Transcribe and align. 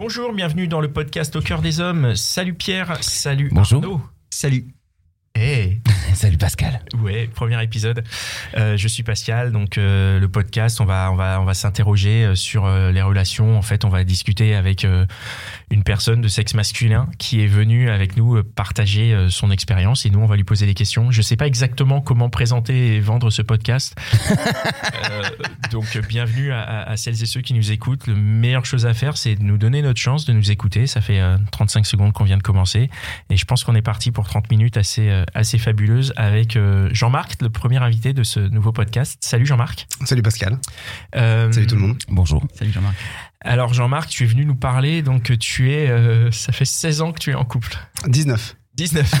Bonjour, 0.00 0.32
bienvenue 0.32 0.66
dans 0.66 0.80
le 0.80 0.90
podcast 0.90 1.36
Au 1.36 1.42
cœur 1.42 1.60
des 1.60 1.78
hommes. 1.78 2.16
Salut 2.16 2.54
Pierre, 2.54 3.04
salut 3.04 3.50
Bonjour. 3.52 3.84
Arnaud. 3.84 4.00
Salut. 4.30 4.68
Hey, 5.42 5.80
Salut 6.12 6.36
Pascal. 6.36 6.82
ouais, 7.02 7.26
premier 7.34 7.62
épisode. 7.62 8.04
Euh, 8.58 8.76
je 8.76 8.88
suis 8.88 9.02
Pascal, 9.02 9.52
donc 9.52 9.78
euh, 9.78 10.20
le 10.20 10.28
podcast, 10.28 10.78
on 10.82 10.84
va 10.84 11.10
on 11.10 11.14
va 11.14 11.40
on 11.40 11.44
va 11.46 11.54
s'interroger 11.54 12.24
euh, 12.26 12.34
sur 12.34 12.66
euh, 12.66 12.92
les 12.92 13.00
relations. 13.00 13.56
En 13.56 13.62
fait, 13.62 13.86
on 13.86 13.88
va 13.88 14.04
discuter 14.04 14.54
avec 14.54 14.86
une 15.70 15.82
personne 15.82 16.20
de 16.20 16.28
sexe 16.28 16.52
masculin 16.52 17.08
qui 17.18 17.42
est 17.42 17.46
venue 17.46 17.88
avec 17.88 18.18
nous 18.18 18.42
partager 18.42 19.16
son 19.30 19.50
expérience 19.50 20.04
et 20.04 20.10
nous 20.10 20.18
on 20.20 20.26
va 20.26 20.36
lui 20.36 20.44
poser 20.44 20.66
des 20.66 20.74
questions. 20.74 21.10
Je 21.10 21.22
sais 21.22 21.36
pas 21.36 21.46
exactement 21.46 22.02
comment 22.02 22.28
présenter 22.28 22.96
et 22.96 23.00
vendre 23.00 23.30
ce 23.30 23.40
podcast, 23.40 23.98
donc 25.70 25.96
bienvenue 26.06 26.52
à, 26.52 26.60
à- 26.60 26.90
à 26.90 26.96
celles 26.98 27.22
et 27.22 27.26
ceux 27.26 27.40
qui 27.40 27.54
nous 27.54 27.72
écoutent. 27.72 28.06
La 28.08 28.14
meilleure 28.14 28.66
chose 28.66 28.84
à 28.84 28.92
faire, 28.92 29.16
c'est 29.16 29.36
de 29.36 29.42
nous 29.42 29.56
donner 29.56 29.80
notre 29.80 30.00
chance 30.00 30.26
de 30.26 30.32
nous 30.34 30.50
écouter. 30.50 30.86
Ça 30.86 31.00
fait 31.00 31.20
euh, 31.20 31.38
35 31.52 31.86
secondes 31.86 32.12
qu'on 32.12 32.24
vient 32.24 32.36
de 32.38 32.42
commencer 32.42 32.90
et 33.30 33.36
je 33.38 33.44
pense 33.46 33.64
qu'on 33.64 33.74
est 33.74 33.80
parti 33.82 34.10
pour 34.10 34.26
30 34.26 34.50
minutes 34.50 34.76
assez 34.76 35.08
assez 35.34 35.58
fabuleuses 35.58 36.12
avec 36.16 36.56
euh, 36.56 36.88
Jean-Marc, 36.92 37.40
le 37.40 37.50
premier 37.50 37.78
invité 37.78 38.12
de 38.12 38.22
ce 38.22 38.40
nouveau 38.40 38.72
podcast. 38.72 39.18
Salut 39.20 39.46
Jean-Marc. 39.46 39.86
Salut 40.04 40.22
Pascal. 40.22 40.58
Euh, 41.16 41.50
Salut 41.52 41.66
tout 41.66 41.74
le 41.74 41.80
monde. 41.80 41.98
Bonjour. 42.08 42.44
Salut 42.54 42.72
Jean-Marc. 42.72 42.96
Alors 43.40 43.72
Jean-Marc, 43.72 44.10
tu 44.10 44.24
es 44.24 44.26
venu 44.26 44.44
nous 44.44 44.54
parler, 44.54 45.02
donc 45.02 45.36
tu 45.38 45.72
es, 45.72 45.88
euh, 45.88 46.30
ça 46.30 46.52
fait 46.52 46.64
16 46.64 47.00
ans 47.02 47.12
que 47.12 47.18
tu 47.18 47.30
es 47.30 47.34
en 47.34 47.44
couple. 47.44 47.76
19. 48.06 48.56
19. 48.74 49.12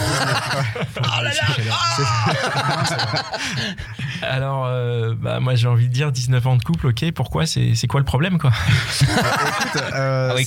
Alors, 4.22 4.66
euh, 4.66 5.14
bah, 5.14 5.40
moi 5.40 5.54
j'ai 5.54 5.66
envie 5.66 5.88
de 5.88 5.92
dire 5.92 6.12
19 6.12 6.46
ans 6.46 6.56
de 6.56 6.62
couple, 6.62 6.88
ok, 6.88 7.12
pourquoi? 7.12 7.46
C'est 7.46 7.86
quoi 7.88 8.00
le 8.00 8.06
problème 8.06 8.38
quoi? 8.38 8.52
Écoute, 9.00 9.82
euh, 9.94 10.36
Ah 10.36 10.40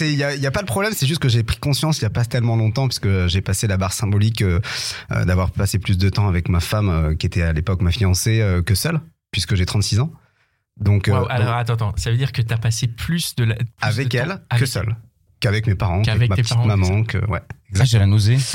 Il 0.00 0.16
n'y 0.16 0.46
a, 0.46 0.50
pas 0.50 0.62
de 0.62 0.66
problème, 0.66 0.92
c'est 0.94 1.06
juste 1.06 1.20
que 1.20 1.28
j'ai 1.28 1.42
pris 1.42 1.58
conscience 1.58 2.00
il 2.00 2.04
n'y 2.04 2.06
a 2.06 2.10
pas 2.10 2.24
tellement 2.24 2.56
longtemps, 2.56 2.88
puisque 2.88 3.26
j'ai 3.26 3.42
passé 3.42 3.66
la 3.66 3.76
barre 3.76 3.92
symbolique 3.92 4.42
euh, 4.42 4.60
euh, 5.12 5.24
d'avoir 5.24 5.50
passé 5.50 5.78
plus 5.78 5.98
de 5.98 6.08
temps 6.08 6.28
avec 6.28 6.48
ma 6.48 6.60
femme, 6.60 7.16
qui 7.18 7.26
était 7.26 7.42
à 7.42 7.52
l'époque 7.52 7.82
ma 7.82 7.90
fiancée, 7.90 8.62
que 8.64 8.74
seule, 8.74 9.00
puisque 9.30 9.54
j'ai 9.54 9.66
36 9.66 10.00
ans. 10.00 10.10
Donc, 10.78 11.08
Alors 11.08 11.22
donc, 11.22 11.30
attends, 11.30 11.74
attends, 11.74 11.92
ça 11.96 12.10
veut 12.10 12.16
dire 12.16 12.32
que 12.32 12.42
tu 12.42 12.52
as 12.52 12.58
passé 12.58 12.86
plus 12.86 13.34
de 13.36 13.44
la. 13.44 13.54
plus 13.54 13.66
avec 13.80 14.08
de 14.08 14.18
temps 14.18 14.24
elle, 14.24 14.36
que 14.36 14.56
avec 14.56 14.68
seule. 14.68 14.96
Qu'avec 15.46 15.66
mes 15.66 15.74
parents, 15.74 16.02
Qu'avec 16.02 16.28
ma 16.28 16.36
petite 16.36 16.64
maman, 16.64 17.04
que, 17.04 17.18
ouais. 17.30 17.40
Ça, 17.72 17.84
j'ai 17.84 17.98
la 17.98 18.06
nausée. 18.06 18.36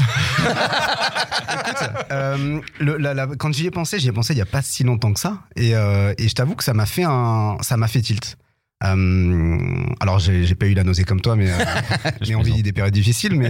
Euh, 2.11 2.59
le- 2.79 2.97
la- 2.97 3.13
la- 3.13 3.27
quand 3.27 3.51
j'y 3.53 3.65
ai 3.67 3.71
pensé, 3.71 3.97
j'y 3.99 4.09
ai 4.09 4.11
pensé 4.11 4.33
il 4.33 4.37
y 4.37 4.41
a 4.41 4.45
pas 4.45 4.61
si 4.61 4.83
longtemps 4.83 5.13
que 5.13 5.19
ça, 5.19 5.39
et, 5.55 5.75
euh, 5.75 6.13
et 6.17 6.27
je 6.27 6.35
t'avoue 6.35 6.55
que 6.55 6.63
ça 6.63 6.73
m'a 6.73 6.85
fait 6.85 7.03
un, 7.05 7.57
ça 7.61 7.77
m'a 7.77 7.87
fait 7.87 8.01
tilt. 8.01 8.37
Euh, 8.83 9.83
alors 9.99 10.19
j'ai 10.19 10.53
pas 10.55 10.65
eu 10.67 10.73
la 10.73 10.83
nausée 10.83 11.03
comme 11.03 11.21
toi, 11.21 11.35
mais, 11.35 11.49
euh, 11.51 11.55
mais 12.27 12.35
on 12.35 12.41
vit 12.41 12.61
des 12.63 12.73
périodes 12.73 12.93
difficiles, 12.93 13.35
mais 13.35 13.49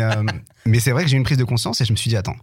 mais 0.65 0.79
c'est 0.79 0.91
vrai 0.91 1.03
que 1.03 1.09
j'ai 1.09 1.15
eu 1.15 1.19
une 1.19 1.25
prise 1.25 1.37
de 1.37 1.43
conscience 1.43 1.81
et 1.81 1.85
je 1.85 1.91
me 1.91 1.97
suis 1.97 2.09
dit 2.09 2.17
attends, 2.17 2.35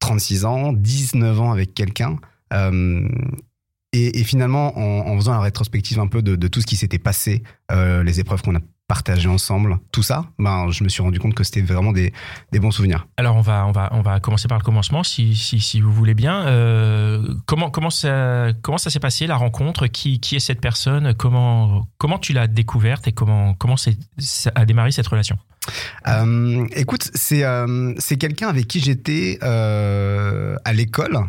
36 0.00 0.44
ans, 0.44 0.72
19 0.72 1.40
ans 1.40 1.52
avec 1.52 1.72
quelqu'un. 1.74 2.16
et, 2.52 4.20
et 4.20 4.24
finalement, 4.24 4.76
en, 4.78 5.10
en 5.12 5.16
faisant 5.16 5.32
la 5.32 5.40
rétrospective 5.40 5.98
un 6.00 6.08
peu 6.08 6.20
de, 6.22 6.36
de 6.36 6.48
tout 6.48 6.60
ce 6.60 6.66
qui 6.66 6.76
s'était 6.76 6.98
passé, 6.98 7.42
euh, 7.72 8.02
les 8.02 8.20
épreuves 8.20 8.42
qu'on 8.42 8.56
a 8.56 8.60
partagées 8.86 9.28
ensemble, 9.28 9.78
tout 9.92 10.02
ça, 10.02 10.26
ben, 10.38 10.70
je 10.70 10.84
me 10.84 10.90
suis 10.90 11.02
rendu 11.02 11.18
compte 11.18 11.34
que 11.34 11.42
c'était 11.42 11.62
vraiment 11.62 11.92
des, 11.92 12.12
des 12.52 12.60
bons 12.60 12.70
souvenirs. 12.70 13.06
Alors 13.16 13.36
on 13.36 13.40
va, 13.40 13.66
on 13.66 13.72
va, 13.72 13.88
on 13.92 14.02
va 14.02 14.20
commencer 14.20 14.46
par 14.46 14.58
le 14.58 14.64
commencement, 14.64 15.02
si, 15.02 15.34
si, 15.34 15.58
si 15.58 15.80
vous 15.80 15.92
voulez 15.92 16.14
bien. 16.14 16.46
Euh, 16.46 17.34
comment, 17.46 17.70
comment 17.70 17.88
ça, 17.90 18.48
comment 18.60 18.76
ça 18.76 18.90
s'est 18.90 19.00
passé 19.00 19.26
la 19.26 19.36
rencontre? 19.36 19.86
Qui, 19.86 20.20
qui 20.20 20.36
est 20.36 20.40
cette 20.40 20.60
personne? 20.60 21.14
Comment, 21.14 21.88
comment 21.96 22.18
tu 22.18 22.34
l'as 22.34 22.46
découverte 22.46 23.08
et 23.08 23.12
comment, 23.12 23.54
comment 23.54 23.76
ça 23.76 23.90
a 24.54 24.64
démarré 24.66 24.92
cette 24.92 25.06
relation? 25.06 25.38
Euh, 26.06 26.66
écoute, 26.76 27.10
c'est 27.14 27.42
euh, 27.42 27.94
quelqu'un 28.20 28.48
avec 28.48 28.68
qui 28.68 28.80
j'étais 28.80 29.38
euh, 29.42 30.56
à 30.64 30.74
l'école, 30.74 31.20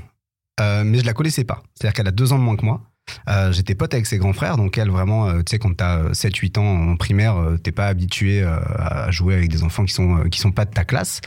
mais 0.60 1.00
je 1.00 1.06
la 1.06 1.14
connaissais 1.14 1.46
pas. 1.46 1.64
C'est-à-dire 1.74 1.94
qu'elle 1.94 2.08
a 2.08 2.12
deux 2.12 2.34
ans 2.34 2.38
de 2.38 2.44
moins 2.44 2.58
que 2.58 2.66
moi. 2.66 2.82
Euh, 3.30 3.52
j'étais 3.52 3.76
pote 3.76 3.94
avec 3.94 4.06
ses 4.06 4.18
grands 4.18 4.34
frères, 4.34 4.58
donc 4.58 4.78
elle 4.78 4.90
vraiment, 4.90 5.28
euh, 5.28 5.38
tu 5.40 5.52
sais, 5.52 5.60
quand 5.60 5.76
t'as 5.76 6.10
7-8 6.12 6.58
ans 6.60 6.92
en 6.92 6.96
primaire, 6.96 7.38
euh, 7.38 7.58
t'es 7.58 7.72
pas 7.72 7.88
habitué 7.88 8.42
euh, 8.44 8.58
à 8.78 9.10
jouer 9.12 9.36
avec 9.36 9.50
des 9.50 9.64
enfants 9.64 9.86
qui 9.86 9.94
sont 9.94 10.18
euh, 10.20 10.30
qui 10.30 10.40
sont 10.40 10.52
pas 10.52 10.66
de 10.66 10.72
ta 10.72 10.84
classe. 10.86 11.22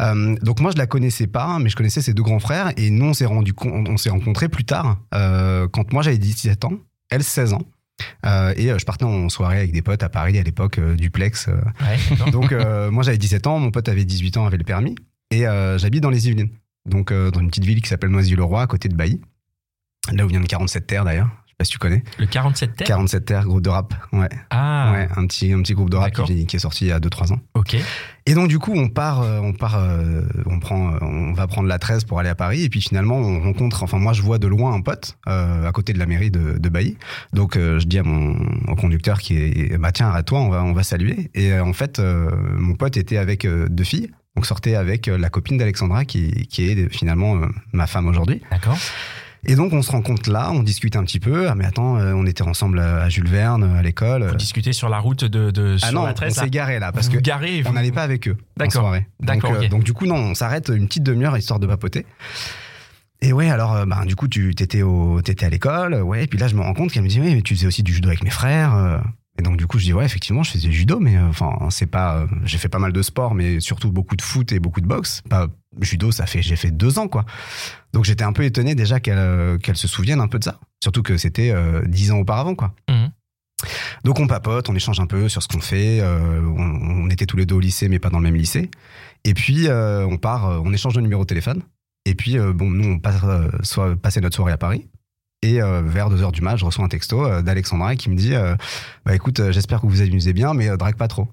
Euh, 0.00 0.34
donc 0.42 0.60
moi 0.60 0.70
je 0.72 0.78
la 0.78 0.86
connaissais 0.86 1.26
pas, 1.26 1.58
mais 1.58 1.68
je 1.68 1.76
connaissais 1.76 2.02
ses 2.02 2.14
deux 2.14 2.22
grands 2.22 2.40
frères 2.40 2.72
et 2.76 2.90
nous 2.90 3.06
on 3.06 3.14
s'est 3.14 3.26
rendu 3.26 3.52
compte, 3.54 3.88
on 3.88 3.96
s'est 3.96 4.10
rencontrés 4.10 4.48
plus 4.48 4.64
tard, 4.64 4.98
euh, 5.14 5.68
quand 5.68 5.92
moi 5.92 6.02
j'avais 6.02 6.18
17 6.18 6.64
ans, 6.64 6.72
elle 7.10 7.22
16 7.24 7.52
ans. 7.54 7.62
Euh, 8.24 8.54
et 8.56 8.70
euh, 8.70 8.78
je 8.78 8.86
partais 8.86 9.04
en 9.04 9.28
soirée 9.28 9.58
avec 9.58 9.72
des 9.72 9.82
potes 9.82 10.02
à 10.02 10.08
Paris 10.08 10.38
à 10.38 10.42
l'époque, 10.42 10.78
euh, 10.78 10.94
duplex. 10.94 11.48
euh, 11.48 11.60
Ouais, 11.82 12.30
donc 12.32 12.50
euh, 12.52 12.90
moi 12.90 13.02
j'avais 13.02 13.18
17 13.18 13.46
ans, 13.46 13.58
mon 13.58 13.70
pote 13.70 13.88
avait 13.90 14.04
18 14.06 14.38
ans, 14.38 14.46
avait 14.46 14.56
le 14.56 14.64
permis, 14.64 14.94
et 15.30 15.46
euh, 15.46 15.76
j'habite 15.78 16.02
dans 16.02 16.10
les 16.10 16.28
Yvelines. 16.28 16.48
Donc 16.88 17.12
euh, 17.12 17.30
dans 17.30 17.40
une 17.40 17.48
petite 17.48 17.64
ville 17.66 17.82
qui 17.82 17.88
s'appelle 17.90 18.08
Noisy-le-Roi, 18.10 18.62
à 18.62 18.66
côté 18.66 18.88
de 18.88 18.94
Bailly. 18.94 19.20
Là 20.12 20.24
où 20.24 20.28
vient 20.28 20.40
le 20.40 20.46
47 20.46 20.86
Terre 20.86 21.04
d'ailleurs, 21.04 21.28
je 21.46 21.50
sais 21.50 21.56
pas 21.58 21.64
si 21.64 21.70
tu 21.72 21.78
connais. 21.78 22.02
Le 22.18 22.26
47 22.26 22.74
terre 22.74 22.86
47 22.86 23.24
Terre, 23.24 23.44
groupe 23.44 23.60
de 23.60 23.68
rap, 23.68 23.94
ouais. 24.12 24.28
Ah, 24.48 24.92
ouais 24.94 25.08
un, 25.14 25.26
petit, 25.26 25.52
un 25.52 25.60
petit 25.60 25.74
groupe 25.74 25.90
de 25.90 25.96
rap 25.96 26.12
qui, 26.24 26.46
qui 26.46 26.56
est 26.56 26.58
sorti 26.58 26.86
il 26.86 26.88
y 26.88 26.92
a 26.92 26.98
2-3 26.98 27.32
ans. 27.34 27.40
ok. 27.54 27.76
Et 28.26 28.34
donc 28.34 28.48
du 28.48 28.58
coup 28.58 28.72
on 28.74 28.88
part, 28.88 29.22
euh, 29.22 29.40
on 29.40 29.52
part, 29.52 29.76
euh, 29.76 30.22
on 30.46 30.58
prend, 30.60 30.94
on 31.00 31.32
va 31.32 31.46
prendre 31.46 31.68
la 31.68 31.78
13 31.78 32.04
pour 32.04 32.18
aller 32.20 32.28
à 32.28 32.34
Paris, 32.34 32.62
et 32.62 32.68
puis 32.68 32.80
finalement 32.80 33.16
on 33.16 33.40
rencontre, 33.40 33.82
enfin 33.82 33.98
moi 33.98 34.12
je 34.12 34.22
vois 34.22 34.38
de 34.38 34.46
loin 34.46 34.72
un 34.72 34.80
pote 34.82 35.16
euh, 35.28 35.66
à 35.66 35.72
côté 35.72 35.92
de 35.92 35.98
la 35.98 36.06
mairie 36.06 36.30
de, 36.30 36.56
de 36.58 36.68
Bailly. 36.68 36.96
Donc 37.32 37.56
euh, 37.56 37.78
je 37.78 37.86
dis 37.86 37.98
à 37.98 38.02
mon 38.04 38.36
au 38.68 38.76
conducteur 38.76 39.20
qui 39.20 39.36
est, 39.36 39.78
bah 39.78 39.90
tiens 39.92 40.08
arrête-toi, 40.08 40.40
on 40.40 40.48
va, 40.48 40.62
on 40.64 40.72
va 40.72 40.82
saluer. 40.82 41.30
Et 41.34 41.52
euh, 41.52 41.64
en 41.64 41.72
fait 41.72 42.00
mon 42.00 42.74
pote 42.74 42.96
était 42.96 43.16
avec 43.18 43.46
deux 43.46 43.84
filles. 43.84 44.10
Donc 44.36 44.46
sortait 44.46 44.76
avec 44.76 45.08
la 45.08 45.28
copine 45.28 45.58
d'Alexandra 45.58 46.04
qui, 46.04 46.46
qui 46.46 46.70
est 46.70 46.88
finalement 46.94 47.40
ma 47.72 47.88
femme 47.88 48.06
aujourd'hui. 48.06 48.40
D'accord. 48.52 48.78
Et 49.44 49.54
donc 49.54 49.72
on 49.72 49.80
se 49.82 49.90
rencontre 49.90 50.30
là, 50.30 50.50
on 50.52 50.62
discute 50.62 50.96
un 50.96 51.04
petit 51.04 51.20
peu. 51.20 51.48
Ah 51.48 51.54
mais 51.54 51.64
attends, 51.64 51.96
euh, 51.98 52.12
on 52.14 52.26
était 52.26 52.42
ensemble 52.42 52.78
à 52.78 53.08
Jules 53.08 53.28
Verne 53.28 53.64
à 53.64 53.82
l'école. 53.82 54.24
Vous 54.28 54.34
discutez 54.34 54.72
sur 54.72 54.88
la 54.88 54.98
route 54.98 55.24
de, 55.24 55.50
de 55.50 55.76
Ah 55.80 55.86
sur 55.86 55.94
non, 55.94 56.04
la 56.04 56.10
on 56.10 56.14
13 56.14 56.36
là. 56.36 56.42
s'est 56.42 56.50
garé 56.50 56.78
là 56.78 56.92
parce 56.92 57.06
Vous 57.08 57.14
que 57.14 57.18
garez 57.20 57.62
on 57.66 57.72
n'allait 57.72 57.90
pas 57.92 58.02
avec 58.02 58.28
eux 58.28 58.36
D'accord. 58.56 58.94
D'accord, 59.20 59.52
Donc, 59.52 59.62
euh, 59.64 59.68
donc 59.68 59.84
du 59.84 59.92
coup 59.94 60.06
non, 60.06 60.16
on 60.16 60.34
s'arrête 60.34 60.68
une 60.74 60.86
petite 60.86 61.02
demi-heure 61.04 61.36
histoire 61.38 61.58
de 61.58 61.66
papoter. 61.66 62.04
Et 63.22 63.32
ouais, 63.32 63.50
alors 63.50 63.74
euh, 63.76 63.84
ben 63.86 64.04
du 64.04 64.16
coup 64.16 64.28
tu 64.28 64.54
t'étais 64.54 64.82
au 64.82 65.20
t'étais 65.22 65.46
à 65.46 65.50
l'école, 65.50 65.94
ouais. 65.94 66.24
Et 66.24 66.26
puis 66.26 66.38
là 66.38 66.48
je 66.48 66.54
me 66.54 66.60
rends 66.60 66.74
compte 66.74 66.90
qu'elle 66.92 67.02
me 67.02 67.08
dit 67.08 67.20
oui, 67.20 67.34
mais 67.34 67.42
tu 67.42 67.54
faisais 67.54 67.66
aussi 67.66 67.82
du 67.82 67.92
judo 67.92 68.08
avec 68.08 68.22
mes 68.22 68.30
frères. 68.30 69.00
Et 69.40 69.42
donc 69.42 69.56
du 69.56 69.66
coup 69.66 69.78
je 69.78 69.84
dis 69.84 69.94
ouais 69.94 70.04
effectivement 70.04 70.42
je 70.42 70.50
faisais 70.50 70.68
du 70.68 70.74
judo, 70.74 71.00
mais 71.00 71.16
euh, 71.16 71.28
enfin 71.28 71.56
c'est 71.70 71.86
pas, 71.86 72.18
euh, 72.18 72.26
j'ai 72.44 72.58
fait 72.58 72.68
pas 72.68 72.78
mal 72.78 72.92
de 72.92 73.00
sport, 73.00 73.34
mais 73.34 73.58
surtout 73.58 73.90
beaucoup 73.90 74.14
de 74.14 74.20
foot 74.20 74.52
et 74.52 74.60
beaucoup 74.60 74.82
de 74.82 74.86
boxe. 74.86 75.22
Pas 75.30 75.46
judo, 75.80 76.12
ça 76.12 76.26
fait 76.26 76.42
j'ai 76.42 76.56
fait 76.56 76.70
deux 76.70 76.98
ans 76.98 77.08
quoi. 77.08 77.24
Donc 77.94 78.04
j'étais 78.04 78.22
un 78.22 78.34
peu 78.34 78.44
étonné 78.44 78.74
déjà 78.74 79.00
qu'elle 79.00 79.16
euh, 79.16 79.56
qu'elle 79.56 79.78
se 79.78 79.88
souvienne 79.88 80.20
un 80.20 80.28
peu 80.28 80.38
de 80.38 80.44
ça, 80.44 80.60
surtout 80.82 81.02
que 81.02 81.16
c'était 81.16 81.54
dix 81.86 82.12
ans 82.12 82.18
auparavant 82.18 82.54
quoi. 82.54 82.74
Mhm. 82.90 83.10
Donc 84.04 84.20
on 84.20 84.26
papote, 84.26 84.68
on 84.68 84.74
échange 84.74 85.00
un 85.00 85.06
peu 85.06 85.30
sur 85.30 85.42
ce 85.42 85.48
qu'on 85.48 85.60
fait. 85.60 86.02
on, 86.02 87.04
on 87.04 87.08
était 87.08 87.24
tous 87.24 87.38
les 87.38 87.46
deux 87.46 87.54
au 87.54 87.60
lycée, 87.60 87.88
mais 87.88 87.98
pas 87.98 88.10
dans 88.10 88.18
le 88.18 88.24
même 88.24 88.36
lycée. 88.36 88.70
Et 89.24 89.32
puis 89.32 89.68
on 89.70 90.18
part, 90.18 90.62
on 90.62 90.70
échange 90.74 90.94
de 90.94 91.00
numéro 91.00 91.22
de 91.22 91.26
téléphone. 91.26 91.62
Et 92.04 92.14
puis 92.14 92.36
bon, 92.38 92.70
nous 92.70 92.92
on 92.92 92.98
passe, 92.98 93.22
soit 93.62 93.96
passer 93.96 94.20
notre 94.20 94.36
soirée 94.36 94.52
à 94.52 94.58
Paris. 94.58 94.86
Et 95.42 95.62
euh, 95.62 95.80
vers 95.82 96.10
2h 96.10 96.32
du 96.32 96.42
match, 96.42 96.60
je 96.60 96.66
reçois 96.66 96.84
un 96.84 96.88
texto 96.88 97.24
euh, 97.24 97.40
d'Alexandra 97.40 97.96
qui 97.96 98.10
me 98.10 98.14
dit 98.14 98.34
euh, 98.34 98.56
Bah 99.06 99.14
écoute, 99.14 99.40
euh, 99.40 99.52
j'espère 99.52 99.80
que 99.80 99.86
vous 99.86 99.92
vous 99.92 100.02
amusez 100.02 100.34
bien, 100.34 100.52
mais 100.52 100.68
euh, 100.68 100.76
drague 100.76 100.96
pas 100.96 101.08
trop. 101.08 101.28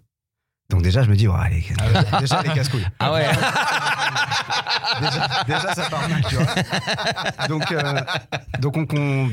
Donc 0.69 0.81
déjà, 0.81 1.01
je 1.01 1.09
me 1.09 1.15
dis, 1.15 1.29
ouais, 1.29 1.35
allez, 1.41 1.63
déjà 2.19 2.41
les 2.41 2.49
casse-couilles. 2.49 2.85
Ah 2.99 3.13
ouais 3.13 3.25
déjà, 4.99 5.29
déjà, 5.47 5.73
ça 5.73 5.89
part 5.89 6.09
mal, 6.09 6.21
tu 6.27 6.35
vois. 6.35 6.45
Donc, 7.47 7.71
euh, 7.71 8.01
donc 8.59 8.75
on, 8.93 9.29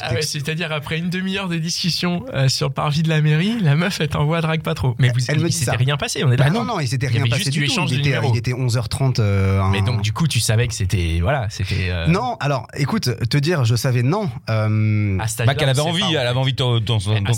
Ah 0.00 0.12
ouais, 0.14 0.22
C'est-à-dire 0.22 0.72
après 0.72 0.98
une 0.98 1.08
demi-heure 1.08 1.48
de 1.48 1.56
discussion 1.58 2.24
euh, 2.34 2.48
sur 2.48 2.68
le 2.68 2.72
parvis 2.74 3.02
de 3.04 3.08
la 3.08 3.20
mairie, 3.20 3.60
la 3.60 3.76
meuf 3.76 4.00
elle 4.00 4.08
t'envoie 4.08 4.40
drague 4.40 4.62
pas 4.62 4.74
trop. 4.74 4.96
Mais 4.98 5.10
vous, 5.10 5.20
Elle 5.28 5.36
me 5.38 5.42
il 5.44 5.46
dit 5.50 5.52
s'était 5.52 5.70
ça. 5.70 5.76
rien 5.76 5.96
passé, 5.96 6.24
on 6.24 6.32
est 6.32 6.36
Bah 6.36 6.44
d'accord. 6.46 6.64
non, 6.64 6.74
non, 6.74 6.80
il 6.80 6.88
s'était 6.88 7.06
rien 7.06 7.26
passé 7.26 7.50
du 7.50 7.66
tout. 7.68 7.74
Il 7.88 8.00
était, 8.00 8.18
il 8.32 8.36
était 8.36 8.52
11h30. 8.52 9.20
euh, 9.20 9.62
Mais 9.70 9.80
un- 9.80 9.84
donc 9.84 10.02
du 10.02 10.12
coup 10.12 10.26
tu 10.26 10.40
savais 10.40 10.66
que 10.66 10.74
c'était 10.74 11.18
voilà, 11.22 11.46
c'était. 11.50 11.90
euh, 11.90 12.06
Non, 12.08 12.36
alors, 12.40 12.66
écoute, 12.74 13.08
te 13.28 13.36
dire, 13.36 13.64
je 13.64 13.76
savais 13.76 14.02
non. 14.02 14.30
euh, 14.50 15.16
À 15.20 15.28
cet 15.28 15.46
Bah 15.46 15.54
qu'elle 15.54 15.68
avait 15.68 15.80
envie, 15.80 16.02
elle 16.12 16.26
avait 16.26 16.38
envie 16.40 16.54
d'en 16.54 16.80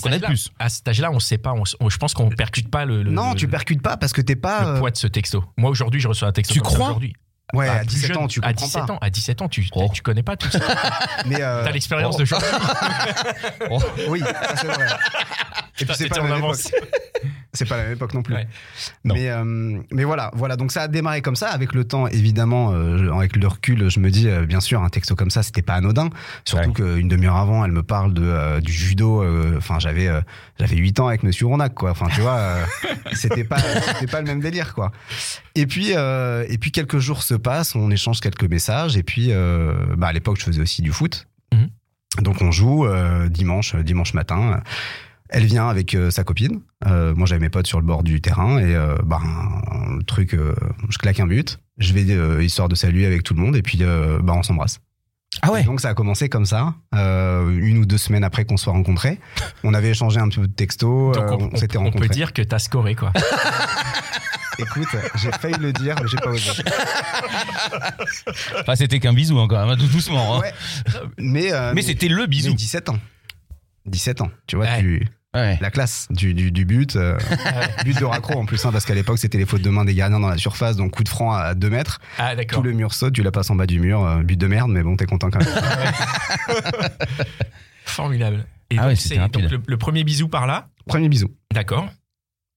connaître 0.02 0.26
plus. 0.26 0.50
À 0.58 0.69
cet 0.70 0.88
âge-là, 0.88 1.11
on 1.12 1.19
sait 1.20 1.37
pas. 1.38 1.52
je 1.88 1.97
pense 1.99 2.14
qu'on 2.14 2.31
percute 2.31 2.70
pas 2.70 2.85
le. 2.87 3.02
non, 3.02 3.32
le- 3.32 3.34
tu 3.35 3.49
percutes 3.49 3.83
pas 3.83 3.97
parce 3.97 4.13
que 4.13 4.21
t'es 4.21 4.37
pas. 4.37 4.63
le 4.63 4.69
euh, 4.71 4.79
poids 4.79 4.91
de 4.91 4.97
ce 4.97 5.07
texto. 5.07 5.45
Moi 5.57 5.71
aujourd'hui, 5.71 6.01
je 6.01 6.09
reçois 6.09 6.29
un 6.29 6.33
texto. 6.33 6.55
Tu 6.55 6.61
crois 6.61 6.89
aujourd'hui. 6.89 7.15
Ouais, 7.52 7.67
Bah, 7.67 7.73
à 7.75 7.79
plus 7.81 7.87
17 7.88 8.08
jeune, 8.08 8.17
ans, 8.19 8.26
tu 8.26 8.41
à 8.43 8.49
comprends 8.52 8.67
17 8.67 8.87
pas. 8.87 8.93
ans, 8.94 8.99
à 9.00 9.11
17 9.11 9.43
ans, 9.43 9.49
tu, 9.49 9.67
Oh. 9.75 9.91
tu 9.93 10.02
connais 10.02 10.23
pas 10.23 10.37
tout 10.37 10.50
ça. 10.50 10.58
Mais 11.26 11.43
euh, 11.43 11.64
T'as 11.64 11.70
l'expérience 11.73 12.14
oh. 12.17 12.19
d'aujourd'hui. 12.20 12.49
oui, 14.08 14.20
ça 14.20 14.56
c'est 14.56 14.67
vrai. 14.67 14.87
Et 15.81 15.85
puis 15.87 15.94
c'est 15.96 16.08
pas, 16.08 16.17
la 16.19 16.23
en 16.23 16.25
même 16.26 16.35
avance. 16.35 16.67
époque. 16.67 16.88
C'est 17.52 17.69
pas 17.69 17.76
la 17.76 17.82
même 17.85 17.93
époque 17.94 18.14
non 18.14 18.23
plus. 18.23 18.35
Ouais. 18.35 18.46
Non. 19.05 19.14
Mais, 19.14 19.29
euh, 19.29 19.43
mais 19.91 20.05
voilà, 20.05 20.31
voilà. 20.35 20.55
Donc 20.55 20.70
ça 20.70 20.82
a 20.82 20.88
démarré 20.88 21.20
comme 21.20 21.35
ça. 21.35 21.49
Avec 21.49 21.73
le 21.75 21.82
temps, 21.85 22.06
évidemment, 22.06 22.70
euh, 22.73 23.11
avec 23.12 23.35
le 23.35 23.47
recul, 23.49 23.90
je 23.90 23.99
me 23.99 24.08
dis, 24.11 24.29
euh, 24.29 24.47
bien 24.47 24.61
sûr, 24.61 24.82
un 24.85 24.88
texto 24.88 25.17
comme 25.17 25.31
ça, 25.31 25.43
c'était 25.43 25.62
pas 25.62 25.75
anodin. 25.75 26.11
Surtout 26.44 26.69
Ouais. 26.69 26.75
qu'une 27.00 27.08
demi-heure 27.08 27.37
avant, 27.37 27.64
elle 27.64 27.73
me 27.73 27.82
parle 27.82 28.14
de 28.14 28.61
du 28.61 28.73
judo. 28.73 29.25
Enfin, 29.56 29.81
j'avais 29.81 30.08
j'avais 30.61 30.76
8 30.76 31.00
ans 31.00 31.08
avec 31.08 31.25
Monsieur 31.25 31.47
Ronac, 31.47 31.75
quoi. 31.75 31.90
Enfin, 31.90 32.06
tu 32.14 32.20
vois, 32.20 32.40
c'était 33.12 33.43
pas 33.44 33.58
c'était 33.58 34.06
pas 34.06 34.20
le 34.20 34.26
même 34.29 34.40
délire, 34.40 34.75
quoi. 34.75 34.93
Et 35.55 35.67
puis 35.67 35.93
euh, 35.95 36.45
et 36.49 36.59
puis 36.59 36.73
quelques 36.73 36.99
jours 36.99 37.23
se 37.23 37.35
passent, 37.35 37.75
on 37.75 37.91
échange 37.91 38.21
quelques 38.21 38.45
messages. 38.45 38.97
Et 38.97 39.03
puis, 39.03 39.29
euh, 39.31 39.75
bah, 39.97 40.09
à 40.09 40.12
l'époque, 40.12 40.39
je 40.39 40.45
faisais 40.45 40.61
aussi 40.61 40.83
du 40.83 40.93
foot. 40.93 41.27
Mhm. 41.53 41.69
Donc 42.23 42.43
on 42.43 42.51
joue 42.51 42.87
euh, 42.87 43.29
dimanche, 43.29 43.75
dimanche 43.77 44.15
matin. 44.15 44.61
Elle 45.31 45.47
vient 45.47 45.69
avec 45.69 45.97
sa 46.11 46.23
copine. 46.23 46.61
Moi, 46.85 47.27
j'avais 47.27 47.41
mes 47.41 47.49
potes 47.49 47.67
sur 47.67 47.81
le 47.81 47.87
bord 47.87 48.03
du 48.05 48.21
terrain 48.21 48.59
et 48.59 48.77
bah, 49.05 49.21
un 49.25 49.99
truc, 50.06 50.37
je 50.37 50.99
claque 50.99 51.19
un 51.19 51.27
but. 51.27 51.59
Je 51.79 51.93
vais 51.93 52.45
histoire 52.45 52.69
de 52.69 52.75
saluer 52.77 53.07
avec 53.07 53.25
tout 53.25 53.35
le 53.35 53.41
monde 53.41 53.57
et 53.57 53.62
puis 53.62 53.79
bah, 53.79 54.35
on 54.35 54.43
s'embrasse. 54.43 54.81
Ah 55.43 55.50
ouais 55.50 55.62
Et 55.62 55.65
donc 55.65 55.81
ça 55.81 55.91
a 55.91 55.95
commencé 55.95 56.29
comme 56.29 56.47
ça, 56.47 56.75
euh, 56.95 57.59
une 57.59 57.79
ou 57.79 57.87
deux 57.87 57.99
semaines 57.99 58.25
après 58.25 58.45
qu'on 58.45 58.57
soit 58.57 58.73
rencontrés. 58.73 59.19
On 59.62 59.75
avait 59.75 59.91
échangé 59.91 60.21
un 60.21 60.29
petit 60.29 60.41
peu 60.41 60.47
de 60.47 60.53
texto, 60.53 61.12
Donc 61.12 61.25
euh, 61.25 61.49
on, 61.53 61.57
s'était 61.57 61.77
on 61.77 61.83
peut 61.83 61.87
rencontrés. 61.87 62.09
dire 62.09 62.33
que 62.33 62.43
t'as 62.43 62.59
scoré 62.59 62.95
quoi. 62.95 63.12
Écoute, 64.59 64.89
j'ai 65.17 65.31
failli 65.33 65.55
le 65.59 65.73
dire, 65.73 65.95
mais 66.01 66.09
j'ai 66.09 66.17
pas 66.19 66.31
osé. 66.31 66.51
Enfin, 68.61 68.77
c'était 68.77 69.01
qu'un 69.01 69.12
bisou 69.12 69.39
encore, 69.39 69.67
même, 69.67 69.77
tout 69.79 69.87
doucement. 69.87 70.37
hein. 70.37 70.41
Ouais. 70.41 70.53
Mais, 71.19 71.53
euh, 71.53 71.73
Mais 71.75 71.83
c'était 71.83 72.09
le 72.09 72.23
mais 72.23 72.27
bisou. 72.29 72.55
17 72.55 72.89
ans. 72.91 72.99
17 73.87 74.21
ans, 74.23 74.31
tu 74.47 74.56
vois, 74.56 74.67
Ouais. 74.67 74.81
tu, 74.81 75.09
Ouais. 75.35 75.59
la 75.61 75.71
classe 75.73 76.06
du, 76.11 76.33
du, 76.33 76.53
du 76.53 76.65
but. 76.65 76.95
euh, 76.95 77.19
but 77.85 77.99
de 77.99 78.05
raccro 78.05 78.39
en 78.39 78.47
plus, 78.47 78.65
hein, 78.65 78.71
parce 78.71 78.85
qu'à 78.85 78.95
l'époque, 78.95 79.19
c'était 79.19 79.37
les 79.39 79.47
fautes 79.47 79.62
de 79.62 79.71
main 79.71 79.85
des 79.85 79.93
gardiens 79.95 80.21
dans 80.21 80.29
la 80.29 80.39
surface, 80.39 80.77
donc 80.77 80.93
coup 80.93 81.03
de 81.03 81.09
franc 81.09 81.33
à 81.33 81.55
2 81.55 81.71
mètres. 81.71 82.00
Ah 82.19 82.31
Tout 82.31 82.37
d'accord. 82.37 82.62
le 82.62 82.73
mur 82.73 82.95
saute, 82.95 83.15
tu 83.15 83.23
la 83.25 83.33
passes 83.33 83.50
en 83.50 83.57
bas 83.57 83.67
du 83.67 83.81
mur, 83.81 84.05
euh, 84.07 84.23
but 84.23 84.37
de 84.39 84.47
merde, 84.47 84.71
mais 84.71 84.83
bon, 84.85 84.97
t'es 84.97 85.07
content 85.07 85.31
quand 85.31 85.41
même. 85.41 85.49
Formidable. 87.85 88.47
Et 88.71 88.77
Ah 88.79 88.83
donc, 88.83 88.89
ouais, 88.91 88.97
c'est 88.97 89.09
c'était 89.09 89.21
rapide. 89.21 89.43
donc 89.43 89.50
le, 89.50 89.61
le 89.67 89.77
premier 89.77 90.05
bisou 90.05 90.29
par 90.29 90.47
là. 90.47 90.69
Premier 90.87 91.09
bisou. 91.09 91.29
D'accord. 91.53 91.89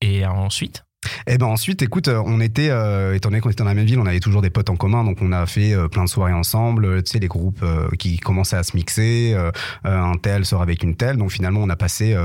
Et 0.02 0.26
ensuite. 0.26 0.84
Et 1.28 1.38
ben 1.38 1.48
ensuite, 1.48 1.82
écoute, 1.82 2.08
euh, 2.08 2.22
on 2.26 2.40
était, 2.40 2.70
euh, 2.70 3.14
étant 3.16 3.30
donné 3.30 3.42
qu'on 3.42 3.50
était 3.50 3.64
dans 3.64 3.70
la 3.70 3.74
même 3.74 3.86
ville, 3.86 4.00
on 4.00 4.06
avait 4.06 4.20
toujours 4.20 4.42
des 4.42 4.50
potes 4.50 4.70
en 4.70 4.76
commun, 4.76 5.04
donc 5.04 5.18
on 5.22 5.32
a 5.32 5.46
fait 5.46 5.74
euh, 5.74 5.88
plein 5.88 6.04
de 6.04 6.10
soirées 6.10 6.34
ensemble. 6.34 7.04
Tu 7.04 7.12
sais, 7.12 7.20
les 7.20 7.28
groupes 7.28 7.62
euh, 7.64 7.88
qui 8.00 8.18
commençaient 8.18 8.58
à 8.58 8.64
se 8.64 8.76
mixer, 8.76 9.36
un 9.84 10.14
tel 10.22 10.46
sort 10.46 10.62
avec 10.62 10.84
une 10.84 10.96
telle. 10.96 11.18
Donc 11.18 11.32
finalement, 11.32 11.62
on 11.62 11.70
a 11.70 11.76
passé, 11.76 12.16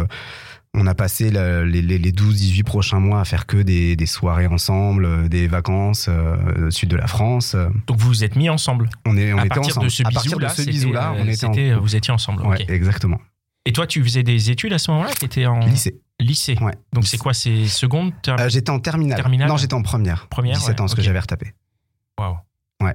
on 0.75 0.87
a 0.87 0.95
passé 0.95 1.31
la- 1.31 1.65
les, 1.65 1.83
les, 1.83 1.99
les 1.99 2.13
12-18 2.13 2.63
prochains 2.65 2.99
mois 3.01 3.21
à 3.21 3.25
faire 3.25 3.47
que 3.47 3.59
des, 3.59 3.95
des 3.97 4.07
soirées 4.07 4.47
ensemble, 4.47 5.29
des 5.29 5.47
vacances 5.47 6.07
euh, 6.09 6.69
au 6.69 6.71
sud 6.71 6.89
de 6.89 6.97
la 6.97 7.07
France. 7.07 7.55
Donc 7.87 7.99
vous 7.99 8.09
vous 8.09 8.25
êtes 8.25 8.37
mis 8.37 8.49
ensemble. 8.49 8.89
On, 9.07 9.17
est, 9.17 9.33
on 9.33 9.39
à 9.39 9.47
était 9.47 9.59
ensemble. 9.59 9.87
de 9.87 9.91
ce 9.91 10.03
à 10.03 10.11
partir 10.11 10.39
de 10.39 10.49
ce 10.49 10.63
bisou-là, 10.63 11.15
on 11.19 11.27
était 11.27 11.45
en 11.47 11.53
vous 11.81 11.97
étiez 11.97 12.13
ensemble. 12.13 12.43
Ouais, 12.47 12.65
exactement. 12.69 13.21
Et 13.65 13.73
toi, 13.73 13.87
tu 13.87 14.03
faisais 14.03 14.23
des 14.23 14.51
études 14.51 14.73
à 14.73 14.79
ce 14.79 14.91
moment-là? 14.91 15.11
Tu 15.19 15.25
étais 15.25 15.47
en 15.47 15.61
Lycée. 15.61 16.01
lycée. 16.19 16.57
Ouais. 16.61 16.75
Donc 16.93 17.07
c'est 17.07 17.19
quoi? 17.19 17.33
C'est 17.35 17.67
seconde 17.67 18.13
ter- 18.23 18.39
Euh, 18.41 18.49
j'étais 18.49 18.71
en 18.71 18.81
terminale. 18.81 19.17
Terminale? 19.17 19.49
Non, 19.49 19.57
j'étais 19.57 19.75
en 19.75 19.83
première. 19.83 20.27
Première, 20.29 20.57
17 20.59 20.81
ans, 20.81 20.85
ouais, 20.85 20.89
ce 20.89 20.95
que 20.97 21.03
j'avais 21.03 21.21
retapé. 21.21 21.53
Waouh. 22.19 22.37
Et 22.83 22.87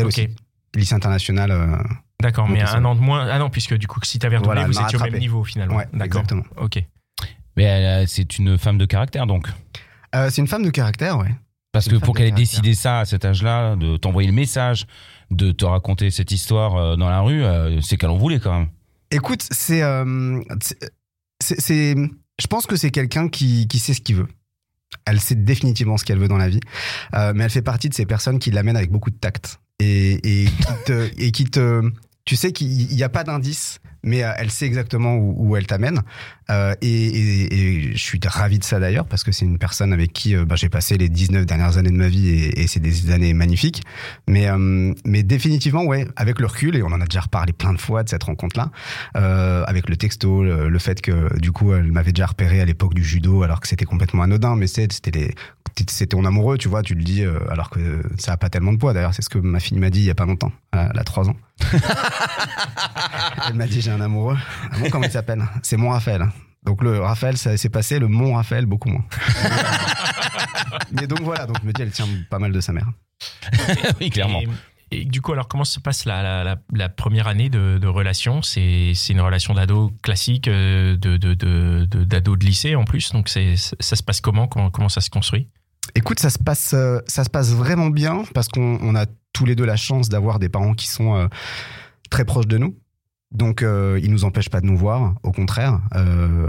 elle 0.00 0.04
Ok. 0.04 0.08
aussi. 0.08 0.28
Lycée 0.74 0.94
international. 0.94 1.50
euh, 1.50 1.76
D'accord, 2.20 2.48
mais 2.48 2.62
un 2.62 2.84
an 2.84 2.94
de 2.94 3.00
moins. 3.00 3.28
Ah 3.30 3.38
non, 3.38 3.50
puisque 3.50 3.74
du 3.74 3.86
coup, 3.86 4.00
si 4.04 4.18
t'avais 4.18 4.36
redoublé, 4.38 4.60
Voilà, 4.62 4.68
vous 4.68 4.80
étiez 4.80 4.98
au 4.98 5.02
même 5.10 5.18
niveau 5.20 5.44
finalement. 5.44 5.76
ouais, 5.76 5.84
D'accord. 5.92 6.22
exactement. 6.22 6.44
Ok. 6.56 6.82
Mais 7.56 7.66
euh, 7.66 8.04
c'est 8.06 8.38
une 8.38 8.56
femme 8.58 8.78
de 8.78 8.86
caractère 8.86 9.26
donc. 9.26 9.48
Euh, 10.16 10.30
c'est 10.30 10.40
une 10.40 10.48
femme 10.48 10.64
de 10.64 10.70
caractère, 10.70 11.18
ouais. 11.18 11.34
Parce 11.72 11.88
que 11.88 11.96
pour 11.96 12.14
qu'elle 12.14 12.26
ait 12.26 12.30
décidé 12.32 12.74
ça 12.74 13.00
à 13.00 13.04
cet 13.04 13.24
âge-là, 13.24 13.74
de 13.76 13.96
t'envoyer 13.96 14.28
le 14.28 14.34
message, 14.34 14.86
de 15.30 15.50
te 15.52 15.64
raconter 15.64 16.10
cette 16.10 16.30
histoire 16.30 16.76
euh, 16.76 16.96
dans 16.96 17.10
la 17.10 17.20
rue, 17.20 17.44
euh, 17.44 17.80
c'est 17.80 17.96
qu'elle 17.96 18.10
en 18.10 18.16
voulait 18.16 18.38
quand 18.40 18.56
même. 18.58 18.68
Écoute, 19.10 19.44
c'est, 19.50 19.82
euh, 19.82 20.40
c'est- 21.40 21.60
c'est- 21.60 21.94
je 22.40 22.46
pense 22.48 22.66
que 22.66 22.76
c'est 22.76 22.90
quelqu'un 22.90 23.28
qui, 23.28 23.68
qui 23.68 23.78
sait 23.78 23.94
ce 23.94 24.00
qu'il 24.00 24.16
veut. 24.16 24.28
Elle 25.06 25.20
sait 25.20 25.34
définitivement 25.34 25.96
ce 25.96 26.04
qu'elle 26.04 26.18
veut 26.18 26.28
dans 26.28 26.36
la 26.38 26.48
vie, 26.48 26.60
Euh, 27.14 27.32
mais 27.34 27.44
elle 27.44 27.50
fait 27.50 27.62
partie 27.62 27.88
de 27.88 27.94
ces 27.94 28.06
personnes 28.06 28.38
qui 28.38 28.50
l'amènent 28.50 28.76
avec 28.76 28.90
beaucoup 28.90 29.10
de 29.10 29.16
tact 29.16 29.60
et, 29.80 30.42
et 30.42 30.44
qui 30.46 30.84
te, 30.86 31.10
et 31.20 31.30
qui 31.32 31.44
te, 31.44 31.82
tu 32.24 32.36
sais 32.36 32.52
qu'il 32.52 32.68
n'y 32.68 33.02
a 33.02 33.08
pas 33.08 33.24
d'indice, 33.24 33.80
mais 34.04 34.22
euh, 34.22 34.32
elle 34.36 34.50
sait 34.50 34.66
exactement 34.66 35.16
où, 35.16 35.56
elle 35.56 35.66
t'amène. 35.66 36.02
Euh, 36.50 36.74
et, 36.82 37.92
je 37.94 37.98
suis 37.98 38.20
ravi 38.24 38.58
de 38.58 38.64
ça 38.64 38.78
d'ailleurs 38.78 39.06
parce 39.06 39.24
que 39.24 39.32
c'est 39.32 39.46
une 39.46 39.58
personne 39.58 39.92
avec 39.92 40.12
qui 40.12 40.36
euh, 40.36 40.44
bah, 40.44 40.56
j'ai 40.56 40.68
passé 40.68 40.98
les 40.98 41.08
19 41.08 41.46
dernières 41.46 41.78
années 41.78 41.90
de 41.90 41.96
ma 41.96 42.08
vie 42.08 42.28
et, 42.28 42.66
c'est 42.66 42.80
des 42.80 43.10
années 43.10 43.34
magnifiques. 43.34 43.82
Mais, 44.28 44.48
définitivement, 45.22 45.84
ouais, 45.84 46.06
avec 46.16 46.38
le 46.38 46.46
recul, 46.46 46.76
et 46.76 46.82
on 46.82 46.88
en 46.88 47.00
a 47.00 47.06
déjà 47.06 47.22
reparlé 47.22 47.52
plein 47.52 47.72
de 47.72 47.80
fois 47.80 48.02
de 48.02 48.08
cette 48.08 48.24
rencontre-là, 48.24 48.70
avec 49.66 49.88
le 49.88 49.96
texto, 49.96 50.44
le, 50.44 50.68
le 50.68 50.78
fait 50.78 51.00
que 51.00 51.38
du 51.38 51.52
coup, 51.52 51.72
elle 51.72 51.90
m'avait 51.92 52.12
déjà 52.12 52.26
repéré 52.26 52.60
à 52.60 52.64
l'époque 52.64 52.94
du 52.94 53.04
judo, 53.04 53.42
alors 53.42 53.60
que 53.60 53.68
c'était 53.68 53.84
complètement 53.84 54.22
anodin, 54.22 54.56
mais 54.56 54.66
c'était 54.66 55.10
les, 55.12 55.34
c'était 55.76 56.06
ton 56.06 56.24
amoureux, 56.24 56.56
tu 56.58 56.68
vois, 56.68 56.82
tu 56.82 56.94
le 56.94 57.02
dis, 57.02 57.22
euh, 57.22 57.38
alors 57.50 57.70
que 57.70 58.02
ça 58.18 58.32
a 58.32 58.36
pas 58.36 58.48
tellement 58.50 58.72
de 58.72 58.78
poids. 58.78 58.92
D'ailleurs, 58.92 59.14
c'est 59.14 59.22
ce 59.22 59.28
que 59.28 59.38
ma 59.38 59.60
fille 59.60 59.78
m'a 59.78 59.90
dit 59.90 60.00
il 60.00 60.04
y 60.06 60.10
a 60.10 60.14
pas 60.14 60.26
longtemps. 60.26 60.52
Euh, 60.74 60.88
Elle 60.92 60.98
a 60.98 61.04
3 61.04 61.28
ans. 61.28 61.36
elle 63.48 63.54
m'a 63.54 63.66
dit 63.66 63.80
j'ai 63.80 63.90
un 63.90 64.00
amoureux. 64.00 64.36
Ah 64.72 64.78
bon, 64.78 64.90
comment 64.90 65.04
il 65.06 65.10
s'appelle? 65.12 65.44
C'est 65.62 65.76
mon 65.76 65.90
Raphaël. 65.90 66.26
Donc 66.64 66.82
le 66.82 67.00
Raphaël, 67.00 67.36
ça 67.36 67.56
s'est 67.56 67.68
passé, 67.68 67.98
le 67.98 68.08
Mont 68.08 68.34
Raphaël, 68.34 68.66
beaucoup 68.66 68.88
moins. 68.88 69.04
Mais 70.92 71.06
donc 71.06 71.20
voilà, 71.22 71.46
donc 71.46 71.56
je 71.60 71.66
me 71.66 71.72
dis, 71.72 71.82
elle 71.82 71.90
tient 71.90 72.06
pas 72.30 72.38
mal 72.38 72.52
de 72.52 72.60
sa 72.60 72.72
mère. 72.72 72.86
oui, 74.00 74.10
clairement. 74.10 74.40
Et, 74.90 75.00
et 75.00 75.04
du 75.04 75.20
coup, 75.20 75.32
alors 75.32 75.48
comment 75.48 75.64
se 75.64 75.78
passe 75.80 76.04
la, 76.04 76.22
la, 76.22 76.44
la- 76.44 76.56
la 76.72 76.88
première 76.88 77.26
année 77.26 77.48
de, 77.50 77.78
de 77.78 77.86
relation? 77.86 78.42
C'est 78.42 78.92
c'est 78.94 79.12
une 79.12 79.20
relation 79.20 79.54
d'ado 79.54 79.92
classique, 80.02 80.48
euh, 80.48 80.96
de 80.96 81.16
de- 81.16 81.34
de- 81.34 81.84
de- 81.90 82.04
d'ado 82.04 82.36
de, 82.36 82.44
lycée 82.44 82.76
en 82.76 82.84
plus. 82.84 83.12
Donc 83.12 83.28
c'est 83.28 83.56
ça 83.56 83.96
se 83.96 84.02
passe 84.02 84.20
comment? 84.20 84.46
Comment, 84.46 84.70
comment 84.70 84.88
ça 84.88 85.00
se 85.00 85.10
construit? 85.10 85.48
Écoute, 85.94 86.18
ça 86.20 86.30
se 86.30 86.38
passe, 86.38 86.72
euh, 86.74 86.98
ça 87.06 87.24
se 87.24 87.30
passe 87.30 87.52
vraiment 87.52 87.88
bien 87.90 88.22
parce 88.34 88.48
qu'on 88.48 88.78
on 88.82 88.94
a 88.94 89.06
tous 89.32 89.44
les 89.44 89.54
deux 89.54 89.64
la 89.64 89.76
chance 89.76 90.08
d'avoir 90.08 90.38
des 90.38 90.48
parents 90.48 90.74
qui 90.74 90.88
sont 90.88 91.14
euh, 91.16 91.26
très 92.10 92.24
proches 92.24 92.46
de 92.48 92.58
nous. 92.58 92.76
Donc, 93.32 93.62
euh, 93.62 93.98
ils 94.02 94.10
nous 94.12 94.24
empêchent 94.24 94.50
pas 94.50 94.60
de 94.60 94.66
nous 94.66 94.76
voir. 94.76 95.14
Au 95.24 95.32
contraire, 95.32 95.80
euh, 95.96 96.48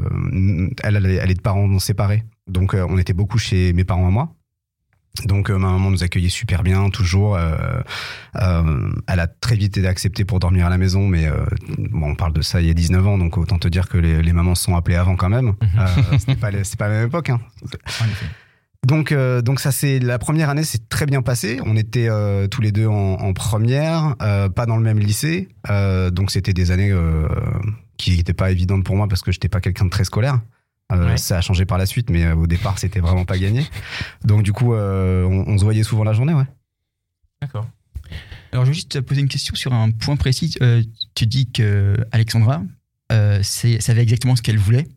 elle, 0.83 0.95
elle 0.97 1.31
est- 1.31 1.33
de 1.35 1.41
parents 1.41 1.79
séparés. 1.79 2.23
Donc, 2.47 2.75
on 2.75 2.97
était 2.99 3.13
beaucoup 3.13 3.39
chez 3.39 3.73
mes 3.73 3.83
parents 3.83 4.07
à 4.07 4.11
moi. 4.11 4.29
Donc, 5.23 5.49
ma 5.49 5.57
maman 5.69 5.89
nous 5.91 6.03
accueillait 6.03 6.29
super 6.29 6.61
bien, 6.61 6.89
toujours. 6.89 7.35
euh, 7.37 7.55
euh, 8.35 8.91
elle 9.07 9.19
a 9.19 9.27
très 9.27 9.55
vite 9.55 9.77
été 9.77 9.87
acceptée 9.87 10.25
pour 10.25 10.39
dormir 10.39 10.65
à 10.67 10.69
la 10.69 10.77
maison, 10.77 11.07
mais 11.07 11.25
euh, 11.25 11.45
bon, 11.77 12.11
on 12.11 12.15
parle 12.15 12.33
de 12.33 12.41
ça 12.41 12.61
il 12.61 12.67
y 12.67 12.69
a 12.69 12.73
19 12.73 13.07
ans, 13.07 13.17
donc 13.17 13.37
autant 13.37 13.57
te 13.57 13.67
dire 13.69 13.87
que 13.87 13.97
les, 13.97 14.21
les 14.21 14.33
mamans 14.33 14.55
sont 14.55 14.75
appelées 14.75 14.97
avant 14.97 15.15
quand 15.15 15.29
même. 15.29 15.53
Euh, 15.63 16.17
C'était 16.19 16.35
pas, 16.35 16.51
c'est 16.63 16.77
pas 16.77 16.89
la 16.89 16.95
même 16.95 17.07
époque. 17.07 17.29
Hein. 17.29 17.39
Donc, 18.85 19.11
euh, 19.11 19.41
donc 19.41 19.59
ça 19.59 19.71
c'est 19.71 19.97
la 19.97 20.19
première 20.19 20.49
année, 20.49 20.63
c'est 20.63 20.87
très 20.89 21.07
bien 21.07 21.23
passé. 21.23 21.59
On 21.65 21.75
était 21.75 22.07
euh, 22.07 22.47
tous 22.47 22.61
les 22.61 22.71
deux 22.71 22.85
en, 22.85 23.13
en 23.13 23.33
première, 23.33 24.15
euh, 24.21 24.47
pas 24.47 24.67
dans 24.67 24.77
le 24.77 24.83
même 24.83 24.99
lycée, 24.99 25.49
donc 25.67 26.29
c'était 26.29 26.53
des 26.53 26.69
années 26.69 26.93
qui 27.97 28.15
n'étaient 28.15 28.33
pas 28.33 28.51
évidentes 28.51 28.83
pour 28.83 28.95
moi 28.95 29.07
parce 29.07 29.23
que 29.23 29.31
j'étais 29.31 29.49
pas 29.49 29.59
quelqu'un 29.59 29.85
de 29.85 29.89
très 29.89 30.03
scolaire. 30.03 30.39
Ouais. 30.91 31.17
Ça 31.17 31.39
a 31.39 31.41
changé 31.41 31.65
par 31.65 31.79
la 31.79 31.87
suite, 31.87 32.11
mais 32.11 32.31
au 32.31 32.45
départ 32.45 32.77
c'était 32.77 32.99
vraiment 32.99 33.25
pas 33.25 33.39
gagné. 33.39 33.65
Donc 34.23 34.43
du 34.43 34.53
coup, 34.53 34.75
on, 34.75 35.43
on 35.47 35.57
se 35.57 35.63
voyait 35.63 35.83
souvent 35.83 36.03
la 36.03 36.13
journée, 36.13 36.35
ouais. 36.35 36.45
D'accord. 37.41 37.67
Alors, 38.51 38.65
je 38.65 38.69
veux 38.69 38.75
juste 38.75 38.91
te 38.91 38.99
poser 38.99 39.21
une 39.21 39.27
question 39.27 39.55
sur 39.55 39.73
un 39.73 39.89
point 39.89 40.15
précis. 40.15 40.55
Tu 41.15 41.25
dis 41.25 41.51
que 41.51 41.97
Alexandra 42.11 42.61
savait 43.09 44.03
exactement 44.03 44.35
ce 44.35 44.43
qu'elle 44.43 44.59
voulait. 44.59 44.87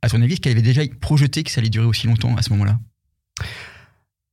À 0.00 0.08
ton 0.08 0.22
avis, 0.22 0.32
est-ce 0.32 0.40
qu'elle 0.40 0.52
avait 0.52 0.62
déjà 0.62 0.82
projeté 1.00 1.42
que 1.42 1.50
ça 1.50 1.60
allait 1.60 1.68
durer 1.68 1.86
aussi 1.86 2.06
longtemps 2.06 2.34
à 2.36 2.42
ce 2.42 2.50
moment-là? 2.50 2.78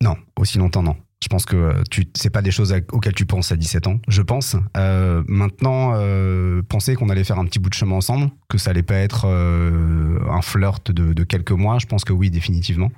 Non, 0.04 0.18
aussi 0.36 0.58
longtemps, 0.58 0.84
non. 0.84 0.98
Je 1.24 1.30
pense 1.30 1.46
que 1.46 1.56
euh, 1.56 1.84
tu, 1.90 2.06
c'est 2.16 2.30
pas 2.30 2.42
des 2.42 2.52
choses 2.52 2.76
auxquelles 2.92 3.14
tu 3.14 3.26
penses 3.26 3.54
à 3.54 3.56
17 3.56 3.88
ans, 3.88 4.00
je 4.10 4.22
pense. 4.22 4.58
Euh, 4.76 5.24
maintenant, 5.30 5.94
euh, 5.96 6.62
penser 6.64 6.96
qu'on 6.96 7.08
allait 7.08 7.24
faire 7.24 7.40
un 7.40 7.46
petit 7.46 7.60
bout 7.60 7.70
de 7.70 7.74
chemin 7.74 7.96
ensemble, 7.96 8.30
que 8.50 8.58
ça 8.58 8.72
allait 8.72 8.84
pas 8.84 8.96
être 8.96 9.26
un 9.26 10.42
flirt 10.42 10.92
de, 10.92 11.24
quelques 11.24 11.52
mois, 11.52 11.80
je 11.80 11.86
pense 11.86 12.04
que 12.04 12.12
oui, 12.12 12.30
définitivement. 12.30 12.92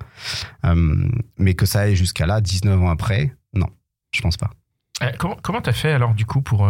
Mais 1.37 1.53
que 1.53 1.67
ça 1.67 1.81
aille 1.81 1.95
jusqu'à 1.95 2.25
là, 2.25 2.41
19 2.41 2.81
ans 2.81 2.89
après, 2.89 3.35
non, 3.53 3.67
je 4.11 4.21
pense 4.21 4.37
pas. 4.37 4.49
Comment 5.19 5.37
comment 5.41 5.61
t'as 5.61 5.73
fait 5.73 5.91
alors 5.91 6.13
du 6.13 6.25
coup 6.25 6.41
pour 6.41 6.67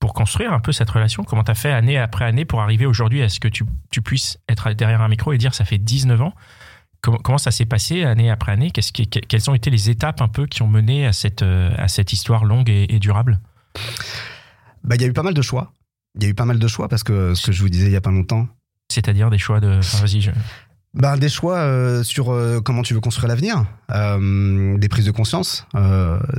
pour 0.00 0.14
construire 0.14 0.52
un 0.52 0.60
peu 0.60 0.72
cette 0.72 0.90
relation? 0.90 1.22
Comment 1.22 1.44
t'as 1.44 1.54
fait 1.54 1.70
année 1.70 1.98
après 1.98 2.24
année 2.24 2.44
pour 2.44 2.62
arriver 2.62 2.86
aujourd'hui 2.86 3.22
à 3.22 3.28
ce 3.28 3.38
que 3.38 3.48
tu, 3.48 3.64
tu 3.92 4.02
puisses 4.02 4.38
être 4.48 4.72
derrière 4.72 5.02
un 5.02 5.08
micro 5.08 5.32
et 5.32 5.38
dire 5.38 5.54
ça 5.54 5.64
fait 5.64 5.78
19 5.78 6.20
ans? 6.22 6.34
Comment, 7.00 7.18
comment 7.18 7.38
ça 7.38 7.50
s'est 7.50 7.64
passé 7.66 8.02
année 8.04 8.30
après 8.30 8.52
année? 8.52 8.70
Qu'est-ce 8.70 8.92
qui, 8.92 9.08
que- 9.08 9.20
Quelles 9.20 9.48
ont 9.50 9.54
été 9.54 9.70
les 9.70 9.88
étapes 9.90 10.20
un 10.20 10.28
peu 10.28 10.46
qui 10.46 10.62
ont 10.62 10.68
mené 10.68 11.06
à 11.06 11.12
cette, 11.12 11.42
euh, 11.42 11.70
à 11.78 11.88
cette 11.88 12.12
histoire 12.12 12.44
longue 12.44 12.68
et, 12.68 12.86
et 12.92 12.98
durable? 12.98 13.38
Bah, 14.84 14.96
il 14.96 15.02
y 15.02 15.04
a 15.04 15.08
eu 15.08 15.12
pas 15.12 15.22
mal 15.22 15.34
de 15.34 15.42
choix. 15.42 15.72
Il 16.16 16.24
y 16.24 16.26
a 16.26 16.30
eu 16.30 16.34
pas 16.34 16.44
mal 16.44 16.58
de 16.58 16.68
choix 16.68 16.88
parce 16.88 17.02
que 17.04 17.34
ce 17.34 17.46
que 17.46 17.52
je 17.52 17.60
vous 17.62 17.68
disais 17.68 17.86
il 17.86 17.92
y 17.92 17.96
a 17.96 18.00
pas 18.00 18.10
longtemps, 18.10 18.48
C'est-à-dire 18.90 19.30
des 19.30 19.38
choix 19.38 19.60
de. 19.60 19.78
Enfin, 19.78 19.98
vas-y, 20.04 20.20
je- 20.20 20.30
Ben, 20.94 21.16
des 21.18 21.28
choix 21.28 21.58
euh, 21.58 22.02
sur 22.02 22.32
euh, 22.32 22.60
comment 22.60 22.82
tu 22.82 22.94
veux 22.94 23.00
construire 23.00 23.28
l'avenir, 23.28 23.66
euh, 23.92 24.76
des 24.78 24.88
prises 24.88 25.04
de 25.04 25.10
conscience, 25.10 25.66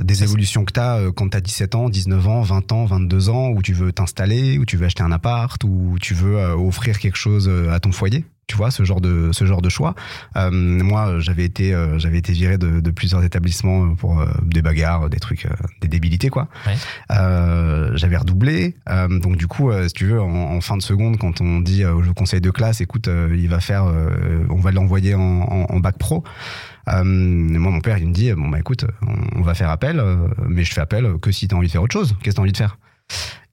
des 0.00 0.24
évolutions 0.24 0.64
que 0.64 0.72
tu 0.72 0.80
as 0.80 1.00
quand 1.16 1.30
tu 1.30 1.36
as 1.36 1.40
17 1.40 1.74
ans, 1.76 1.88
19 1.88 2.26
ans, 2.28 2.42
20 2.42 2.72
ans, 2.72 2.84
22 2.84 3.28
ans, 3.30 3.48
où 3.50 3.62
tu 3.62 3.72
veux 3.72 3.92
t'installer, 3.92 4.58
où 4.58 4.66
tu 4.66 4.76
veux 4.76 4.84
acheter 4.86 5.04
un 5.04 5.12
appart, 5.12 5.62
où 5.64 5.96
tu 6.00 6.12
veux 6.14 6.36
offrir 6.52 6.98
quelque 6.98 7.16
chose 7.16 7.48
à 7.70 7.78
ton 7.80 7.92
foyer. 7.92 8.26
Tu 8.50 8.56
vois, 8.56 8.72
ce 8.72 8.82
genre 8.82 9.00
de, 9.00 9.30
ce 9.30 9.44
genre 9.44 9.62
de 9.62 9.68
choix. 9.68 9.94
Euh, 10.36 10.50
moi, 10.50 11.20
j'avais 11.20 11.44
été, 11.44 11.72
euh, 11.72 12.00
j'avais 12.00 12.18
été 12.18 12.32
viré 12.32 12.58
de, 12.58 12.80
de 12.80 12.90
plusieurs 12.90 13.22
établissements 13.22 13.94
pour 13.94 14.20
euh, 14.20 14.26
des 14.42 14.60
bagarres, 14.60 15.08
des 15.08 15.20
trucs, 15.20 15.46
des 15.80 15.86
débilités, 15.86 16.30
quoi. 16.30 16.48
Ouais. 16.66 16.74
J'avais 17.94 18.16
redoublé. 18.16 18.74
Donc, 19.22 19.36
du 19.36 19.46
coup, 19.46 19.70
si 19.86 19.92
tu 19.92 20.06
veux, 20.06 20.20
en, 20.20 20.56
en 20.56 20.60
fin 20.60 20.76
de 20.76 20.82
seconde, 20.82 21.16
quand 21.18 21.40
on 21.40 21.60
dit 21.60 21.84
au 21.84 22.12
conseil 22.12 22.40
de 22.40 22.50
classe, 22.50 22.80
écoute, 22.80 23.08
il 23.08 23.48
va 23.48 23.60
faire, 23.60 23.84
on 24.50 24.58
va 24.58 24.72
l'envoyer 24.72 25.14
en, 25.14 25.20
en, 25.20 25.66
en 25.68 25.78
bac 25.78 25.96
pro. 25.96 26.24
Moi, 26.88 27.04
mon 27.70 27.80
père, 27.80 27.98
il 27.98 28.08
me 28.08 28.12
dit, 28.12 28.32
bon, 28.32 28.48
bah 28.48 28.58
écoute, 28.58 28.84
on, 29.06 29.38
on 29.38 29.42
va 29.42 29.54
faire 29.54 29.70
appel, 29.70 30.02
mais 30.48 30.64
je 30.64 30.72
fais 30.72 30.80
appel 30.80 31.18
que 31.22 31.30
si 31.30 31.46
tu 31.46 31.54
as 31.54 31.58
envie 31.58 31.68
de 31.68 31.72
faire 31.72 31.84
autre 31.84 31.92
chose. 31.92 32.16
Qu'est-ce 32.20 32.34
que 32.34 32.34
tu 32.34 32.40
as 32.40 32.42
envie 32.42 32.52
de 32.52 32.56
faire? 32.56 32.78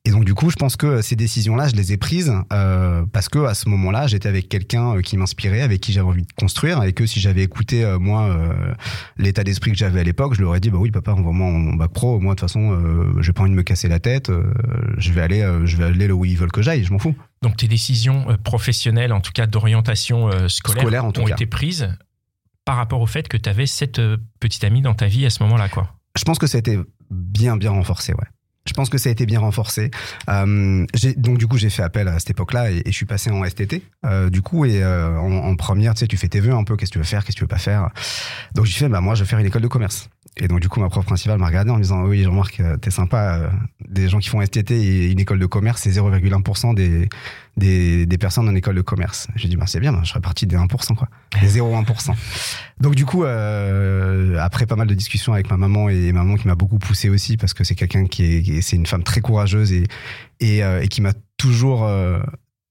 Et 0.07 0.11
donc 0.11 0.23
du 0.23 0.33
coup, 0.33 0.49
je 0.49 0.55
pense 0.55 0.77
que 0.77 1.01
ces 1.01 1.17
décisions-là, 1.17 1.67
je 1.67 1.75
les 1.75 1.91
ai 1.91 1.97
prises 1.97 2.33
euh, 2.53 3.05
parce 3.11 3.27
que 3.27 3.39
à 3.39 3.53
ce 3.53 3.67
moment-là, 3.67 4.07
j'étais 4.07 4.29
avec 4.29 4.47
quelqu'un 4.47 4.95
euh, 4.95 5.01
qui 5.01 5.17
m'inspirait, 5.17 5.61
avec 5.61 5.81
qui 5.81 5.91
j'avais 5.91 6.07
envie 6.07 6.21
de 6.21 6.31
construire, 6.37 6.81
et 6.83 6.93
que 6.93 7.05
si 7.05 7.19
j'avais 7.19 7.43
écouté 7.43 7.83
euh, 7.83 7.99
moi 7.99 8.23
euh, 8.29 8.73
l'état 9.17 9.43
d'esprit 9.43 9.71
que 9.71 9.77
j'avais 9.77 9.99
à 9.99 10.03
l'époque, 10.03 10.33
je 10.35 10.39
leur 10.39 10.51
aurais 10.51 10.61
dit 10.61 10.69
bah 10.69 10.77
oui 10.79 10.91
papa, 10.91 11.11
envoie-moi 11.11 11.47
en 11.47 11.73
bac 11.73 11.91
pro. 11.91 12.19
Moi 12.21 12.35
de 12.35 12.39
toute 12.39 12.47
façon, 12.49 12.71
euh, 12.71 13.21
j'ai 13.21 13.33
pas 13.33 13.41
envie 13.41 13.51
de 13.51 13.55
me 13.55 13.63
casser 13.63 13.89
la 13.89 13.99
tête. 13.99 14.29
euh, 14.29 14.43
je 14.97 15.11
vais 15.11 15.21
aller, 15.21 15.41
euh, 15.41 15.65
je 15.65 15.75
vais 15.75 15.83
aller 15.83 16.07
là 16.07 16.13
où 16.15 16.23
ils 16.23 16.37
veulent 16.37 16.53
que 16.53 16.61
j'aille. 16.61 16.85
Je 16.85 16.93
m'en 16.93 16.99
fous. 16.99 17.15
Donc 17.41 17.57
tes 17.57 17.67
décisions 17.67 18.29
euh, 18.29 18.37
professionnelles, 18.41 19.11
en 19.11 19.19
tout 19.19 19.33
cas 19.33 19.45
d'orientation 19.45 20.29
euh, 20.29 20.47
scolaire, 20.47 20.83
Scolaire, 20.83 21.05
en 21.05 21.11
tout 21.11 21.21
ont 21.21 21.25
cas. 21.25 21.33
été 21.35 21.45
prises 21.45 21.89
par 22.63 22.77
rapport 22.77 23.01
au 23.01 23.07
fait 23.07 23.27
que 23.27 23.35
tu 23.37 23.49
avais 23.49 23.65
cette 23.65 23.99
euh, 23.99 24.17
petite 24.39 24.63
amie 24.63 24.81
dans 24.81 24.93
ta 24.93 25.07
vie 25.07 25.25
à 25.25 25.29
ce 25.29 25.43
moment-là, 25.43 25.67
quoi. 25.69 25.93
Je 26.17 26.23
pense 26.23 26.39
que 26.39 26.47
ça 26.47 26.57
a 26.57 26.59
été 26.59 26.79
bien 27.11 27.57
bien 27.57 27.71
renforcé, 27.71 28.13
ouais. 28.13 28.27
Je 28.67 28.73
pense 28.73 28.89
que 28.89 28.97
ça 28.97 29.09
a 29.09 29.11
été 29.11 29.25
bien 29.25 29.39
renforcé. 29.39 29.91
Euh, 30.29 30.85
donc 31.17 31.37
du 31.37 31.47
coup, 31.47 31.57
j'ai 31.57 31.69
fait 31.69 31.83
appel 31.83 32.07
à 32.07 32.19
cette 32.19 32.31
époque-là 32.31 32.71
et, 32.71 32.83
je 32.85 32.91
suis 32.91 33.05
passé 33.05 33.31
en 33.31 33.43
STT. 33.43 33.81
euh, 34.05 34.29
du 34.29 34.41
coup, 34.41 34.65
et 34.65 34.83
euh, 34.83 35.17
en, 35.17 35.31
en 35.31 35.55
première, 35.55 35.93
tu 35.93 35.99
sais, 35.99 36.07
tu 36.07 36.17
fais 36.17 36.27
tes 36.27 36.39
vœux 36.39 36.53
un 36.53 36.63
peu. 36.63 36.75
Qu'est-ce 36.75 36.91
que 36.91 36.93
tu 36.93 36.99
veux 36.99 37.05
faire 37.05 37.23
Qu'est-ce 37.23 37.35
que 37.35 37.39
tu 37.39 37.43
veux 37.43 37.47
pas 37.47 37.57
faire 37.57 37.89
Donc 38.55 38.65
j'ai 38.65 38.73
fait, 38.73 38.89
bah 38.89 39.01
moi, 39.01 39.15
je 39.15 39.23
vais 39.23 39.29
faire 39.29 39.39
une 39.39 39.45
école 39.45 39.61
de 39.61 39.67
commerce. 39.67 40.09
Et 40.39 40.47
donc 40.47 40.59
du 40.59 40.69
coup, 40.69 40.79
ma 40.79 40.89
prof 40.89 41.05
principale 41.05 41.39
m'a 41.39 41.47
regardé 41.47 41.71
en 41.71 41.77
me 41.77 41.81
disant, 41.81 42.03
oui, 42.05 42.23
Jean-Marc, 42.23 42.59
euh, 42.59 42.77
t'es 42.77 42.91
sympa. 42.91 43.39
euh, 43.39 43.49
des 43.89 44.07
gens 44.09 44.19
qui 44.19 44.29
font 44.29 44.41
STT 44.43 44.71
et 44.71 45.11
une 45.11 45.19
école 45.19 45.39
de 45.39 45.45
commerce, 45.45 45.81
c'est 45.81 45.91
0,1% 45.91 46.75
des, 46.75 48.05
des 48.05 48.17
personnes 48.17 48.47
en 48.47 48.53
école 48.55 48.75
de 48.75 48.81
commerce. 48.81 49.27
J'ai 49.35 49.47
dit, 49.47 49.55
bah 49.55 49.65
c'est 49.65 49.79
bien, 49.79 49.93
bah, 49.93 50.01
je 50.03 50.09
serais 50.09 50.21
parti 50.21 50.45
des 50.45 50.55
1%, 50.55 50.95
quoi, 50.95 51.07
des 51.41 51.59
0,1%. 51.59 52.13
Donc 52.79 52.95
du 52.95 53.05
coup, 53.05 53.23
euh, 53.23 54.37
après 54.39 54.65
pas 54.65 54.75
mal 54.75 54.87
de 54.87 54.93
discussions 54.93 55.33
avec 55.33 55.49
ma 55.49 55.57
maman 55.57 55.89
et 55.89 56.11
maman 56.11 56.35
qui 56.35 56.47
m'a 56.47 56.55
beaucoup 56.55 56.77
poussé 56.79 57.09
aussi 57.09 57.37
parce 57.37 57.53
que 57.53 57.63
c'est 57.63 57.75
quelqu'un 57.75 58.05
qui 58.05 58.23
est, 58.23 58.61
c'est 58.61 58.75
une 58.75 58.85
femme 58.85 59.03
très 59.03 59.21
courageuse 59.21 59.71
et 59.71 59.85
et 60.39 60.87
qui 60.89 61.01
m'a 61.01 61.13
toujours 61.37 61.85
euh, 61.85 62.19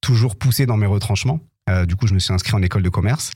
toujours 0.00 0.36
poussé 0.36 0.66
dans 0.66 0.76
mes 0.76 0.86
retranchements. 0.86 1.40
Euh, 1.68 1.84
du 1.84 1.96
coup, 1.96 2.06
je 2.06 2.14
me 2.14 2.18
suis 2.20 2.32
inscrit 2.32 2.54
en 2.54 2.62
école 2.62 2.82
de 2.82 2.88
commerce. 2.88 3.32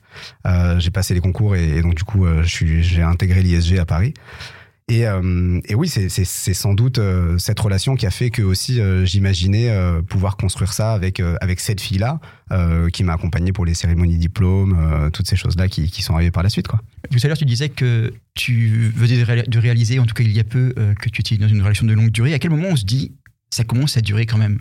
Euh, 0.47 0.79
j'ai 0.79 0.89
passé 0.91 1.13
les 1.13 1.19
concours 1.19 1.55
et, 1.55 1.81
donc 1.81 1.95
du 1.95 2.03
coup, 2.03 2.25
euh, 2.25 2.43
j'ai 2.43 3.01
intégré 3.01 3.41
l'ISG 3.43 3.77
à 3.77 3.85
Paris. 3.85 4.13
Et, 4.87 5.05
oui, 5.73 5.87
c'est- 5.87 6.09
sans 6.53 6.73
doute 6.73 6.99
cette 7.37 7.59
relation 7.61 7.95
qui 7.95 8.05
a 8.05 8.11
fait 8.11 8.29
que 8.29 8.41
aussi 8.41 8.81
j'imaginais 9.05 9.73
pouvoir 10.09 10.35
construire 10.35 10.73
ça 10.73 10.93
avec 10.93 11.21
cette 11.61 11.79
fille 11.79 11.97
là 11.99 12.19
qui 12.91 13.05
m'a 13.05 13.13
accompagné 13.13 13.53
pour 13.53 13.63
les 13.63 13.73
cérémonies 13.73 14.17
diplômes, 14.17 15.09
toutes 15.13 15.27
ces 15.27 15.37
choses 15.37 15.55
là 15.55 15.69
qui, 15.69 15.87
sont 16.01 16.13
arrivées 16.15 16.31
par 16.31 16.43
la 16.43 16.49
suite 16.49 16.67
quoi. 16.67 16.81
Tout 17.09 17.19
à 17.23 17.27
l'heure, 17.27 17.37
tu 17.37 17.45
disais 17.45 17.69
que 17.69 18.13
tu 18.33 18.91
venais 18.93 19.17
de, 19.17 19.23
réa- 19.23 19.47
de 19.47 19.59
réaliser, 19.59 19.97
en 19.99 20.05
tout 20.05 20.13
cas 20.13 20.25
il 20.25 20.31
y 20.35 20.41
a 20.41 20.43
peu, 20.43 20.73
que 20.99 21.07
tu 21.07 21.21
étais 21.21 21.37
dans 21.37 21.47
une 21.47 21.61
relation 21.61 21.85
de 21.85 21.93
longue 21.93 22.11
durée. 22.11 22.33
À 22.33 22.39
quel 22.39 22.51
moment 22.51 22.67
on 22.71 22.75
se 22.75 22.83
dit, 22.83 23.13
ça 23.49 23.63
commence 23.63 23.95
à 23.95 24.01
durer 24.01 24.25
quand 24.25 24.39
même? 24.39 24.59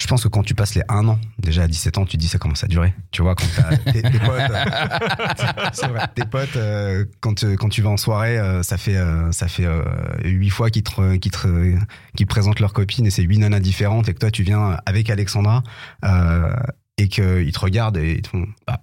Je 0.00 0.06
pense 0.06 0.22
que 0.22 0.28
quand 0.28 0.44
tu 0.44 0.54
passes 0.54 0.76
les 0.76 0.82
un 0.88 1.08
an, 1.08 1.18
déjà 1.38 1.64
à 1.64 1.66
17 1.66 1.98
ans, 1.98 2.04
tu 2.04 2.16
te 2.16 2.20
dis 2.20 2.28
ça 2.28 2.38
commence 2.38 2.62
à 2.62 2.68
durer. 2.68 2.94
Tu 3.10 3.20
vois, 3.20 3.34
quand 3.34 3.46
t'as 3.56 3.76
tes, 3.92 4.00
tes 4.00 4.18
potes, 4.20 4.50
euh, 4.50 6.06
tes 6.14 6.24
potes, 6.24 6.56
euh, 6.56 7.04
quand, 7.20 7.42
euh, 7.42 7.56
quand 7.56 7.68
tu 7.68 7.82
vas 7.82 7.90
en 7.90 7.96
soirée, 7.96 8.38
ça 8.62 8.78
fait 8.78 8.96
ça 9.32 9.48
fait 9.48 9.66
euh, 9.66 9.82
huit 10.22 10.50
fois 10.50 10.70
qu'ils 10.70 10.84
te, 10.84 11.16
qui 11.16 11.30
te, 11.30 11.76
te 12.16 12.24
présentent 12.24 12.60
leur 12.60 12.72
copine 12.72 13.06
et 13.06 13.10
c'est 13.10 13.22
huit 13.22 13.38
nanas 13.38 13.58
différentes 13.58 14.08
et 14.08 14.14
que 14.14 14.20
toi 14.20 14.30
tu 14.30 14.44
viens 14.44 14.76
avec 14.86 15.10
Alexandra 15.10 15.64
et 16.96 17.08
qu'ils 17.08 17.52
te 17.52 17.58
regardent 17.58 17.96
et 17.96 18.12
ils 18.12 18.22
te 18.22 18.28
font 18.28 18.46
bah, 18.66 18.80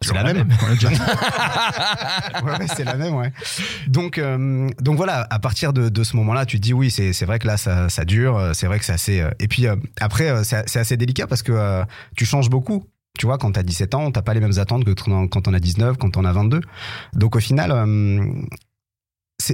c'est 0.00 0.12
la 0.14 0.22
la 0.22 0.34
même. 0.34 0.48
même. 0.48 0.56
On 0.62 0.72
déjà 0.74 0.88
ouais, 2.44 2.58
ouais, 2.58 2.66
c'est 2.76 2.84
la 2.84 2.94
même, 2.96 3.14
ouais. 3.14 3.32
Donc, 3.86 4.18
euh, 4.18 4.68
donc 4.80 4.96
voilà, 4.96 5.26
à 5.30 5.38
partir 5.38 5.72
de, 5.72 5.88
de 5.88 6.04
ce 6.04 6.16
moment-là, 6.16 6.46
tu 6.46 6.56
te 6.58 6.62
dis 6.62 6.72
oui, 6.72 6.90
c'est 6.90 7.12
c'est 7.12 7.26
vrai 7.26 7.38
que 7.38 7.46
là, 7.46 7.56
ça, 7.56 7.88
ça 7.88 8.04
dure, 8.04 8.36
euh, 8.36 8.52
c'est 8.52 8.66
vrai 8.66 8.78
que 8.78 8.84
c'est 8.84 8.92
assez. 8.92 9.20
euh, 9.20 9.30
Et 9.40 9.48
puis 9.48 9.66
euh, 9.66 9.76
après, 10.00 10.28
euh, 10.30 10.42
c'est 10.44 10.68
c'est 10.68 10.78
assez 10.80 10.96
délicat 10.96 11.26
parce 11.26 11.42
que 11.42 11.52
euh, 11.52 11.84
tu 12.16 12.24
changes 12.26 12.50
beaucoup. 12.50 12.84
Tu 13.18 13.26
vois, 13.26 13.38
quand 13.38 13.52
t'as 13.52 13.62
17 13.62 13.94
ans, 13.94 14.10
t'as 14.10 14.22
pas 14.22 14.34
les 14.34 14.40
mêmes 14.40 14.58
attentes 14.58 14.84
que 14.84 14.90
quand 14.90 15.46
on 15.48 15.54
a 15.54 15.60
19, 15.60 15.96
quand 15.98 16.16
on 16.16 16.24
a 16.24 16.32
22. 16.32 16.60
Donc 17.12 17.36
au 17.36 17.40
final, 17.40 17.70
euh, 17.70 18.24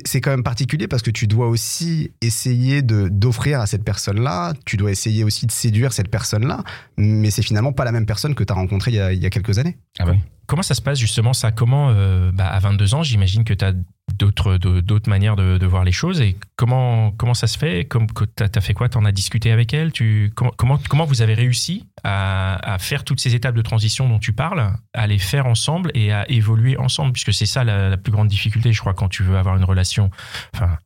c'est 0.05 0.21
quand 0.21 0.31
même 0.31 0.43
particulier 0.43 0.89
parce 0.89 1.03
que 1.03 1.11
tu 1.11 1.27
dois 1.27 1.49
aussi 1.49 2.13
essayer 2.21 2.83
d'offrir 2.83 3.61
à 3.61 3.67
cette 3.67 3.85
personne-là, 3.85 4.55
tu 4.65 4.77
dois 4.77 4.91
essayer 4.91 5.25
aussi 5.25 5.47
de 5.47 5.53
séduire 5.53 5.93
cette 5.93 6.09
personne-là, 6.09 6.63
mais 6.97 7.31
c'est 7.31 7.43
finalement 7.43 7.73
pas 7.73 7.85
la 7.85 7.93
même 7.93 8.07
personne 8.07 8.35
que 8.35 8.45
t'as 8.45 8.55
rencontrée 8.55 8.93
il 8.93 8.97
y 8.97 9.01
a, 9.01 9.13
il 9.13 9.23
y 9.23 9.27
a 9.27 9.31
quelques 9.31 9.59
années. 9.59 9.79
Ah 9.99 10.07
ouais. 10.07 10.19
Comment 10.51 10.63
ça 10.65 10.75
se 10.75 10.83
passe 10.83 10.99
justement 10.99 11.33
ça? 11.33 11.53
Comment, 11.53 11.91
euh, 11.91 12.33
bah, 12.33 12.49
à 12.49 12.59
22 12.59 12.95
ans, 12.97 13.03
j'imagine 13.05 13.45
que 13.45 13.55
tu 13.55 13.65
as 13.65 13.73
d'autres 14.19 14.57
d'autres 14.57 15.09
manières 15.09 15.37
de, 15.37 15.59
de 15.59 15.67
voir 15.67 15.85
les 15.85 15.93
choses. 15.93 16.21
Et 16.21 16.37
comment, 16.57 17.13
comment 17.13 17.35
ça 17.35 17.47
se 17.47 17.57
fait? 17.57 17.85
Comme, 17.85 18.09
Tu 18.09 18.43
as, 18.43 18.61
fait 18.61 18.75
quoi? 18.75 18.89
Tu 18.89 18.99
en 18.99 19.05
as 19.05 19.13
discuté 19.13 19.53
avec 19.53 19.73
elle? 19.73 19.93
Tu, 19.93 20.33
comment, 20.35 20.51
comment, 20.57 20.81
comment 20.89 21.05
vous 21.05 21.23
avez 21.23 21.35
réussi 21.35 21.87
à, 22.03 22.57
à 22.75 22.79
faire 22.81 23.05
toutes 23.05 23.21
ces 23.21 23.37
étapes 23.37 23.55
de 23.55 23.63
transition 23.63 24.09
dont 24.09 24.19
tu 24.19 24.33
parles, 24.33 24.73
à 24.93 25.07
les 25.07 25.19
faire 25.21 25.47
ensemble 25.47 25.93
et 25.95 26.13
à 26.13 26.29
évoluer 26.29 26.77
ensemble? 26.77 27.13
Puisque 27.13 27.33
c'est 27.33 27.47
ça 27.47 27.63
la, 27.63 27.89
la 27.89 27.97
plus 27.97 28.11
grande 28.11 28.27
difficulté, 28.27 28.73
je 28.73 28.81
crois, 28.81 28.93
quand 28.93 29.09
tu 29.09 29.23
veux 29.23 29.39
avoir 29.39 29.57
une 29.57 29.63
relation. 29.63 30.11
Enfin, 30.53 30.79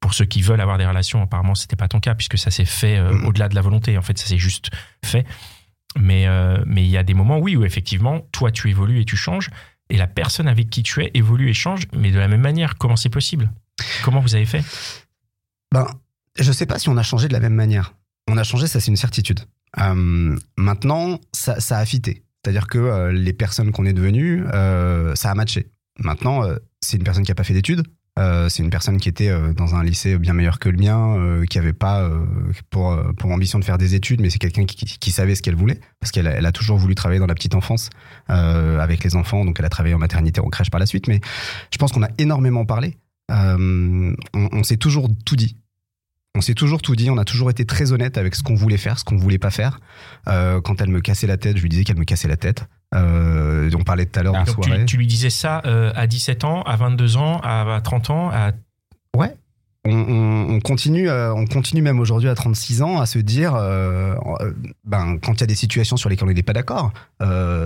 pour 0.00 0.14
ceux 0.14 0.24
qui 0.24 0.40
veulent 0.40 0.62
avoir 0.62 0.78
des 0.78 0.86
relations, 0.86 1.20
apparemment, 1.22 1.54
c'était 1.54 1.76
pas 1.76 1.88
ton 1.88 2.00
cas, 2.00 2.14
puisque 2.14 2.38
ça 2.38 2.50
s'est 2.50 2.64
fait 2.64 2.96
euh, 2.96 3.12
Mhm. 3.12 3.26
au-delà 3.26 3.48
de 3.50 3.54
la 3.54 3.60
volonté. 3.60 3.98
En 3.98 4.02
fait, 4.02 4.16
ça 4.16 4.26
s'est 4.26 4.38
juste 4.38 4.70
fait. 5.04 5.26
Mais 5.96 6.26
euh, 6.26 6.62
mais 6.66 6.84
il 6.84 6.90
y 6.90 6.96
a 6.96 7.02
des 7.02 7.14
moments, 7.14 7.38
oui, 7.38 7.56
où 7.56 7.64
effectivement, 7.64 8.20
toi, 8.32 8.50
tu 8.50 8.68
évolues 8.68 9.00
et 9.00 9.04
tu 9.04 9.16
changes, 9.16 9.48
et 9.90 9.96
la 9.96 10.06
personne 10.06 10.48
avec 10.48 10.70
qui 10.70 10.82
tu 10.82 11.02
es 11.02 11.10
évolue 11.14 11.48
et 11.48 11.54
change, 11.54 11.84
mais 11.96 12.10
de 12.10 12.18
la 12.18 12.28
même 12.28 12.40
manière. 12.40 12.76
Comment 12.76 12.96
c'est 12.96 13.08
possible? 13.08 13.50
Comment 14.04 14.20
vous 14.20 14.34
avez 14.34 14.44
fait? 14.44 14.62
Ben, 15.72 15.86
je 16.38 16.52
sais 16.52 16.66
pas 16.66 16.78
si 16.78 16.88
on 16.88 16.96
a 16.96 17.02
changé 17.02 17.28
de 17.28 17.32
la 17.32 17.40
même 17.40 17.54
manière. 17.54 17.94
On 18.28 18.36
a 18.36 18.44
changé, 18.44 18.66
ça 18.66 18.80
c'est 18.80 18.90
une 18.90 18.96
certitude. 18.96 19.40
Euh, 19.78 20.36
maintenant, 20.56 21.18
ça, 21.32 21.60
ça 21.60 21.78
a 21.78 21.86
fité. 21.86 22.24
C'est-à-dire 22.42 22.66
que 22.66 22.78
euh, 22.78 23.12
les 23.12 23.32
personnes 23.32 23.72
qu'on 23.72 23.86
est 23.86 23.92
devenues, 23.92 24.44
ça 25.14 25.30
a 25.30 25.34
matché. 25.34 25.70
Maintenant, 25.98 26.44
c'est 26.80 26.96
une 26.96 27.02
personne 27.02 27.24
qui 27.24 27.32
a 27.32 27.34
pas 27.34 27.44
fait 27.44 27.54
d'études. 27.54 27.82
Euh, 28.18 28.48
c'est 28.48 28.62
une 28.62 28.70
personne 28.70 28.98
qui 28.98 29.08
était 29.08 29.28
euh, 29.28 29.52
dans 29.52 29.76
un 29.76 29.84
lycée 29.84 30.18
bien 30.18 30.32
meilleur 30.32 30.58
que 30.58 30.68
le 30.68 30.76
mien, 30.76 31.16
euh, 31.16 31.44
qui 31.46 31.58
avait 31.58 31.72
pas 31.72 32.10
pour, 32.70 32.96
pour 33.16 33.30
ambition 33.30 33.58
de 33.58 33.64
faire 33.64 33.78
des 33.78 33.94
études, 33.94 34.20
mais 34.20 34.30
c'est 34.30 34.38
quelqu'un 34.38 34.64
qui, 34.64 35.10
savait 35.10 35.34
ce 35.34 35.42
qu'elle 35.42 35.54
voulait, 35.54 35.80
parce 36.00 36.10
qu'elle 36.10 36.26
a, 36.26 36.52
toujours 36.52 36.78
voulu 36.78 36.94
travailler 36.94 37.20
dans 37.20 37.26
la 37.26 37.34
petite 37.34 37.54
enfance 37.54 37.90
avec 38.28 39.04
les 39.04 39.16
enfants, 39.16 39.44
donc 39.44 39.56
elle 39.58 39.64
a 39.64 39.68
travaillé 39.68 39.94
en 39.94 39.98
maternité, 39.98 40.40
en 40.40 40.48
crèche 40.48 40.70
par 40.70 40.80
la 40.80 40.86
suite. 40.86 41.08
Mais 41.08 41.20
je 41.72 41.78
pense 41.78 41.92
qu'on 41.92 42.02
a 42.02 42.10
énormément 42.18 42.64
parlé. 42.64 42.98
On, 43.30 44.14
on 44.34 44.62
s'est 44.62 44.76
toujours 44.76 45.08
tout 45.24 45.36
dit. 45.36 45.56
On 46.34 46.40
s'est 46.40 46.54
toujours 46.54 46.82
tout 46.82 46.94
dit, 46.94 47.10
on 47.10 47.18
a 47.18 47.24
toujours 47.24 47.50
été 47.50 47.64
très 47.64 47.92
honnête 47.92 48.16
avec 48.18 48.34
ce 48.34 48.42
qu'on 48.42 48.54
voulait 48.54 48.76
faire, 48.76 48.98
ce 48.98 49.04
qu'on 49.04 49.16
voulait 49.16 49.38
pas 49.38 49.50
faire. 49.50 49.80
Quand 50.26 50.80
elle 50.80 50.90
me 50.90 51.00
cassait 51.00 51.26
la 51.26 51.36
tête, 51.36 51.56
je 51.56 51.62
lui 51.62 51.68
disais 51.68 51.84
qu'elle 51.84 51.98
me 51.98 52.04
cassait 52.04 52.28
la 52.28 52.36
tête. 52.36 52.66
Euh, 52.94 53.70
on 53.78 53.84
parlait 53.84 54.06
tout 54.06 54.18
à 54.18 54.22
l'heure 54.22 54.34
Ah. 54.36 54.44
de 54.44 54.50
soirée. 54.50 54.78
tu, 54.80 54.86
tu 54.86 54.96
lui 54.96 55.06
disais 55.06 55.30
ça 55.30 55.62
euh, 55.66 55.92
à 55.94 56.06
17 56.06 56.44
ans, 56.44 56.62
à 56.62 56.76
22 56.76 57.16
ans, 57.16 57.40
à 57.42 57.80
30 57.82 58.10
ans, 58.10 58.30
à... 58.32 58.52
Ouais. 59.16 59.34
On, 59.84 59.92
on- 59.94 60.54
on 60.56 60.60
continue, 60.60 61.08
euh, 61.08 61.32
on 61.34 61.46
continue 61.46 61.80
même 61.82 62.00
aujourd'hui 62.00 62.28
à 62.28 62.34
36 62.34 62.82
ans 62.82 62.98
à 63.00 63.06
se 63.06 63.18
dire, 63.18 63.54
euh, 63.54 64.14
ben, 64.84 65.18
quand 65.22 65.34
il 65.34 65.40
y 65.40 65.44
a 65.44 65.46
des 65.46 65.54
situations 65.54 65.96
sur 65.96 66.08
lesquelles 66.10 66.28
on 66.28 66.32
n'est 66.32 66.42
pas 66.42 66.52
d'accord, 66.52 66.92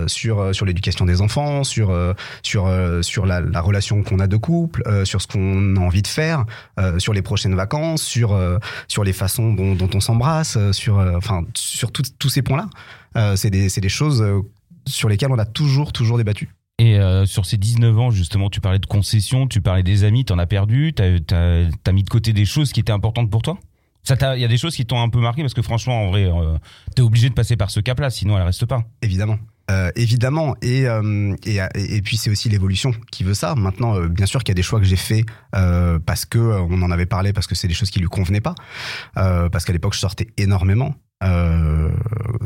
sur, 0.07 0.53
sur 0.55 0.65
l'éducation 0.65 1.05
des 1.05 1.21
enfants, 1.21 1.63
sur, 1.63 1.91
sur, 2.43 2.69
sur 3.01 3.25
la, 3.25 3.41
la 3.41 3.61
relation 3.61 4.03
qu'on 4.03 4.19
a 4.19 4.27
de 4.27 4.37
couple, 4.37 4.83
sur 5.05 5.21
ce 5.21 5.27
qu'on 5.27 5.75
a 5.75 5.79
envie 5.79 6.01
de 6.03 6.07
faire, 6.07 6.45
sur 6.97 7.13
les 7.13 7.21
prochaines 7.23 7.55
vacances, 7.55 8.03
sur, 8.03 8.37
sur 8.87 9.03
les 9.03 9.13
façons 9.13 9.53
dont, 9.53 9.73
dont 9.75 9.89
on 9.93 9.99
s'embrasse, 9.99 10.57
sur, 10.71 10.97
enfin, 10.99 11.43
sur 11.55 11.91
tous 11.91 12.29
ces 12.29 12.41
points-là, 12.41 13.35
c'est 13.35 13.49
des, 13.49 13.67
des 13.69 13.89
choses 13.89 14.23
sur 14.87 15.09
lesquelles 15.09 15.31
on 15.31 15.39
a 15.39 15.45
toujours, 15.45 15.93
toujours 15.93 16.17
débattu. 16.17 16.49
Et 16.79 16.97
euh, 16.99 17.25
sur 17.25 17.45
ces 17.45 17.57
19 17.57 17.99
ans, 17.99 18.11
justement, 18.11 18.49
tu 18.49 18.59
parlais 18.59 18.79
de 18.79 18.85
concessions, 18.85 19.47
tu 19.47 19.61
parlais 19.61 19.83
des 19.83 20.03
amis, 20.03 20.25
t'en 20.25 20.39
as 20.39 20.47
perdu, 20.47 20.93
t'as 20.93 21.17
as, 21.31 21.91
mis 21.91 22.03
de 22.03 22.09
côté 22.09 22.33
des 22.33 22.45
choses 22.45 22.71
qui 22.71 22.79
étaient 22.79 22.91
importantes 22.91 23.29
pour 23.29 23.41
toi? 23.41 23.57
Il 24.09 24.41
y 24.41 24.43
a 24.43 24.49
des 24.49 24.57
choses 24.57 24.75
qui 24.75 24.85
t'ont 24.85 25.01
un 25.01 25.07
peu 25.07 25.19
marqué 25.19 25.43
parce 25.43 25.53
que 25.53 25.61
franchement, 25.61 26.03
en 26.03 26.09
vrai, 26.09 26.25
euh, 26.25 26.57
t'es 26.93 27.01
obligé 27.01 27.29
de 27.29 27.33
passer 27.33 27.55
par 27.55 27.71
ce 27.71 27.79
cap-là, 27.79 28.09
sinon 28.09 28.37
elle 28.37 28.43
reste 28.43 28.65
pas. 28.65 28.83
Évidemment. 29.01 29.37
Euh, 29.71 29.91
évidemment, 29.95 30.55
et, 30.61 30.87
euh, 30.87 31.35
et, 31.45 31.59
et, 31.75 32.01
puis 32.01 32.17
c'est 32.17 32.29
aussi 32.29 32.49
l'évolution 32.49 32.91
qui 33.11 33.23
veut 33.23 33.33
ça. 33.33 33.55
Maintenant, 33.55 33.95
euh, 33.95 34.09
bien 34.09 34.25
sûr 34.25 34.43
qu'il 34.43 34.49
y 34.49 34.51
a 34.51 34.55
des 34.55 34.61
choix 34.61 34.79
que 34.79 34.85
j'ai 34.85 34.97
faits 34.97 35.25
parce 36.05 36.25
que 36.25 36.37
on 36.37 36.81
en 36.81 36.91
avait 36.91 37.05
parlé, 37.05 37.31
parce 37.31 37.47
que 37.47 37.55
c'est 37.55 37.69
des 37.69 37.73
choses 37.73 37.89
qui 37.89 37.99
lui 37.99 38.07
convenaient 38.07 38.41
pas, 38.41 38.55
parce 39.13 39.63
qu'à 39.63 39.71
l'époque 39.71 39.93
je 39.93 39.99
sortais 39.99 40.27
énormément. 40.37 40.95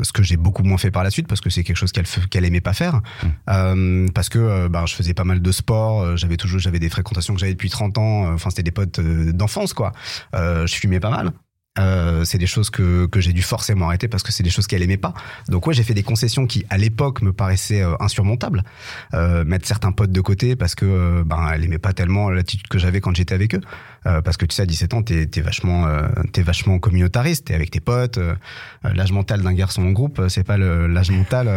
Ce 0.02 0.12
que 0.12 0.22
j'ai 0.22 0.36
beaucoup 0.36 0.62
moins 0.62 0.78
fait 0.78 0.90
par 0.90 1.04
la 1.04 1.10
suite 1.10 1.28
parce 1.28 1.40
que 1.40 1.50
c'est 1.50 1.64
quelque 1.64 1.76
chose 1.76 1.92
qu'elle 1.92 2.06
qu'elle 2.30 2.44
aimait 2.44 2.60
pas 2.60 2.72
faire. 2.72 3.00
Euh, 3.48 4.06
parce 4.14 4.28
que 4.28 4.38
euh, 4.38 4.68
ben, 4.68 4.86
je 4.86 4.94
faisais 4.94 5.14
pas 5.14 5.24
mal 5.24 5.40
de 5.42 5.52
sport 5.52 6.02
euh, 6.02 6.16
j'avais 6.16 6.36
toujours 6.36 6.60
j'avais 6.60 6.78
des 6.78 6.88
fréquentations 6.88 7.34
que 7.34 7.40
j'avais 7.40 7.52
depuis 7.52 7.70
30 7.70 7.98
ans 7.98 8.32
enfin 8.32 8.50
c'était 8.50 8.62
des 8.62 8.70
potes 8.70 9.00
d'enfance 9.00 9.72
quoi. 9.72 9.92
Je 10.34 10.74
fumais 10.74 11.00
pas 11.00 11.10
mal 11.10 11.32
Euh, 11.78 12.24
c'est 12.24 12.38
des 12.38 12.46
choses 12.46 12.70
que, 12.70 13.06
que 13.06 13.20
j'ai 13.20 13.32
dû 13.32 13.42
forcément 13.42 13.86
arrêter 13.86 14.08
parce 14.08 14.24
que 14.24 14.32
c'est 14.32 14.42
des 14.42 14.50
choses 14.50 14.66
qu'elle 14.66 14.82
aimait 14.82 14.96
pas 14.96 15.14
donc 15.48 15.66
ouais, 15.66 15.74
j'ai 15.74 15.84
fait 15.84 15.94
des 15.94 16.02
concessions 16.02 16.46
qui 16.46 16.64
à 16.70 16.78
l'époque 16.78 17.22
me 17.22 17.32
paraissaient 17.32 17.82
euh, 17.82 17.94
insurmontables. 18.00 18.64
Euh, 19.14 19.44
mettre 19.44 19.66
certains 19.66 19.92
potes 19.92 20.10
de 20.10 20.20
côté 20.20 20.56
parce 20.56 20.74
que 20.74 20.84
euh, 20.84 21.22
ben 21.24 21.50
elle 21.54 21.64
aimait 21.64 21.78
pas 21.78 21.92
tellement 21.92 22.30
l'attitude 22.30 22.66
que 22.68 22.78
j'avais 22.78 23.00
quand 23.00 23.14
j'étais 23.14 23.34
avec 23.34 23.54
eux. 23.54 23.60
Euh, 24.06 24.22
parce 24.22 24.36
que 24.36 24.46
tu 24.46 24.54
sais 24.54 24.62
à 24.62 24.66
17 24.66 24.94
ans 24.94 25.02
t'es 25.02 25.28
es 25.34 25.40
vachement 25.40 25.86
euh, 25.86 26.08
t'es 26.32 26.42
vachement 26.42 26.78
communautariste, 26.78 27.46
t'es 27.46 27.54
avec 27.54 27.70
tes 27.70 27.80
potes. 27.80 28.18
l'âge 28.82 29.12
mental 29.12 29.42
d'un 29.42 29.52
garçon 29.52 29.82
en 29.82 29.92
groupe, 29.92 30.20
c'est 30.28 30.44
pas 30.44 30.56
l'âge 30.56 31.10
mental 31.10 31.48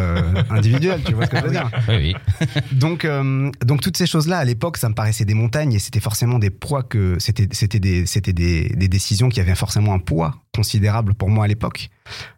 individuel. 0.50 1.02
Tu 1.04 1.14
vois 1.14 1.26
ce 1.26 1.32
que 1.32 1.38
je 1.38 1.44
veux 1.44 1.52
dire 1.52 1.70
Oui, 1.88 2.16
oui. 2.42 2.48
donc, 2.72 3.06
euh, 3.06 3.50
donc 3.66 3.82
toutes 3.82 3.98
ces 3.98 4.06
choses-là, 4.08 4.38
à 4.38 4.46
l'époque, 4.46 4.78
ça 4.78 4.90
me 4.90 4.94
paraissait 4.94 5.26
des 5.26 5.34
montagnes 5.34 5.74
et 5.74 5.80
c'était 5.80 6.00
forcément 6.00 6.40
des 6.40 6.50
poids 6.50 6.84
que 6.84 7.18
c'était, 7.20 7.48
c'était 7.52 7.80
des, 7.80 8.06
c'était 8.06 8.34
des, 8.34 8.70
des 8.70 8.88
décisions 8.88 9.30
qui 9.30 9.40
avaient 9.40 9.56
forcément 9.56 9.94
un 9.94 10.00
poids 10.12 10.36
considérable 10.54 11.14
pour 11.14 11.30
moi 11.30 11.46
à 11.46 11.48
l'époque. 11.48 11.90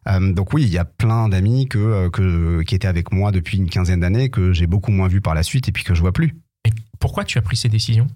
Euh, 0.07 0.31
donc 0.31 0.53
oui, 0.53 0.61
il 0.61 0.69
y 0.69 0.77
a 0.77 0.85
plein 0.85 1.27
d'amis 1.27 1.67
que, 1.67 1.79
euh, 1.79 2.09
que, 2.11 2.61
qui 2.61 2.75
étaient 2.75 2.87
avec 2.87 3.11
moi 3.11 3.31
depuis 3.31 3.57
une 3.57 3.67
quinzaine 3.67 4.01
d'années 4.01 4.29
que 4.29 4.53
j'ai 4.53 4.67
beaucoup 4.67 4.91
moins 4.91 5.07
vu 5.07 5.21
par 5.21 5.33
la 5.33 5.41
suite 5.41 5.67
et 5.67 5.71
puis 5.71 5.83
que 5.83 5.95
je 5.95 6.01
vois 6.01 6.11
plus. 6.11 6.35
Et 6.65 6.71
pourquoi 6.99 7.23
tu 7.25 7.39
as 7.39 7.41
pris 7.41 7.57
ces 7.57 7.69
décisions? 7.69 8.07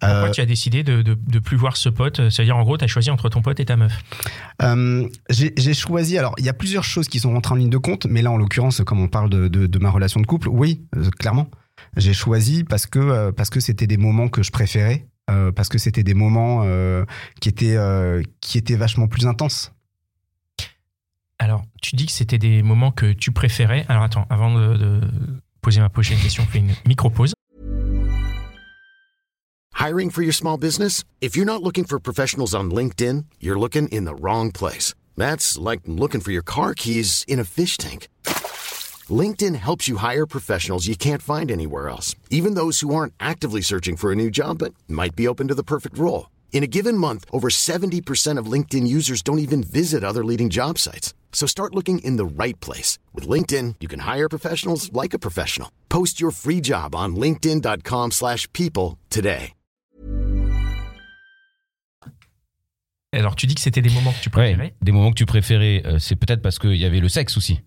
Pourquoi 0.00 0.28
Euh, 0.28 0.30
tu 0.30 0.40
as 0.40 0.46
décidé 0.46 0.82
de, 0.82 1.02
de, 1.02 1.14
de 1.14 1.38
plus 1.38 1.56
voir 1.56 1.76
ce 1.76 1.88
pote? 1.88 2.30
C'est-à-dire, 2.30 2.56
en 2.56 2.64
gros, 2.64 2.78
tu 2.78 2.84
as 2.84 2.88
choisi 2.88 3.10
entre 3.10 3.28
ton 3.28 3.42
pote 3.42 3.60
et 3.60 3.66
ta 3.66 3.76
meuf. 3.76 3.92
Euh, 4.62 5.06
j'ai 5.28 5.74
choisi. 5.74 6.18
Alors, 6.18 6.34
il 6.38 6.44
y 6.44 6.48
a 6.48 6.54
plusieurs 6.54 6.84
choses 6.84 7.06
qui 7.06 7.20
sont 7.20 7.32
rentrées 7.32 7.54
en 7.54 7.58
ligne 7.58 7.70
de 7.70 7.78
compte, 7.78 8.06
mais 8.06 8.22
là, 8.22 8.32
en 8.32 8.38
l'occurrence, 8.38 8.82
comme 8.84 9.00
on 9.00 9.08
parle 9.08 9.30
de, 9.30 9.46
de, 9.46 9.78
ma 9.78 9.90
relation 9.90 10.20
de 10.20 10.26
couple, 10.26 10.48
oui, 10.48 10.82
clairement, 11.18 11.48
j'ai 11.96 12.14
choisi 12.14 12.64
parce 12.64 12.86
que 12.86 13.30
parce 13.30 13.50
que 13.50 13.60
c'était 13.60 13.86
des 13.86 13.98
moments 13.98 14.28
que 14.28 14.42
je 14.42 14.50
préférais, 14.50 15.06
euh, 15.30 15.52
parce 15.52 15.68
que 15.68 15.78
c'était 15.78 16.02
des 16.02 16.14
moments 16.14 16.62
euh, 16.64 17.04
qui 17.40 17.48
étaient 17.48 17.76
euh, 17.76 18.22
qui 18.40 18.58
étaient 18.58 18.76
vachement 18.76 19.08
plus 19.08 19.26
intenses. 19.26 19.72
Alors, 21.38 21.62
tu 21.80 21.96
dis 21.96 22.06
que 22.06 22.12
c'était 22.12 22.38
des 22.38 22.62
moments 22.62 22.90
que 22.90 23.12
tu 23.12 23.32
préférais. 23.32 23.86
Alors, 23.88 24.02
attends, 24.02 24.26
avant 24.28 24.54
de, 24.54 24.76
de 24.76 25.00
poser 25.62 25.80
ma 25.80 25.88
prochaine 25.88 26.18
question, 26.18 26.44
fais 26.44 26.58
une 26.58 26.74
micro-pause. 26.86 27.32
Hiring 29.78 30.10
for 30.10 30.22
your 30.22 30.34
small 30.34 30.58
business? 30.58 31.04
If 31.22 31.36
you're 31.36 31.46
not 31.46 31.62
looking 31.62 31.86
for 31.86 31.98
professionals 31.98 32.54
on 32.54 32.64
LinkedIn, 32.70 33.24
you're 33.40 33.58
looking 33.58 33.88
in 33.88 34.04
the 34.04 34.14
wrong 34.20 34.52
place. 34.52 34.92
That's 35.16 35.56
like 35.56 35.80
looking 35.86 36.20
for 36.20 36.32
your 36.32 36.42
car 36.42 36.74
keys 36.74 37.24
in 37.26 37.38
a 37.38 37.44
fish 37.44 37.78
tank. 37.78 38.08
LinkedIn 39.10 39.54
helps 39.56 39.88
you 39.88 39.96
hire 39.96 40.26
professionals 40.26 40.86
you 40.86 40.94
can't 40.96 41.22
find 41.22 41.50
anywhere 41.50 41.88
else, 41.88 42.14
even 42.28 42.54
those 42.54 42.80
who 42.80 42.94
aren't 42.94 43.14
actively 43.18 43.62
searching 43.62 43.96
for 43.96 44.12
a 44.12 44.16
new 44.16 44.30
job 44.30 44.58
but 44.58 44.74
might 44.86 45.16
be 45.16 45.26
open 45.26 45.48
to 45.48 45.54
the 45.54 45.62
perfect 45.64 45.96
role. 45.96 46.28
In 46.52 46.62
a 46.62 46.68
given 46.68 46.96
month, 46.98 47.24
over 47.32 47.48
70% 47.48 48.36
of 48.38 48.50
LinkedIn 48.50 48.86
users 48.86 49.22
don't 49.22 49.38
even 49.38 49.62
visit 49.62 50.04
other 50.04 50.22
leading 50.24 50.50
job 50.50 50.76
sites. 50.78 51.14
So 51.32 51.46
start 51.46 51.74
looking 51.74 52.00
in 52.00 52.16
the 52.18 52.26
right 52.26 52.58
place. 52.60 52.98
With 53.14 53.26
LinkedIn, 53.26 53.76
you 53.80 53.88
can 53.88 54.00
hire 54.00 54.28
professionals 54.28 54.92
like 54.92 55.14
a 55.14 55.18
professional. 55.18 55.70
Post 55.88 56.20
your 56.20 56.32
free 56.32 56.60
job 56.60 56.94
on 56.94 57.14
linkedin.com/people 57.16 58.10
slash 58.10 58.46
people 58.52 58.98
today. 59.08 59.54
Alors, 63.12 63.34
tu 63.34 63.46
dis 63.48 63.54
que 63.56 63.60
c'était 63.60 63.82
des 63.82 63.90
moments 63.90 64.12
que 64.12 64.20
tu 64.22 64.28
Ouais, 64.36 64.54
préférais. 64.54 64.74
des 64.82 64.92
moments 64.92 65.10
que 65.10 65.16
tu 65.16 65.26
préférais, 65.26 65.82
euh, 65.84 65.98
c'est 65.98 66.14
peut-être 66.14 66.42
parce 66.42 66.60
qu'il 66.60 66.76
y 66.76 66.84
avait 66.84 67.00
le 67.00 67.08
sexe 67.08 67.36
aussi. 67.36 67.60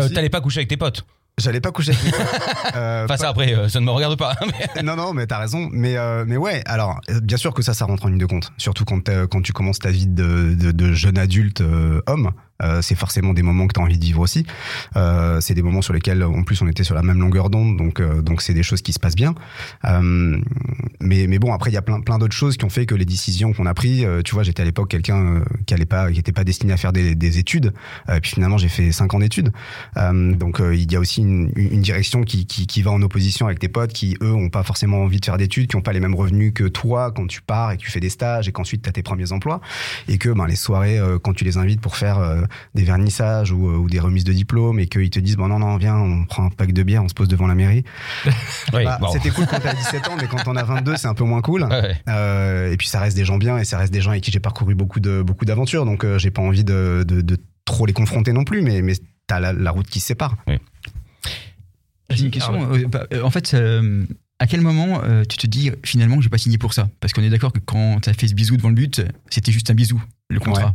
Que 0.00 0.14
t'allais 0.14 0.28
pas 0.30 0.40
coucher 0.40 0.58
avec 0.60 0.68
tes 0.68 0.76
potes. 0.76 1.04
J'allais 1.38 1.60
pas 1.60 1.70
coucher 1.70 1.90
avec 1.92 2.04
mes 2.04 2.10
potes. 2.12 2.20
Euh, 2.76 3.04
Enfin, 3.04 3.16
ça 3.16 3.28
après, 3.28 3.54
euh, 3.54 3.68
ça 3.68 3.78
ne 3.80 3.84
me 3.84 3.90
regarde 3.90 4.18
pas. 4.18 4.34
mais- 4.76 4.82
non, 4.82 4.96
non, 4.96 5.12
mais 5.14 5.26
t'as 5.26 5.38
raison. 5.38 5.68
Mais, 5.70 5.96
euh, 5.96 6.24
mais 6.26 6.36
ouais, 6.36 6.62
alors, 6.66 7.00
bien 7.22 7.36
sûr 7.36 7.52
que 7.54 7.62
ça, 7.62 7.74
ça 7.74 7.84
rentre 7.84 8.04
en 8.06 8.08
ligne 8.08 8.18
de 8.18 8.26
compte. 8.26 8.52
Surtout 8.58 8.84
quand, 8.84 9.08
quand 9.30 9.42
tu 9.42 9.52
commences 9.52 9.78
ta 9.78 9.90
vie 9.90 10.06
de, 10.06 10.54
de, 10.58 10.72
de 10.72 10.92
jeune 10.92 11.18
adulte 11.18 11.62
homme. 12.06 12.32
Euh, 12.62 12.80
c'est 12.82 12.94
forcément 12.94 13.34
des 13.34 13.42
moments 13.42 13.66
que 13.66 13.74
tu 13.74 13.80
as 13.80 13.82
envie 13.82 13.98
de 13.98 14.04
vivre 14.04 14.20
aussi. 14.20 14.46
Euh, 14.96 15.40
c'est 15.40 15.54
des 15.54 15.62
moments 15.62 15.82
sur 15.82 15.92
lesquels, 15.92 16.22
en 16.24 16.42
plus, 16.42 16.62
on 16.62 16.68
était 16.68 16.84
sur 16.84 16.94
la 16.94 17.02
même 17.02 17.20
longueur 17.20 17.50
d'onde, 17.50 17.76
donc 17.76 18.00
euh, 18.00 18.22
donc 18.22 18.42
c'est 18.42 18.54
des 18.54 18.62
choses 18.62 18.82
qui 18.82 18.92
se 18.92 18.98
passent 18.98 19.16
bien. 19.16 19.34
Mais 21.00 21.26
mais 21.28 21.38
bon, 21.38 21.52
après, 21.52 21.70
il 21.70 21.74
y 21.74 21.76
a 21.76 21.82
plein 21.82 22.00
plein 22.00 22.18
d'autres 22.18 22.34
choses 22.34 22.56
qui 22.56 22.64
ont 22.64 22.70
fait 22.70 22.86
que 22.86 22.94
les 22.94 23.04
décisions 23.04 23.52
qu'on 23.52 23.66
a 23.66 23.74
prises. 23.74 24.06
tu 24.24 24.34
vois, 24.34 24.42
j'étais 24.42 24.62
à 24.62 24.64
l'époque 24.64 24.88
quelqu'un 24.88 25.42
qui 25.66 25.74
allait 25.74 25.84
pas, 25.84 26.10
qui 26.10 26.18
était 26.18 26.32
pas 26.32 26.44
destiné 26.44 26.72
à 26.72 26.76
faire 26.76 26.92
des, 26.92 27.14
des 27.14 27.38
études. 27.38 27.72
Puis 28.22 28.32
finalement, 28.32 28.58
j'ai 28.58 28.68
fait 28.68 28.92
cinq 28.92 29.14
ans 29.14 29.18
d'études. 29.18 29.52
Donc 29.96 30.60
il 30.60 30.90
y 30.90 30.96
a 30.96 31.00
aussi 31.00 31.22
une, 31.22 31.50
direction 31.80 32.22
qui, 32.22 32.46
qui 32.46 32.82
va 32.82 32.90
en 32.90 33.02
opposition 33.02 33.46
avec 33.46 33.58
tes 33.58 33.68
potes 33.68 33.92
qui 33.92 34.16
eux 34.22 34.32
ont 34.32 34.48
pas 34.48 34.62
forcément 34.62 35.02
envie 35.02 35.20
de 35.20 35.24
faire 35.24 35.36
d'études, 35.36 35.68
qui 35.68 35.76
ont 35.76 35.82
pas 35.82 35.92
les 35.92 36.00
mêmes 36.00 36.14
revenus 36.14 36.52
que 36.54 36.64
toi 36.64 37.12
quand 37.12 37.26
tu 37.26 37.42
pars 37.42 37.72
et 37.72 37.76
que 37.76 37.82
tu 37.82 37.90
fais 37.90 38.00
des 38.00 38.08
stages 38.08 38.48
et 38.48 38.52
qu'ensuite 38.52 38.82
tu 38.82 38.88
as 38.88 38.92
tes 38.92 39.02
premiers 39.02 39.32
emplois 39.32 39.60
et 40.08 40.18
que 40.18 40.30
ben 40.30 40.46
les 40.46 40.56
soirées 40.56 40.98
quand 41.22 41.34
tu 41.34 41.44
les 41.44 41.58
invites 41.58 41.80
pour 41.80 41.96
faire 41.96 42.45
des 42.74 42.84
vernissages 42.84 43.52
ou, 43.52 43.68
euh, 43.68 43.76
ou 43.76 43.88
des 43.88 44.00
remises 44.00 44.24
de 44.24 44.32
diplômes 44.32 44.78
et 44.80 44.86
qu'ils 44.86 45.10
te 45.10 45.18
disent 45.20 45.36
bon 45.36 45.48
non 45.48 45.58
non 45.58 45.76
viens 45.76 45.96
on 45.96 46.24
prend 46.24 46.44
un 46.44 46.50
pack 46.50 46.72
de 46.72 46.82
bière 46.82 47.02
on 47.04 47.08
se 47.08 47.14
pose 47.14 47.28
devant 47.28 47.46
la 47.46 47.54
mairie 47.54 47.84
Bah, 48.72 48.98
bon. 49.00 49.08
c'était 49.12 49.30
cool 49.30 49.46
quand 49.46 49.60
t'as 49.60 49.74
17 49.74 50.08
ans 50.08 50.16
mais 50.20 50.26
quand 50.26 50.46
on 50.46 50.56
a 50.56 50.62
22 50.64 50.96
c'est 50.96 51.08
un 51.08 51.14
peu 51.14 51.24
moins 51.24 51.40
cool 51.42 51.64
Ouais. 51.64 51.96
Euh, 52.08 52.72
et 52.72 52.76
puis 52.76 52.86
ça 52.88 53.00
reste 53.00 53.16
des 53.16 53.24
gens 53.24 53.38
bien 53.38 53.58
et 53.58 53.64
ça 53.64 53.78
reste 53.78 53.92
des 53.92 54.00
gens 54.00 54.10
avec 54.10 54.22
qui 54.22 54.30
j'ai 54.30 54.40
parcouru 54.40 54.74
beaucoup 54.74 55.00
de 55.00 55.22
beaucoup 55.22 55.44
d'aventures 55.44 55.84
donc 55.84 56.04
euh, 56.04 56.18
j'ai 56.18 56.30
pas 56.30 56.42
envie 56.42 56.64
de, 56.64 57.04
de, 57.06 57.20
de 57.20 57.36
trop 57.64 57.86
les 57.86 57.92
confronter 57.92 58.32
non 58.32 58.44
plus 58.44 58.62
mais 58.62 58.82
mais 58.82 58.94
t'as 59.26 59.40
la, 59.40 59.52
la 59.52 59.70
route 59.70 59.86
qui 59.88 60.00
se 60.00 60.06
sépare 60.08 60.36
J'ai 62.10 62.24
une 62.24 62.30
question. 62.30 62.72
euh, 62.72 62.86
bah, 62.86 63.06
euh, 63.12 63.22
en 63.22 63.30
fait, 63.30 63.52
euh, 63.54 64.04
à 64.38 64.46
quel 64.46 64.60
moment 64.60 65.02
euh, 65.02 65.24
tu 65.28 65.36
te 65.36 65.46
dis 65.46 65.70
finalement 65.84 66.20
j'ai 66.20 66.28
pas 66.28 66.38
signé 66.38 66.58
pour 66.58 66.74
ça? 66.74 66.90
Parce 67.00 67.12
qu'on 67.12 67.22
est 67.22 67.30
d'accord 67.30 67.52
que 67.52 67.58
quand 67.58 68.00
tu 68.00 68.10
as 68.10 68.14
fait 68.14 68.28
ce 68.28 68.34
bisou 68.34 68.56
devant 68.56 68.68
le 68.68 68.74
but, 68.74 69.02
c'était 69.30 69.52
juste 69.52 69.70
un 69.70 69.74
bisou, 69.74 70.02
le 70.28 70.40
contrat. 70.40 70.74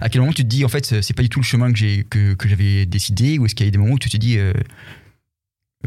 À 0.00 0.08
quel 0.08 0.20
moment 0.20 0.32
tu 0.32 0.42
te 0.42 0.48
dis 0.48 0.64
en 0.64 0.68
fait 0.68 1.02
c'est 1.02 1.14
pas 1.14 1.22
du 1.22 1.28
tout 1.28 1.40
le 1.40 1.44
chemin 1.44 1.70
que 1.70 1.78
j'ai 1.78 2.04
que, 2.04 2.34
que 2.34 2.48
j'avais 2.48 2.86
décidé 2.86 3.38
ou 3.38 3.46
est-ce 3.46 3.54
qu'il 3.54 3.66
y 3.66 3.68
a 3.68 3.70
des 3.70 3.78
moments 3.78 3.94
où 3.94 3.98
tu 3.98 4.08
te 4.08 4.16
dis 4.16 4.38
euh, 4.38 4.52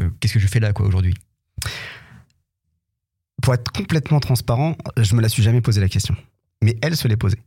euh, 0.00 0.10
qu'est-ce 0.20 0.34
que 0.34 0.40
je 0.40 0.46
fais 0.46 0.60
là 0.60 0.72
quoi 0.72 0.86
aujourd'hui? 0.86 1.14
Pour 3.42 3.54
être 3.54 3.70
complètement 3.70 4.20
transparent, 4.20 4.76
je 4.96 5.14
me 5.14 5.20
la 5.20 5.28
suis 5.28 5.42
jamais 5.42 5.60
posé 5.60 5.80
la 5.80 5.88
question. 5.88 6.16
Mais 6.62 6.76
elle 6.80 6.96
se 6.96 7.06
l'est 7.06 7.16
posée. 7.16 7.38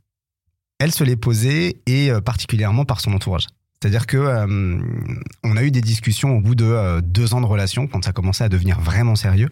Elle 0.78 0.92
se 0.92 1.04
l'est 1.04 1.16
posée 1.16 1.82
et 1.86 2.10
particulièrement 2.24 2.84
par 2.84 3.00
son 3.00 3.12
entourage. 3.12 3.46
C'est-à-dire 3.82 4.06
que 4.06 4.18
euh, 4.18 4.78
on 5.42 5.56
a 5.56 5.62
eu 5.62 5.70
des 5.70 5.80
discussions 5.80 6.36
au 6.36 6.40
bout 6.42 6.54
de 6.54 6.66
euh, 6.66 7.00
deux 7.00 7.32
ans 7.32 7.40
de 7.40 7.46
relation, 7.46 7.86
quand 7.86 8.04
ça 8.04 8.12
commençait 8.12 8.44
à 8.44 8.50
devenir 8.50 8.78
vraiment 8.78 9.16
sérieux. 9.16 9.48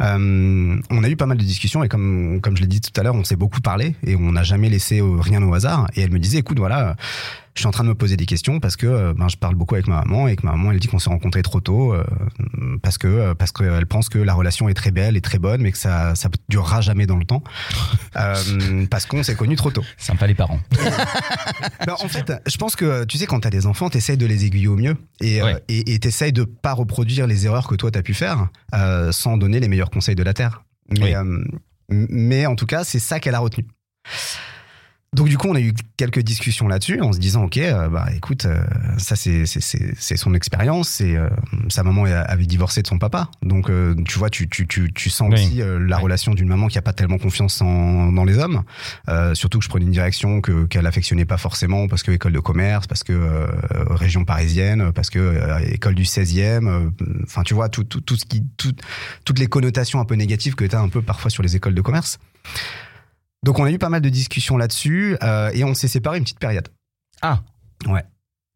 Euh, 0.00 0.80
on 0.88 1.02
a 1.02 1.08
eu 1.08 1.16
pas 1.16 1.26
mal 1.26 1.36
de 1.36 1.42
discussions 1.42 1.82
et 1.82 1.88
comme 1.88 2.40
comme 2.40 2.56
je 2.56 2.62
l'ai 2.62 2.68
dit 2.68 2.80
tout 2.80 2.92
à 3.00 3.02
l'heure, 3.02 3.16
on 3.16 3.24
s'est 3.24 3.34
beaucoup 3.34 3.60
parlé 3.60 3.96
et 4.06 4.14
on 4.14 4.30
n'a 4.30 4.44
jamais 4.44 4.68
laissé 4.68 5.00
euh, 5.00 5.16
rien 5.18 5.42
au 5.42 5.52
hasard. 5.52 5.88
Et 5.96 6.02
elle 6.02 6.12
me 6.12 6.20
disait, 6.20 6.38
écoute, 6.38 6.60
voilà, 6.60 6.94
je 7.56 7.60
suis 7.62 7.66
en 7.66 7.70
train 7.72 7.84
de 7.84 7.88
me 7.88 7.94
poser 7.94 8.16
des 8.16 8.26
questions 8.26 8.60
parce 8.60 8.76
que 8.76 8.86
euh, 8.86 9.14
ben, 9.14 9.28
je 9.28 9.36
parle 9.36 9.54
beaucoup 9.54 9.74
avec 9.74 9.88
ma 9.88 9.96
maman 10.04 10.28
et 10.28 10.36
que 10.36 10.44
ma 10.46 10.52
maman 10.52 10.70
elle 10.72 10.78
dit 10.78 10.88
qu'on 10.88 10.98
s'est 10.98 11.10
rencontrés 11.10 11.42
trop 11.42 11.60
tôt 11.60 11.92
euh, 11.94 12.04
parce 12.82 12.98
que 12.98 13.06
euh, 13.08 13.34
parce 13.34 13.50
qu'elle 13.52 13.86
pense 13.86 14.08
que 14.08 14.18
la 14.18 14.34
relation 14.34 14.68
est 14.68 14.74
très 14.74 14.90
belle 14.90 15.16
et 15.16 15.20
très 15.20 15.38
bonne 15.38 15.62
mais 15.62 15.72
que 15.72 15.78
ça 15.78 16.14
ça 16.14 16.28
durera 16.48 16.80
jamais 16.82 17.06
dans 17.06 17.16
le 17.16 17.24
temps 17.24 17.42
euh, 18.16 18.86
parce 18.90 19.06
qu'on 19.06 19.22
s'est 19.22 19.34
connus 19.34 19.56
trop 19.56 19.70
tôt. 19.70 19.82
Sympa 19.96 20.26
les 20.26 20.34
parents. 20.34 20.60
Ben, 21.86 21.94
en 22.00 22.08
fait, 22.08 22.32
je 22.46 22.56
pense 22.56 22.74
que 22.76 23.04
tu 23.04 23.16
sais 23.18 23.26
quand 23.26 23.40
t'as 23.40 23.50
des 23.50 23.66
enfants, 23.66 23.88
t'essayes 23.90 24.16
de 24.16 24.26
les 24.26 24.44
aiguiller 24.44 24.68
au 24.68 24.76
mieux 24.76 24.96
et 25.20 25.42
Ouais. 25.42 25.54
euh, 25.54 25.58
et 25.68 25.94
et 25.94 25.98
t'essayes 25.98 26.32
de 26.32 26.44
pas 26.44 26.72
reproduire 26.72 27.26
les 27.26 27.46
erreurs 27.46 27.66
que 27.68 27.74
toi 27.74 27.90
t'as 27.90 28.02
pu 28.02 28.14
faire 28.14 28.48
euh, 28.74 29.12
sans 29.12 29.36
donner 29.36 29.60
les 29.60 29.68
meilleurs 29.68 29.90
conseils 29.90 30.14
de 30.16 30.22
la 30.22 30.34
terre. 30.34 30.64
Mais 30.90 31.00
Oui. 31.02 31.14
euh, 31.14 31.44
mais 31.88 32.46
en 32.46 32.56
tout 32.56 32.66
cas, 32.66 32.82
c'est 32.84 32.98
ça 32.98 33.20
qu'elle 33.20 33.34
a 33.34 33.38
retenu. 33.38 33.64
Donc 35.14 35.28
du 35.30 35.38
coup, 35.38 35.48
on 35.48 35.54
a 35.54 35.60
eu 35.60 35.72
quelques 35.96 36.18
discussions 36.18 36.68
là-dessus 36.68 37.00
en 37.00 37.10
se 37.12 37.18
disant, 37.18 37.44
ok, 37.44 37.56
euh, 37.56 37.88
bah 37.88 38.06
écoute, 38.14 38.44
euh, 38.44 38.62
ça 38.98 39.16
c'est 39.16 39.46
son 39.46 40.34
expérience. 40.34 40.90
C'est 40.90 41.16
euh, 41.16 41.30
sa 41.68 41.82
maman 41.84 42.04
avait 42.04 42.44
divorcé 42.44 42.82
de 42.82 42.86
son 42.86 42.98
papa, 42.98 43.30
donc 43.40 43.70
euh, 43.70 43.94
tu 44.04 44.18
vois, 44.18 44.28
tu 44.28 44.46
tu 44.46 44.66
tu, 44.66 44.92
tu 44.92 45.08
sens 45.08 45.28
Oui. 45.32 45.40
aussi 45.40 45.62
euh, 45.62 45.78
la 45.78 45.96
relation 45.96 46.34
d'une 46.34 46.48
maman 46.48 46.66
qui 46.68 46.76
a 46.76 46.82
pas 46.82 46.92
tellement 46.92 47.16
confiance 47.16 47.62
en, 47.62 48.12
dans 48.12 48.24
les 48.24 48.36
hommes. 48.36 48.62
Euh, 49.08 49.34
surtout 49.34 49.58
que 49.58 49.64
je 49.64 49.70
prenais 49.70 49.86
une 49.86 49.90
direction 49.92 50.42
que 50.42 50.66
qu'elle 50.66 50.86
affectionnait 50.86 51.24
pas 51.24 51.38
forcément 51.38 51.88
parce 51.88 52.02
que 52.02 52.10
école 52.10 52.32
de 52.32 52.40
commerce, 52.40 52.86
parce 52.86 53.02
que 53.02 53.12
euh, 53.14 53.46
région 53.88 54.26
parisienne, 54.26 54.92
parce 54.92 55.08
que 55.08 55.18
euh, 55.18 55.58
école 55.60 55.94
du 55.94 56.02
16e. 56.04 56.66
euh, 56.68 56.90
Enfin, 57.22 57.42
tu 57.42 57.54
vois, 57.54 57.70
tout 57.70 57.84
tout 57.84 58.02
tout 58.02 58.16
ce 58.16 58.26
qui 58.26 58.42
tout, 58.58 58.74
toutes 59.24 59.38
les 59.38 59.46
connotations 59.46 59.98
un 59.98 60.04
peu 60.04 60.16
négatives 60.16 60.56
que 60.56 60.64
tu 60.66 60.76
as 60.76 60.80
un 60.80 60.88
peu 60.90 61.00
parfois 61.00 61.30
sur 61.30 61.42
les 61.42 61.56
écoles 61.56 61.74
de 61.74 61.80
commerce. 61.80 62.18
Donc 63.46 63.58
on 63.58 63.64
a 63.64 63.70
eu 63.70 63.78
pas 63.78 63.88
mal 63.88 64.02
de 64.02 64.08
discussions 64.10 64.56
là-dessus 64.58 65.16
euh, 65.22 65.50
et 65.54 65.64
on 65.64 65.72
s'est 65.72 65.88
séparés 65.88 66.18
une 66.18 66.24
petite 66.24 66.38
période. 66.38 66.68
Ah. 67.22 67.40
Ouais. 67.86 68.04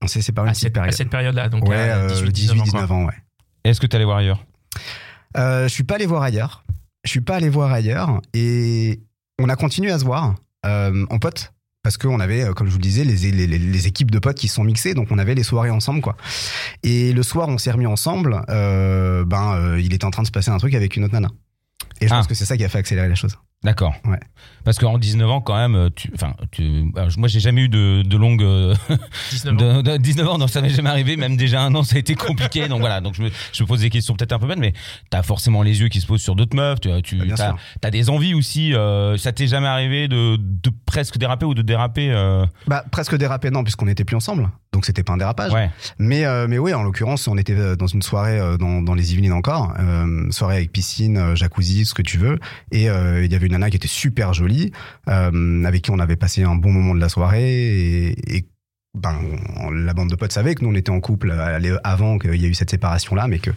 On 0.03 0.07
s'est 0.07 0.21
séparés 0.23 0.47
une 0.47 0.51
À 0.51 0.53
petite 0.53 0.63
cette, 0.65 0.77
à 0.77 0.81
période. 0.81 0.95
cette 0.97 1.11
période-là, 1.11 1.49
donc 1.49 1.67
ouais, 1.69 1.77
à 1.91 1.97
euh, 1.99 2.09
18, 2.27 2.33
19 2.33 2.91
ans. 2.93 3.05
18-19 3.05 3.07
ouais. 3.07 3.15
Est-ce 3.65 3.81
que 3.81 3.87
tu 3.87 3.97
allais 3.97 4.05
voir 4.05 4.19
ailleurs? 4.19 4.45
Euh, 5.37 5.65
je 5.69 5.73
suis 5.73 5.85
pas 5.85 5.95
allé 5.95 6.07
voir 6.07 6.23
ailleurs. 6.23 6.65
Je 7.05 7.11
suis 7.11 7.21
pas 7.21 7.37
allé 7.37 7.49
voir 7.49 7.73
ailleurs 7.73 8.21
et 8.35 9.01
on 9.39 9.49
a 9.49 9.57
continué 9.57 9.91
à 9.91 9.99
se 9.99 10.05
voir 10.05 10.35
euh, 10.67 11.07
en 11.09 11.19
pote 11.19 11.53
parce 11.83 11.97
qu'on 11.97 12.21
avait, 12.21 12.43
euh, 12.45 12.53
comme 12.53 12.67
je 12.67 12.73
vous 12.73 12.79
le 12.79 12.83
disais, 12.83 13.05
les, 13.05 13.17
les, 13.31 13.47
les- 13.47 13.59
les 13.59 13.87
équipes 13.87 14.11
de 14.11 14.19
potes 14.19 14.37
qui 14.37 14.49
se 14.49 14.57
sont 14.57 14.65
mixées, 14.65 14.93
donc 14.93 15.09
on 15.11 15.17
avait 15.19 15.35
les 15.35 15.43
soirées 15.45 15.71
ensemble, 15.71 16.03
quoi. 16.03 16.15
Et 16.83 17.15
le 17.15 17.23
soir, 17.23 17.49
on 17.49 17.57
s'est 17.57 17.71
remis 17.71 17.87
ensemble. 17.87 18.43
euh, 18.51 19.25
ben, 19.25 19.55
euh, 19.55 19.81
il 19.81 19.95
était 19.95 20.05
en 20.05 20.11
train 20.11 20.21
de 20.23 20.27
se 20.27 20.31
passer 20.33 20.51
un 20.51 20.59
truc 20.59 20.75
avec 20.75 20.97
une 20.97 21.05
autre 21.05 21.15
nana. 21.15 21.29
Et 22.03 22.09
je 22.09 22.13
Ah. 22.13 22.19
pense 22.19 22.27
que 22.27 22.35
c'est 22.35 22.45
ça 22.45 22.59
qui 22.59 22.65
a 22.65 22.69
fait 22.69 22.77
accélérer 22.79 23.09
la 23.09 23.15
chose. 23.15 23.35
D'accord. 23.63 23.95
Ouais. 24.07 24.19
Parce 24.65 24.79
qu'en 24.79 24.97
19 24.97 25.29
ans, 25.31 25.41
quand 25.43 25.55
même, 25.57 25.91
tu, 25.95 26.11
enfin, 26.15 26.35
tu, 26.51 26.91
alors, 26.97 27.11
moi, 27.19 27.29
j'ai 27.29 27.41
jamais 27.41 27.63
eu 27.63 27.69
de, 27.69 28.01
de 28.03 28.17
longue, 28.17 28.43
euh, 28.43 28.75
19 29.33 29.53
ans. 29.55 29.57
de, 29.57 29.83
de- 29.83 29.97
19 29.99 30.29
ans, 30.29 30.39
non, 30.39 30.47
ça 30.47 30.63
m'est 30.63 30.71
jamais 30.71 30.89
arrivé. 30.89 31.17
Même 31.19 31.37
déjà 31.37 31.61
un 31.63 31.75
an, 31.75 31.83
ça 31.83 31.97
a 31.97 31.99
été 31.99 32.15
compliqué. 32.15 32.69
donc 32.69 32.81
voilà. 32.81 33.03
Donc 33.03 33.15
je 33.15 33.23
me, 33.23 33.31
je 33.53 33.63
me 33.63 33.69
pose 33.69 33.81
des 33.81 33.91
questions 33.91 34.15
peut-être 34.15 34.33
un 34.33 34.39
peu 34.39 34.47
bêtes, 34.47 34.59
mais 34.59 34.73
t'as 35.11 35.23
forcément 35.23 35.63
les 35.63 35.79
yeux 35.83 35.89
qui 35.89 36.01
se 36.01 36.07
posent 36.07 36.23
sur 36.23 36.37
d'autres 36.37 36.57
meufs. 36.57 36.81
Tu, 36.81 36.89
tu 37.03 37.17
Bah, 37.37 37.57
as, 37.83 37.91
des 37.91 38.09
envies 38.09 38.33
aussi. 38.33 38.73
euh, 38.75 39.19
ça 39.19 39.33
t'est 39.33 39.47
jamais 39.47 39.67
arrivé 39.69 40.09
de, 40.09 40.37
de 40.39 40.71
presque 40.87 41.19
déraper 41.19 41.45
ou 41.45 41.53
de 41.53 41.61
déraper 41.63 42.11
euh, 42.13 42.47
Bah, 42.67 42.83
presque 42.91 43.17
dérapé, 43.17 43.51
non, 43.51 43.63
puisqu'on 43.63 43.87
n'était 43.87 44.05
plus 44.05 44.17
ensemble. 44.17 44.49
Donc 44.73 44.87
c'était 44.87 45.03
pas 45.03 45.15
un 45.15 45.17
dérapage. 45.17 45.53
Ouais. 45.53 45.69
Mais, 45.99 46.25
euh, 46.25 46.47
mais 46.49 46.59
oui, 46.59 46.73
en 46.73 46.83
l'occurrence, 46.83 47.27
on 47.27 47.37
était 47.37 47.57
euh, 47.57 47.75
dans 47.75 47.89
une 47.89 48.03
soirée 48.03 48.39
euh, 48.39 48.57
dans, 48.57 48.83
dans 48.83 48.95
les 48.95 49.13
Yvelines 49.13 49.33
encore, 49.33 49.75
euh, 49.81 50.31
soirée 50.31 50.57
avec 50.57 50.73
piscine, 50.73 51.17
euh, 51.17 51.35
jacuzzi, 51.35 51.85
ce 51.85 51.95
que 51.95 52.03
tu 52.03 52.19
veux. 52.19 52.39
Et 52.71 52.89
euh, 52.89 53.25
il 53.25 53.33
y 53.33 53.35
avait 53.35 53.47
une 53.47 53.53
nana 53.53 53.69
qui 53.69 53.77
était 53.77 53.89
super 53.89 54.33
jolie, 54.33 54.71
euh, 55.09 55.65
avec 55.65 55.83
qui 55.83 55.91
on 55.91 55.99
avait 55.99 56.17
passé 56.17 56.45
un 56.45 56.55
bon 56.55 56.71
moment 56.71 56.95
de 56.95 57.01
la 57.01 57.09
soirée. 57.09 57.43
Et, 57.43 58.37
et, 58.37 58.47
ben, 58.95 59.17
la 59.73 59.95
bande 59.95 60.11
de 60.11 60.17
potes 60.17 60.33
savait 60.33 60.57
que 60.57 60.65
nous 60.65 60.71
on 60.71 60.75
était 60.75 60.91
en 60.91 60.99
couple 60.99 61.33
avant 61.85 62.19
qu'il 62.19 62.35
y 62.35 62.45
ait 62.45 62.49
eu 62.49 62.55
cette 62.55 62.71
séparation 62.71 63.15
là, 63.15 63.29
mais 63.29 63.39
que 63.39 63.51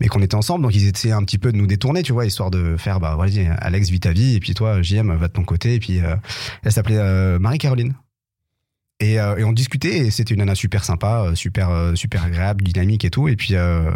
mais 0.00 0.08
qu'on 0.08 0.22
était 0.22 0.36
ensemble. 0.36 0.62
Donc 0.62 0.74
ils 0.74 0.88
essayaient 0.88 1.12
un 1.12 1.22
petit 1.22 1.36
peu 1.36 1.52
de 1.52 1.58
nous 1.58 1.66
détourner, 1.66 2.02
tu 2.02 2.12
vois, 2.14 2.24
histoire 2.24 2.50
de 2.50 2.78
faire 2.78 2.98
bah 2.98 3.14
vas-y, 3.14 3.46
Alex 3.58 3.90
vis 3.90 4.00
ta 4.00 4.12
vie 4.12 4.36
et 4.36 4.40
puis 4.40 4.54
toi 4.54 4.80
JM 4.80 5.14
va 5.16 5.28
de 5.28 5.32
ton 5.32 5.44
côté. 5.44 5.74
Et 5.74 5.80
puis 5.80 6.00
euh, 6.00 6.16
elle 6.64 6.72
s'appelait 6.72 6.96
euh, 6.96 7.38
Marie-Caroline. 7.38 7.92
Et, 9.02 9.18
euh, 9.18 9.36
et 9.38 9.44
on 9.44 9.52
discutait 9.52 9.96
et 9.96 10.10
c'était 10.10 10.34
une 10.34 10.40
nana 10.40 10.54
super 10.54 10.84
sympa, 10.84 11.22
euh, 11.24 11.34
super 11.34 11.70
euh, 11.70 11.94
super 11.94 12.22
agréable, 12.22 12.62
dynamique 12.62 13.06
et 13.06 13.10
tout. 13.10 13.28
Et 13.28 13.36
puis 13.36 13.54
euh, 13.54 13.90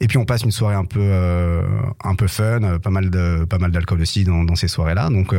et 0.00 0.08
puis 0.08 0.18
on 0.18 0.24
passe 0.24 0.42
une 0.42 0.50
soirée 0.50 0.74
un 0.74 0.84
peu 0.84 0.98
euh, 1.00 1.62
un 2.02 2.16
peu 2.16 2.26
fun, 2.26 2.62
euh, 2.64 2.78
pas 2.80 2.90
mal 2.90 3.08
de 3.08 3.44
pas 3.44 3.58
mal 3.58 3.70
d'alcool 3.70 4.00
aussi 4.00 4.24
dans, 4.24 4.42
dans 4.42 4.56
ces 4.56 4.66
soirées 4.66 4.94
là. 4.94 5.10
Donc 5.10 5.32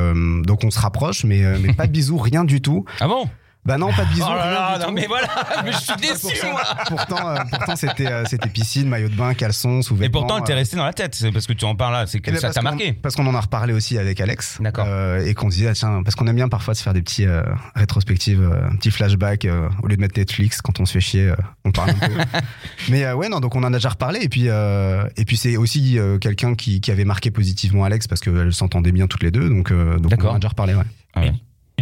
donc 0.45 0.63
on 0.63 0.71
se 0.71 0.79
rapproche, 0.79 1.25
mais 1.25 1.43
mais 1.59 1.73
pas 1.73 1.85
de 1.85 1.91
bisous, 1.91 2.17
rien 2.17 2.45
du 2.45 2.61
tout. 2.61 2.85
Ah 3.01 3.07
bon? 3.09 3.29
Bah 3.65 3.77
non, 3.77 3.93
pas 3.93 4.03
de 4.03 4.09
bisous. 4.09 4.25
Oh 4.27 4.33
là 4.35 4.51
là, 4.51 4.77
non 4.79 4.87
tout. 4.87 4.91
mais 4.91 5.07
voilà, 5.07 5.27
mais 5.63 5.71
je 5.71 5.77
suis 5.77 5.95
déçu 5.95 6.13
Pourtant, 6.41 6.51
moi. 6.51 6.61
pourtant, 6.87 7.29
euh, 7.29 7.37
pourtant 7.49 7.75
c'était 7.77 8.11
euh, 8.11 8.25
c'était 8.25 8.49
piscine, 8.49 8.89
maillot 8.89 9.07
de 9.07 9.15
bain, 9.15 9.33
caleçon, 9.33 9.79
Et 9.79 9.83
sous-vêtements. 9.83 10.19
pourtant, 10.21 10.37
elle 10.39 10.43
t'est 10.43 10.51
euh, 10.51 10.55
restée 10.57 10.75
dans 10.75 10.83
la 10.85 10.91
tête. 10.91 11.15
C'est 11.15 11.31
parce 11.31 11.47
que 11.47 11.53
tu 11.53 11.63
en 11.63 11.73
parles 11.75 11.93
là. 11.93 12.05
C'est 12.05 12.19
que 12.19 12.29
eh 12.29 12.33
ben, 12.33 12.39
ça 12.41 12.51
t'a 12.51 12.61
marqué. 12.61 12.91
Parce 12.91 13.15
qu'on 13.15 13.25
en 13.25 13.33
a 13.35 13.39
reparlé 13.39 13.73
aussi 13.73 13.97
avec 13.97 14.19
Alex. 14.19 14.57
D'accord. 14.59 14.85
Euh, 14.87 15.25
et 15.25 15.33
qu'on 15.33 15.47
disait, 15.47 15.69
ah, 15.69 15.73
tiens, 15.73 16.01
parce 16.03 16.15
qu'on 16.15 16.27
aime 16.27 16.35
bien 16.35 16.49
parfois 16.49 16.75
se 16.75 16.83
faire 16.83 16.93
des 16.93 17.01
petits 17.01 17.25
euh, 17.25 17.41
rétrospectives, 17.75 18.41
euh, 18.43 18.67
un 18.69 18.75
petit 18.75 18.91
flashback, 18.91 19.45
euh, 19.45 19.69
au 19.81 19.87
lieu 19.87 19.95
de 19.95 20.01
mettre 20.01 20.19
Netflix 20.19 20.61
quand 20.61 20.81
on 20.81 20.85
se 20.85 20.91
fait 20.93 20.99
chier, 20.99 21.29
euh, 21.29 21.35
on 21.63 21.71
parle 21.71 21.91
un 21.91 21.93
peu. 22.07 22.13
Mais 22.89 23.05
euh, 23.05 23.15
ouais, 23.15 23.29
non, 23.29 23.39
donc 23.39 23.55
on 23.55 23.63
en 23.63 23.71
a 23.71 23.77
déjà 23.77 23.89
reparlé. 23.89 24.19
Et 24.23 24.29
puis, 24.29 24.49
euh, 24.49 25.05
et 25.15 25.23
puis 25.23 25.37
c'est 25.37 25.55
aussi 25.55 25.97
euh, 25.97 26.17
quelqu'un 26.17 26.55
qui, 26.55 26.81
qui 26.81 26.91
avait 26.91 27.05
marqué 27.05 27.31
positivement 27.31 27.85
Alex 27.85 28.07
parce 28.07 28.19
qu'elles 28.19 28.53
s'entendaient 28.53 28.91
bien 28.91 29.07
toutes 29.07 29.23
les 29.23 29.31
deux. 29.31 29.47
Donc, 29.49 29.71
euh, 29.71 29.97
donc 29.99 30.11
on 30.21 30.27
en 30.27 30.33
a 30.35 30.39
déjà 30.39 30.49
reparlé, 30.49 30.75
ouais. 30.75 30.83
Ah 31.15 31.21
ouais. 31.21 31.33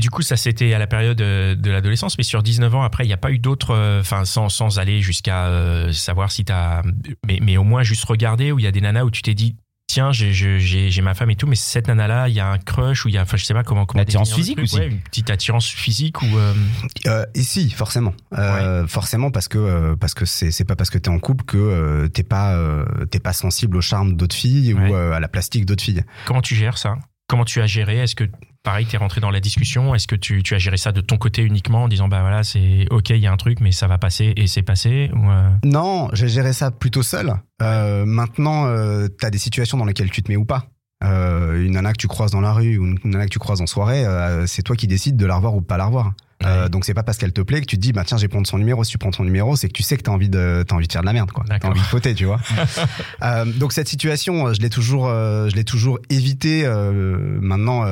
Du 0.02 0.10
coup, 0.10 0.22
ça 0.24 0.36
c'était 0.36 0.74
à 0.74 0.80
la 0.80 0.88
période 0.88 1.22
euh, 1.22 1.56
de 1.56 1.70
l'adolescence, 1.72 2.18
mais 2.18 2.24
sur 2.24 2.42
19 2.44 2.74
ans 2.76 2.82
après, 2.84 3.06
il 3.06 3.08
n'y 3.08 3.14
a 3.14 3.18
pas 3.18 3.32
eu 3.32 3.40
d'autres, 3.40 3.72
euh, 3.76 4.02
enfin 4.02 4.26
sans, 4.26 4.50
sans 4.50 4.80
aller 4.80 5.00
jusqu'à 5.02 5.46
euh, 5.48 5.92
savoir 5.94 6.32
si 6.32 6.44
t'as, 6.44 6.82
mais, 7.28 7.40
mais 7.42 7.56
au 7.58 7.64
moins 7.64 7.84
juste 7.84 8.04
regarder 8.06 8.52
où 8.52 8.60
il 8.60 8.64
y 8.64 8.68
a 8.68 8.72
des 8.72 8.82
nanas 8.82 9.04
où 9.04 9.12
tu 9.12 9.22
t'es 9.22 9.34
dit, 9.36 9.56
tiens, 9.88 10.12
j'ai- 10.12 11.02
ma 11.02 11.14
femme 11.14 11.30
et 11.32 11.36
tout, 11.36 11.48
mais 11.48 11.56
cette 11.56 11.88
nana-là, 11.88 12.30
il 12.30 12.34
y 12.34 12.40
a 12.40 12.48
un 12.50 12.58
crush 12.58 13.06
ou 13.06 13.10
il 13.10 13.14
y 13.16 13.18
a, 13.18 13.22
enfin 13.24 13.38
je 13.38 13.46
sais 13.46 13.54
pas 13.54 13.64
comment. 13.64 13.86
comment 13.86 14.00
L'attirance 14.02 14.34
physique 14.34 14.56
truc, 14.58 14.64
aussi. 14.66 14.78
ouais, 14.80 14.88
Une 14.88 15.00
petite 15.02 15.30
attirance 15.30 15.68
physique 15.68 16.22
ou. 16.22 16.38
euh, 16.38 16.54
Euh, 17.08 17.26
et 17.36 17.44
si, 17.44 17.70
forcément. 17.70 18.14
Euh, 18.38 18.88
Forcément 18.88 19.30
parce 19.32 19.48
que 19.48 19.58
euh, 19.60 19.96
parce 19.96 20.14
que 20.14 20.26
c'est 20.26 20.50
c'est 20.52 20.66
pas 20.66 20.76
parce 20.76 20.90
que 20.90 20.98
t'es 20.98 21.10
en 21.10 21.20
couple 21.20 21.44
que 21.46 21.58
euh, 21.58 22.08
t'es 22.08 22.24
pas 22.24 22.56
euh, 22.56 22.86
t'es 23.12 23.20
pas 23.20 23.34
sensible 23.34 23.78
au 23.78 23.82
charme 23.82 24.16
d'autres 24.16 24.36
filles 24.36 24.74
Ouais. 24.74 24.90
ou 24.90 24.96
euh, 24.96 25.12
à 25.14 25.20
la 25.20 25.28
plastique 25.28 25.66
d'autres 25.66 25.84
filles. 25.84 26.04
comment 26.26 26.42
tu 26.42 26.56
gères 26.56 26.78
ça? 26.78 26.96
Comment 27.28 27.46
tu 27.46 27.62
as 27.62 27.68
géré? 27.68 27.98
Est-ce 28.00 28.16
que 28.16 28.26
pareil, 28.64 28.86
t'es 28.86 28.98
rentré 28.98 29.22
dans 29.22 29.32
la 29.32 29.40
discussion 29.40 29.96
Est-ce 29.96 30.08
que 30.08 30.16
tu, 30.16 30.44
tu 30.44 30.56
as 30.56 30.58
géré 30.58 30.78
ça 30.78 30.92
de 30.92 31.02
ton 31.02 31.18
côté 31.18 31.42
uniquement 31.42 31.84
en 31.84 31.88
disant 31.88 32.08
bah 32.08 32.22
voilà, 32.22 32.44
c'est 32.44 32.86
ok, 32.92 33.10
il 33.10 33.18
y 33.18 33.28
a 33.28 33.32
un 33.32 33.38
truc, 33.38 33.60
mais 33.60 33.72
ça 33.72 33.88
va 33.88 33.98
passer 33.98 34.34
et 34.36 34.48
c'est 34.48 34.62
passé 34.62 35.12
euh, 35.14 35.50
Non, 35.64 36.10
j'ai 36.14 36.28
géré 36.28 36.54
ça 36.54 36.72
plutôt 36.72 37.04
seul. 37.04 37.34
Euh, 37.62 38.06
maintenant, 38.06 38.66
euh, 38.66 39.08
t'as 39.08 39.30
des 39.30 39.38
situations 39.38 39.78
dans 39.78 39.86
lesquelles 39.86 40.12
tu 40.12 40.24
te 40.24 40.32
mets 40.32 40.38
ou 40.38 40.46
pas. 40.46 40.66
Euh, 41.04 41.66
une 41.66 41.74
nana 41.74 41.94
que 41.94 41.98
tu 41.98 42.08
croises 42.08 42.32
dans 42.32 42.42
la 42.42 42.54
rue 42.54 42.78
ou 42.78 42.86
une 42.86 43.00
nana 43.04 43.26
que 43.26 43.32
tu 43.32 43.40
croises 43.40 43.62
en 43.62 43.66
soirée, 43.66 44.06
c'est 44.46 44.62
toi 44.62 44.76
qui 44.76 44.88
décides 44.88 45.18
de 45.18 45.26
la 45.26 45.36
revoir 45.36 45.56
ou 45.56 45.62
pas 45.62 45.78
la 45.78 45.86
revoir. 45.86 46.14
Euh, 46.46 46.70
donc 46.70 46.86
c'est 46.86 46.94
pas 46.94 47.04
parce 47.04 47.18
qu'elle 47.18 47.34
te 47.34 47.42
plaît 47.42 47.62
que 47.62 47.66
tu 47.66 47.76
te 47.76 47.82
dis 47.82 47.94
bah 47.94 48.04
tiens 48.06 48.18
j'ai 48.18 48.28
prendre 48.28 48.48
son 48.48 48.58
numéro. 48.58 48.84
Si 48.84 48.92
tu 48.92 48.98
prends 48.98 49.12
ton 49.12 49.24
numéro, 49.24 49.56
c'est 49.56 49.68
que 49.68 49.74
tu 49.74 49.84
sais 49.84 49.98
que 49.98 50.04
t'as 50.04 50.12
envie 50.12 50.30
de 50.30 50.64
t'as 50.68 50.76
envie 50.76 50.88
de 50.88 50.92
faire 50.92 51.02
de 51.02 51.08
la 51.08 51.14
merde 51.14 51.32
quoi. 51.32 51.46
T'as 51.48 51.68
envie 51.68 51.80
de 51.80 51.86
fauter, 51.86 52.16
tu 52.16 52.26
vois. 52.26 52.40
Euh, 53.24 53.46
donc 53.46 53.72
cette 53.72 53.88
situation, 53.88 54.48
euh, 54.48 54.54
je 54.54 54.62
l'ai 54.62 54.70
toujours 54.70 55.08
euh, 55.08 55.48
je 55.50 55.56
l'ai 55.56 55.64
toujours 55.64 56.00
évité. 56.10 56.66
Maintenant, 57.42 57.86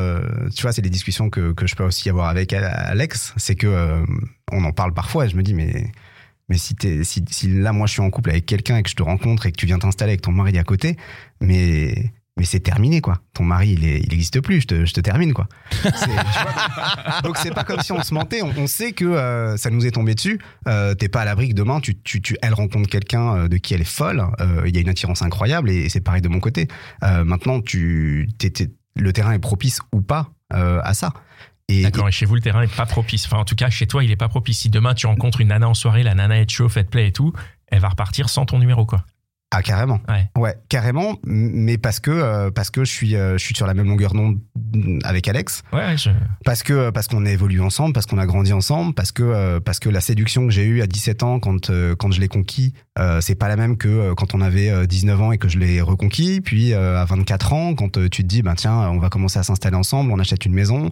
tu 0.56 0.62
vois, 0.62 0.72
c'est 0.72 0.82
des 0.82 0.90
discussions 0.90 1.30
que 1.30 1.52
que 1.54 1.68
je 1.68 1.76
peux 1.76 1.84
aussi 1.84 2.10
avoir 2.10 2.28
avec 2.28 2.54
Alex. 2.54 3.34
C'est 3.38 3.56
que 3.56 4.04
on 4.52 4.64
en 4.64 4.72
parle 4.72 4.94
parfois 4.94 5.26
et 5.26 5.30
je 5.30 5.36
me 5.36 5.44
dis 5.44 5.54
mais 5.54 5.92
mais 6.50 6.58
si, 6.58 6.76
t'es, 6.76 7.04
si, 7.04 7.24
si 7.30 7.48
là, 7.48 7.72
moi, 7.72 7.86
je 7.86 7.94
suis 7.94 8.02
en 8.02 8.10
couple 8.10 8.32
avec 8.32 8.46
quelqu'un 8.48 8.78
et 8.78 8.84
que 8.84 8.90
je 8.90 8.96
te 8.96 9.04
rencontre 9.04 9.46
et 9.46 9.52
que 9.52 9.58
tu 9.58 9.68
viens 9.68 9.78
t'installer 9.78 10.14
avec 10.14 10.22
ton 10.22 10.32
mari 10.32 10.58
à 10.58 10.64
côté, 10.64 10.98
mais, 11.40 12.12
mais 12.40 12.46
c'est 12.46 12.62
terminé, 12.62 13.02
quoi. 13.02 13.20
Ton 13.34 13.44
mari, 13.44 13.72
il, 13.72 13.86
est, 13.86 14.00
il 14.00 14.14
existe 14.14 14.40
plus, 14.40 14.62
je 14.62 14.68
te, 14.68 14.86
je 14.86 14.94
te 14.94 15.02
termine, 15.02 15.34
quoi. 15.34 15.48
Donc, 17.24 17.38
c'est 17.38 17.54
pas 17.54 17.66
comme 17.66 17.82
si 17.82 17.92
on 17.92 18.02
se 18.02 18.14
mentait. 18.14 18.42
On, 18.42 18.54
on 18.58 18.66
sait 18.66 18.94
que 18.94 19.04
euh, 19.04 19.58
ça 19.58 19.70
nous 19.70 19.86
est 19.86 19.92
tombé 19.92 20.16
dessus. 20.16 20.40
Euh, 20.68 20.96
t'es 20.96 21.10
pas 21.10 21.22
à 21.22 21.26
l'abri 21.26 21.50
que 21.50 21.54
demain, 21.54 21.82
tu, 21.82 22.00
tu, 22.02 22.22
tu, 22.22 22.38
elle 22.42 22.54
rencontre 22.54 22.90
quelqu'un 22.90 23.36
euh, 23.36 23.48
de 23.50 23.58
qui 23.58 23.74
elle 23.74 23.82
est 23.82 23.84
folle. 23.84 24.24
Euh, 24.40 24.64
Il 24.66 24.74
y 24.74 24.78
a 24.78 24.82
une 24.82 24.90
attirance 24.90 25.22
incroyable 25.22 25.70
et, 25.70 25.90
c'est 25.90 26.00
pareil 26.00 26.22
de 26.22 26.30
mon 26.30 26.40
côté. 26.40 26.68
Maintenant, 27.02 27.60
tu, 27.62 28.30
le 28.96 29.14
terrain 29.14 29.34
est 29.34 29.40
propice 29.40 29.80
ou 29.92 30.02
pas 30.02 30.30
à 30.50 30.94
ça. 30.94 31.12
D'accord, 31.70 32.08
et 32.08 32.12
chez 32.12 32.26
vous, 32.26 32.36
le 32.36 32.42
terrain 32.42 32.62
est 32.62 32.74
pas 32.74 32.86
propice. 32.86 33.26
Enfin, 33.26 33.38
en 33.38 33.46
tout 33.46 33.56
cas, 33.56 33.70
chez 33.70 33.86
toi, 33.86 34.04
il 34.04 34.12
est 34.12 34.16
pas 34.16 34.30
propice. 34.30 34.60
Si 34.60 34.70
demain 34.70 34.94
tu 34.94 35.08
rencontres 35.08 35.42
une 35.42 35.50
nana 35.50 35.68
en 35.68 35.74
soirée, 35.74 36.04
la 36.04 36.16
nana 36.16 36.40
est 36.40 36.50
chauffe, 36.50 36.78
elle 36.78 36.86
te 36.86 36.90
plaît 36.92 37.08
et 37.10 37.12
tout, 37.12 37.34
elle 37.68 37.80
va 37.80 37.90
repartir 37.90 38.30
sans 38.30 38.46
ton 38.46 38.60
numéro, 38.60 38.86
quoi. 38.86 39.04
Ah 39.52 39.64
carrément. 39.64 40.00
Ouais. 40.08 40.30
Ouais, 40.38 40.56
carrément. 40.70 41.16
Mais 41.26 41.80
parce 41.80 42.00
que 42.00 42.12
euh, 42.12 42.52
parce 42.52 42.70
que 42.70 42.86
je 42.86 42.92
suis 42.92 43.16
euh, 43.16 43.34
je 43.38 43.44
suis 43.44 43.56
sur 43.56 43.66
la 43.66 43.74
même 43.74 43.88
longueur 43.88 44.14
d'onde 44.14 44.38
avec 45.04 45.28
Alex. 45.28 45.64
Ouais, 45.74 45.98
je- 45.98 46.12
Parce 46.46 46.62
que 46.62 46.92
parce 46.92 47.08
qu'on 47.08 47.26
a 47.26 47.32
évolué 47.32 47.60
ensemble, 47.60 47.94
parce 47.94 48.06
qu'on 48.06 48.20
a 48.20 48.28
grandi 48.28 48.54
ensemble, 48.54 48.94
parce 48.94 49.12
que 49.12 49.24
euh, 49.24 49.60
parce 49.60 49.80
que 49.80 49.90
la 49.90 50.02
séduction 50.02 50.46
que 50.46 50.52
j'ai 50.52 50.66
eue 50.66 50.82
à 50.84 50.88
17 50.88 51.24
ans 51.24 51.40
quand 51.40 51.72
euh, 51.72 51.96
quand 51.96 52.12
je 52.12 52.20
l'ai 52.20 52.28
conquis, 52.28 52.76
euh, 53.00 53.22
c'est 53.22 53.34
pas 53.34 53.48
la 53.48 53.56
même 53.56 53.78
que 53.78 53.88
euh, 53.88 54.14
quand 54.14 54.36
on 54.36 54.42
avait 54.42 54.70
euh, 54.70 54.86
19 54.86 55.20
ans 55.22 55.32
et 55.32 55.40
que 55.40 55.48
je 55.48 55.58
l'ai 55.58 55.82
reconquis. 55.82 56.42
Puis 56.42 56.74
euh, 56.74 57.00
à 57.02 57.06
24 57.06 57.54
ans, 57.54 57.74
quand 57.74 57.98
euh, 57.98 58.08
tu 58.08 58.22
te 58.22 58.28
dis 58.28 58.44
ben 58.44 58.54
tiens, 58.54 58.90
on 58.92 59.00
va 59.00 59.10
commencer 59.10 59.40
à 59.40 59.44
s'installer 59.44 59.78
ensemble, 59.78 60.12
on 60.12 60.20
achète 60.20 60.46
une 60.46 60.54
maison, 60.54 60.92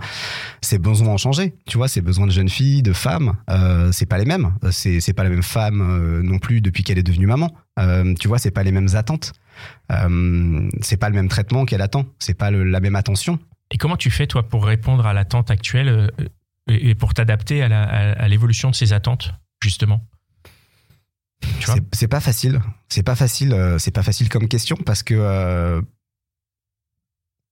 ses 0.62 0.80
besoins 0.80 1.10
ont 1.10 1.18
changé. 1.18 1.54
Tu 1.68 1.78
vois, 1.78 1.88
ses 1.88 2.02
besoins 2.02 2.26
de 2.26 2.32
jeune 2.32 2.50
fille, 2.50 2.82
de 2.82 2.94
femme, 2.94 3.34
euh, 3.52 3.92
c'est 3.92 4.08
pas 4.08 4.18
les 4.18 4.26
mêmes. 4.26 4.54
C'est 4.72 5.00
c'est 5.00 5.14
pas 5.14 5.24
la 5.24 5.30
même 5.30 5.44
femme 5.44 5.82
euh, 5.82 6.24
non 6.24 6.40
plus 6.40 6.60
depuis 6.62 6.84
qu'elle 6.84 6.98
est 6.98 7.04
devenue 7.04 7.28
maman. 7.28 7.52
Euh, 7.78 8.14
tu 8.20 8.28
vois, 8.28 8.40
c'est 8.40 8.52
pas 8.52 8.64
les 8.64 8.72
mêmes 8.72 8.90
attentes. 8.96 9.34
Euh, 9.92 10.70
c'est 10.82 10.98
pas 10.98 11.10
le 11.10 11.16
même 11.16 11.28
traitement 11.30 11.66
qu'elle 11.66 11.82
attend. 11.82 12.06
C'est 12.20 12.34
pas 12.34 12.52
le- 12.52 12.64
la 12.64 12.80
même 12.80 12.96
attention. 12.96 13.40
Et 13.72 13.78
comment 13.78 13.98
tu 13.98 14.10
fais, 14.12 14.28
toi, 14.28 14.48
pour 14.48 14.66
répondre 14.66 15.06
à 15.06 15.14
l'attente 15.14 15.52
actuelle 15.52 15.90
euh, 15.90 16.08
et 16.68 16.90
et 16.90 16.96
pour 16.96 17.14
t'adapter 17.14 17.62
à 17.64 18.28
l'évolution 18.28 18.70
de 18.72 18.76
ces 18.76 18.94
attentes, 18.94 19.34
justement? 19.64 20.02
C'est- 21.94 22.08
pas 22.08 22.20
facile. 22.20 22.62
C'est 22.90 23.04
pas 23.04 23.16
facile. 23.16 23.54
euh, 23.54 23.78
C'est 23.80 23.92
pas 23.92 24.04
facile 24.04 24.28
comme 24.30 24.48
question 24.48 24.76
parce 24.76 25.04
que 25.04 25.14
euh, 25.14 25.82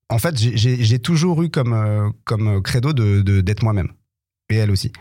en 0.09 0.17
fait, 0.19 0.37
j'ai- 0.37 0.99
toujours 0.99 1.41
eu 1.43 1.49
comme 1.49 1.73
euh, 1.73 2.09
comme 2.25 2.61
credo 2.61 2.93
de 2.93 3.21
de- 3.21 3.41
d'être 3.41 3.63
moi-même 3.63 3.89
et 4.49 4.55
elle 4.57 4.71
aussi. 4.71 4.91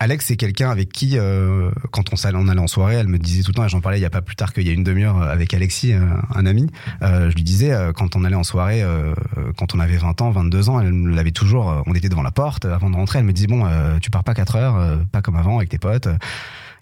Euh, 0.00 0.04
Alex, 0.04 0.26
c'est 0.26 0.36
quelqu'un 0.36 0.70
avec 0.70 0.90
qui, 0.90 1.18
euh, 1.18 1.70
quand 1.90 2.12
on, 2.12 2.16
s'allait- 2.16 2.38
on 2.38 2.48
allait 2.48 2.60
en 2.60 2.66
soirée, 2.68 2.94
elle 2.94 3.08
me 3.08 3.18
disait 3.18 3.42
tout 3.42 3.50
le 3.50 3.54
temps, 3.54 3.64
et 3.64 3.68
j'en 3.68 3.80
parlais 3.80 3.98
il 3.98 4.02
y 4.02 4.06
a 4.06 4.10
pas 4.10 4.22
plus 4.22 4.36
tard 4.36 4.52
qu'il 4.52 4.66
y 4.66 4.70
a 4.70 4.72
une 4.72 4.84
demi-heure 4.84 5.20
avec 5.22 5.52
Alexis, 5.54 5.92
euh, 5.92 6.00
un 6.34 6.46
ami, 6.46 6.68
euh, 7.02 7.30
je 7.30 7.34
lui 7.34 7.42
disais, 7.42 7.72
euh, 7.72 7.92
quand 7.92 8.14
on 8.16 8.24
allait 8.24 8.36
en 8.36 8.44
soirée, 8.44 8.82
euh, 8.82 9.12
quand 9.56 9.74
on 9.74 9.80
avait 9.80 9.96
20 9.96 10.20
ans, 10.22 10.30
22 10.30 10.68
ans, 10.68 10.80
elle 10.80 10.90
l'avait 11.08 11.32
toujours, 11.32 11.70
euh, 11.70 11.80
on 11.86 11.94
était 11.94 12.08
devant 12.08 12.22
la 12.22 12.30
porte, 12.30 12.64
euh, 12.64 12.74
avant 12.74 12.90
de 12.90 12.96
rentrer, 12.96 13.18
elle 13.18 13.24
me 13.24 13.32
disait, 13.32 13.48
bon, 13.48 13.66
euh, 13.66 13.98
tu 14.00 14.10
pars 14.10 14.24
pas 14.24 14.34
4 14.34 14.56
heures, 14.56 14.76
euh, 14.76 14.96
pas 15.10 15.20
comme 15.22 15.36
avant 15.36 15.56
avec 15.58 15.68
tes 15.68 15.78
potes, 15.78 16.06
euh, 16.06 16.16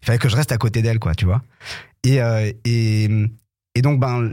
il 0.02 0.06
fallait 0.06 0.18
que 0.18 0.28
je 0.28 0.36
reste 0.36 0.52
à 0.52 0.58
côté 0.58 0.82
d'elle, 0.82 0.98
quoi, 0.98 1.14
tu 1.14 1.24
vois. 1.24 1.42
Et, 2.04 2.20
euh, 2.20 2.52
et, 2.64 3.08
et 3.74 3.82
donc, 3.82 3.98
ben, 3.98 4.28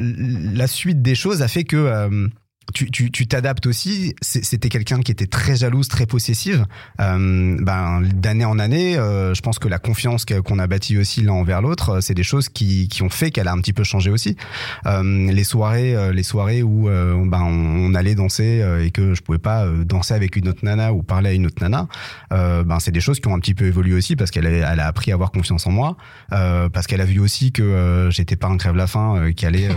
la 0.54 0.68
suite 0.68 1.02
des 1.02 1.16
choses 1.16 1.42
a 1.42 1.48
fait 1.48 1.64
que 1.64 1.78
euh, 1.78 2.28
tu 2.74 2.90
tu- 2.92 3.12
tu 3.12 3.28
t'adaptes 3.28 3.66
aussi. 3.66 4.16
C'était 4.22 4.70
quelqu'un 4.70 5.02
qui 5.02 5.12
était 5.12 5.28
très 5.28 5.56
jalouse, 5.56 5.88
très 5.88 6.06
possessive. 6.06 6.66
Euh, 7.00 7.58
ben, 7.60 8.02
d'année 8.16 8.46
en 8.46 8.60
année, 8.60 8.98
euh, 8.98 9.34
je 9.34 9.42
pense 9.42 9.60
que 9.60 9.68
la 9.68 9.80
confiance 9.80 10.26
qu'on 10.26 10.60
a 10.60 10.68
bâtie 10.68 10.98
aussi 10.98 11.22
l'un 11.22 11.34
envers 11.34 11.62
l'autre, 11.62 11.90
euh, 11.90 12.02
c'est 12.02 12.14
des 12.14 12.24
choses 12.24 12.50
qui, 12.50 12.88
qui 12.88 13.04
ont 13.04 13.10
fait 13.10 13.32
qu'elle 13.32 13.48
a 13.48 13.52
un 13.52 13.60
petit 13.60 13.74
peu 13.74 13.84
changé 13.84 14.10
aussi. 14.10 14.38
Les 14.86 15.44
soirées, 15.44 16.14
les 16.14 16.24
soirées 16.24 16.64
où 16.64 16.86
ben, 16.86 17.42
on, 17.42 17.94
allait 17.96 18.16
danser 18.16 18.64
et 18.82 18.92
que 18.92 19.14
je 19.14 19.22
pouvais 19.22 19.38
pas 19.40 19.68
danser 19.68 20.14
avec 20.14 20.36
une 20.36 20.48
autre 20.48 20.64
nana 20.64 20.94
ou 20.94 21.04
parler 21.04 21.30
à 21.30 21.34
une 21.34 21.46
autre 21.46 21.62
nana, 21.62 21.88
ben, 22.32 22.80
c'est 22.80 22.92
des 22.92 23.02
choses 23.02 23.20
qui 23.20 23.28
ont 23.28 23.36
un 23.36 23.40
petit 23.40 23.54
peu 23.56 23.66
évolué 23.66 23.94
aussi 23.94 24.16
parce 24.16 24.32
qu'elle 24.32 24.48
a, 24.48 24.74
elle 24.74 24.80
a 24.80 24.88
appris 24.88 25.12
à 25.12 25.16
avoir 25.16 25.32
confiance 25.32 25.68
en 25.68 25.72
moi, 25.72 25.98
parce 26.30 26.88
qu'elle 26.88 27.02
a 27.02 27.06
vu 27.06 27.20
aussi 27.20 27.52
que 27.52 28.10
j'étais 28.12 28.36
pas 28.36 28.48
un 28.48 28.58
crève-la-faim 28.58 29.16
euh, 29.18 29.32
qui 29.32 29.46
allait 29.46 29.70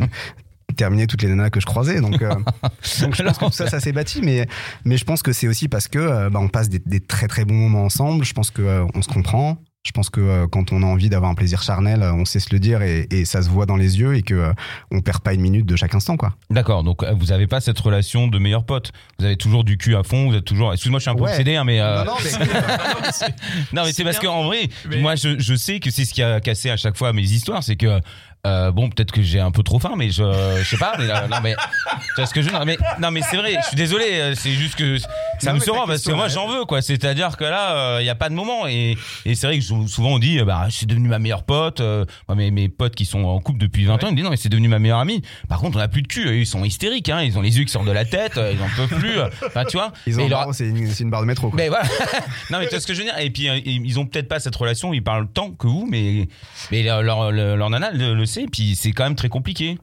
terminer 0.74 1.06
toutes 1.06 1.22
les 1.22 1.28
nanas 1.28 1.50
que 1.50 1.60
je 1.60 1.66
croisais. 1.66 2.00
Donc, 2.00 2.20
euh, 2.22 2.28
donc 3.00 3.14
je 3.16 3.22
pense 3.22 3.38
que 3.38 3.44
tout 3.46 3.52
ça, 3.52 3.68
ça 3.68 3.80
s'est 3.80 3.92
bâti, 3.92 4.20
mais, 4.22 4.46
mais 4.84 4.96
je 4.96 5.04
pense 5.04 5.22
que 5.22 5.32
c'est 5.32 5.48
aussi 5.48 5.68
parce 5.68 5.88
que 5.88 5.98
euh, 5.98 6.30
bah, 6.30 6.40
on 6.40 6.48
passe 6.48 6.68
des, 6.68 6.80
des 6.84 7.00
très 7.00 7.28
très 7.28 7.44
bons 7.44 7.54
moments 7.54 7.84
ensemble. 7.84 8.24
Je 8.24 8.32
pense 8.34 8.50
que 8.50 8.62
euh, 8.62 8.84
on 8.94 9.02
se 9.02 9.08
comprend. 9.08 9.58
Je 9.86 9.92
pense 9.92 10.08
que 10.08 10.18
euh, 10.18 10.46
quand 10.50 10.72
on 10.72 10.82
a 10.82 10.86
envie 10.86 11.10
d'avoir 11.10 11.30
un 11.30 11.34
plaisir 11.34 11.62
charnel, 11.62 12.02
on 12.02 12.24
sait 12.24 12.40
se 12.40 12.48
le 12.52 12.58
dire 12.58 12.80
et, 12.80 13.06
et 13.10 13.26
ça 13.26 13.42
se 13.42 13.50
voit 13.50 13.66
dans 13.66 13.76
les 13.76 14.00
yeux 14.00 14.14
et 14.14 14.22
que 14.22 14.50
on 14.90 15.02
perd 15.02 15.20
pas 15.20 15.34
une 15.34 15.42
minute 15.42 15.66
de 15.66 15.76
chaque 15.76 15.94
instant, 15.94 16.16
quoi. 16.16 16.32
D'accord, 16.48 16.84
donc 16.84 17.04
vous 17.04 17.32
avez 17.32 17.46
pas 17.46 17.60
cette 17.60 17.78
relation 17.80 18.26
de 18.26 18.38
meilleur 18.38 18.64
pote. 18.64 18.92
Vous 19.18 19.26
avez 19.26 19.36
toujours 19.36 19.62
du 19.62 19.76
cul 19.76 19.94
à 19.94 20.02
fond, 20.02 20.30
vous 20.30 20.36
êtes 20.36 20.46
toujours. 20.46 20.72
Excuse-moi, 20.72 21.00
je 21.00 21.02
suis 21.02 21.10
un 21.10 21.14
peu 21.14 21.24
Ouais. 21.24 21.32
obsédé, 21.32 21.56
hein, 21.56 21.64
mais. 21.64 21.80
Non, 21.80 22.04
non, 22.06 22.12
mais- 22.24 22.30
Non, 23.74 23.82
mais 23.84 23.92
C'est 23.92 24.04
parce 24.04 24.18
qu'en 24.18 24.44
vrai, 24.44 24.70
Mais- 24.88 25.00
moi, 25.02 25.16
je, 25.16 25.38
je 25.38 25.54
sais 25.54 25.80
que 25.80 25.90
c'est 25.90 26.06
ce 26.06 26.14
qui 26.14 26.22
a 26.22 26.40
cassé 26.40 26.70
à 26.70 26.78
chaque 26.78 26.96
fois 26.96 27.12
mes 27.12 27.22
histoires, 27.22 27.62
c'est 27.62 27.76
que. 27.76 28.00
Euh, 28.46 28.70
bon, 28.72 28.90
peut-être 28.90 29.10
que 29.12 29.22
j'ai 29.22 29.40
un 29.40 29.50
peu 29.50 29.62
trop 29.62 29.78
faim, 29.78 29.94
mais 29.96 30.10
je, 30.10 30.22
je 30.58 30.64
sais 30.68 30.76
pas. 30.76 30.94
Mais 30.98 31.06
là, 31.06 31.26
non, 31.28 31.38
mais 31.42 31.54
tu 31.54 32.14
vois 32.16 32.26
ce 32.26 32.34
que 32.34 32.40
je 32.42 32.46
veux 32.46 32.52
dire 32.52 32.64
mais 32.66 32.76
non, 32.98 33.10
mais 33.10 33.22
c'est 33.22 33.36
vrai. 33.36 33.56
Je 33.62 33.66
suis 33.68 33.76
désolé. 33.76 34.06
euh, 34.20 34.34
C'est 34.34 34.52
juste 34.52 34.76
que 34.76 34.96
ça 35.40 35.46
Non, 35.50 35.54
me 35.54 35.58
mais 35.60 35.64
se 35.66 35.70
ta 35.70 35.76
rend 35.78 35.86
parce 35.86 36.02
que 36.02 36.12
moi, 36.12 36.28
j'en 36.28 36.48
veux 36.48 36.64
quoi. 36.64 36.82
C'est-à-dire 36.82 37.36
que 37.36 37.44
là, 37.44 38.00
il 38.00 38.06
y 38.06 38.10
a 38.10 38.14
pas 38.14 38.28
de 38.28 38.34
moment 38.34 38.66
et, 38.66 38.96
et 39.24 39.34
c'est 39.34 39.46
vrai 39.46 39.58
que 39.58 39.64
je- 39.64 39.86
souvent 39.86 40.10
on 40.10 40.18
dit, 40.18 40.38
euh, 40.38 40.44
bah, 40.44 40.66
c'est 40.70 40.86
devenu 40.86 41.08
ma 41.08 41.18
meilleure 41.18 41.44
pote. 41.44 41.80
euh, 41.80 42.04
moi, 42.28 42.36
mes, 42.36 42.50
mes 42.50 42.68
potes 42.68 42.94
qui 42.94 43.04
sont 43.04 43.24
en 43.24 43.38
couple 43.40 43.58
depuis 43.58 43.84
20 43.84 44.02
ans, 44.04 44.06
ils 44.08 44.10
me 44.12 44.16
disent 44.16 44.24
non, 44.24 44.30
mais 44.30 44.36
c'est 44.36 44.48
devenu 44.48 44.68
ma 44.68 44.78
meilleure 44.78 44.98
amie. 44.98 45.22
Par 45.48 45.58
contre, 45.60 45.76
on 45.76 45.80
a 45.80 45.88
plus 45.88 46.02
de 46.02 46.08
cul. 46.08 46.40
Ils 46.40 46.46
sont 46.46 46.64
hystériques. 46.64 47.08
Hein, 47.08 47.22
ils 47.22 47.36
ont 47.38 47.42
les 47.42 47.58
yeux 47.58 47.64
qui 47.64 47.70
sortent 47.72 47.86
de 47.86 47.92
la 47.92 48.04
tête. 48.04 48.36
euh, 48.38 48.52
Ils 48.54 48.62
en 48.62 48.68
peuvent 48.76 48.98
plus. 48.98 49.18
euh, 49.18 49.28
Enfin, 49.46 49.64
tu 49.64 49.76
vois. 49.76 49.92
Ils 50.06 50.18
ont 50.20 50.28
leur- 50.28 50.54
c'est 50.54 50.68
une, 50.68 51.10
barre 51.10 51.22
de 51.22 51.26
métro. 51.26 51.48
Quoi. 51.50 51.56
mais 51.56 51.68
voilà. 51.68 51.84
non, 52.50 52.58
mais 52.58 52.64
tu 52.64 52.70
vois 52.70 52.80
ce 52.80 52.86
que 52.86 52.94
je 52.94 52.98
veux 53.00 53.04
dire. 53.04 53.18
Et 53.18 53.30
puis, 53.30 53.48
euh, 53.48 53.58
ils 53.64 53.98
ont 53.98 54.06
peut-être 54.06 54.28
pas 54.28 54.40
cette 54.40 54.56
relation, 54.56 54.92
ils 54.94 55.02
parlent 55.02 55.28
tant 55.32 55.50
que 55.50 55.66
vous, 55.66 55.86
mais, 55.90 56.28
mais 56.70 56.82
leur, 56.82 57.02
leur, 57.02 57.30
leur 57.32 57.70
nana 57.70 57.90
le, 57.92 58.14
le 58.14 58.26
sait, 58.26 58.42
et 58.42 58.46
puis 58.46 58.76
c'est 58.76 58.92
quand 58.92 59.04
même 59.04 59.14
très 59.16 59.28
compliqué. 59.28 59.78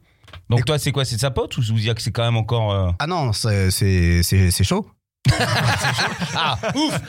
Donc, 0.49 0.59
Et- 0.59 0.63
toi, 0.63 0.79
c'est 0.79 0.91
quoi? 0.91 1.03
C'est 1.05 1.17
sa 1.19 1.29
pote 1.31 1.57
ou 1.57 1.61
vous 1.61 1.73
dire 1.79 1.93
que 1.95 2.01
c'est 2.01 2.11
quand 2.11 2.23
même 2.23 2.37
encore. 2.37 2.71
euh, 2.71 2.89
Ah 2.99 3.07
non, 3.07 3.33
c'est 3.33 3.69
c'est- 3.71 4.23
c'est- 4.23 4.51
c'est 4.51 4.63
chaud. 4.63 4.85
Ah, 6.33 6.57
ouf 6.75 6.99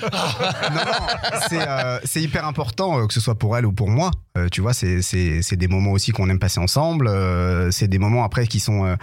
euh, 1.53 2.01
c'est 2.05 2.21
hyper 2.21 2.47
important 2.47 2.99
euh, 2.99 3.07
que 3.07 3.15
ce 3.15 3.21
soit 3.21 3.35
pour 3.35 3.57
elle 3.57 3.67
ou 3.67 3.73
pour 3.73 3.89
moi. 3.89 4.11
Euh, 4.37 4.49
tu 4.51 4.61
vois, 4.61 4.73
c'est 4.75 5.57
des 5.57 5.69
moments 5.69 5.93
aussi 5.93 6.13
qu'on 6.13 6.29
aime 6.29 6.39
passer 6.39 6.61
ensemble. 6.61 7.11
c'est 7.71 7.89
des 7.89 7.99
moments 7.99 8.25
après 8.25 8.47
qui 8.47 8.61
sont 8.61 8.97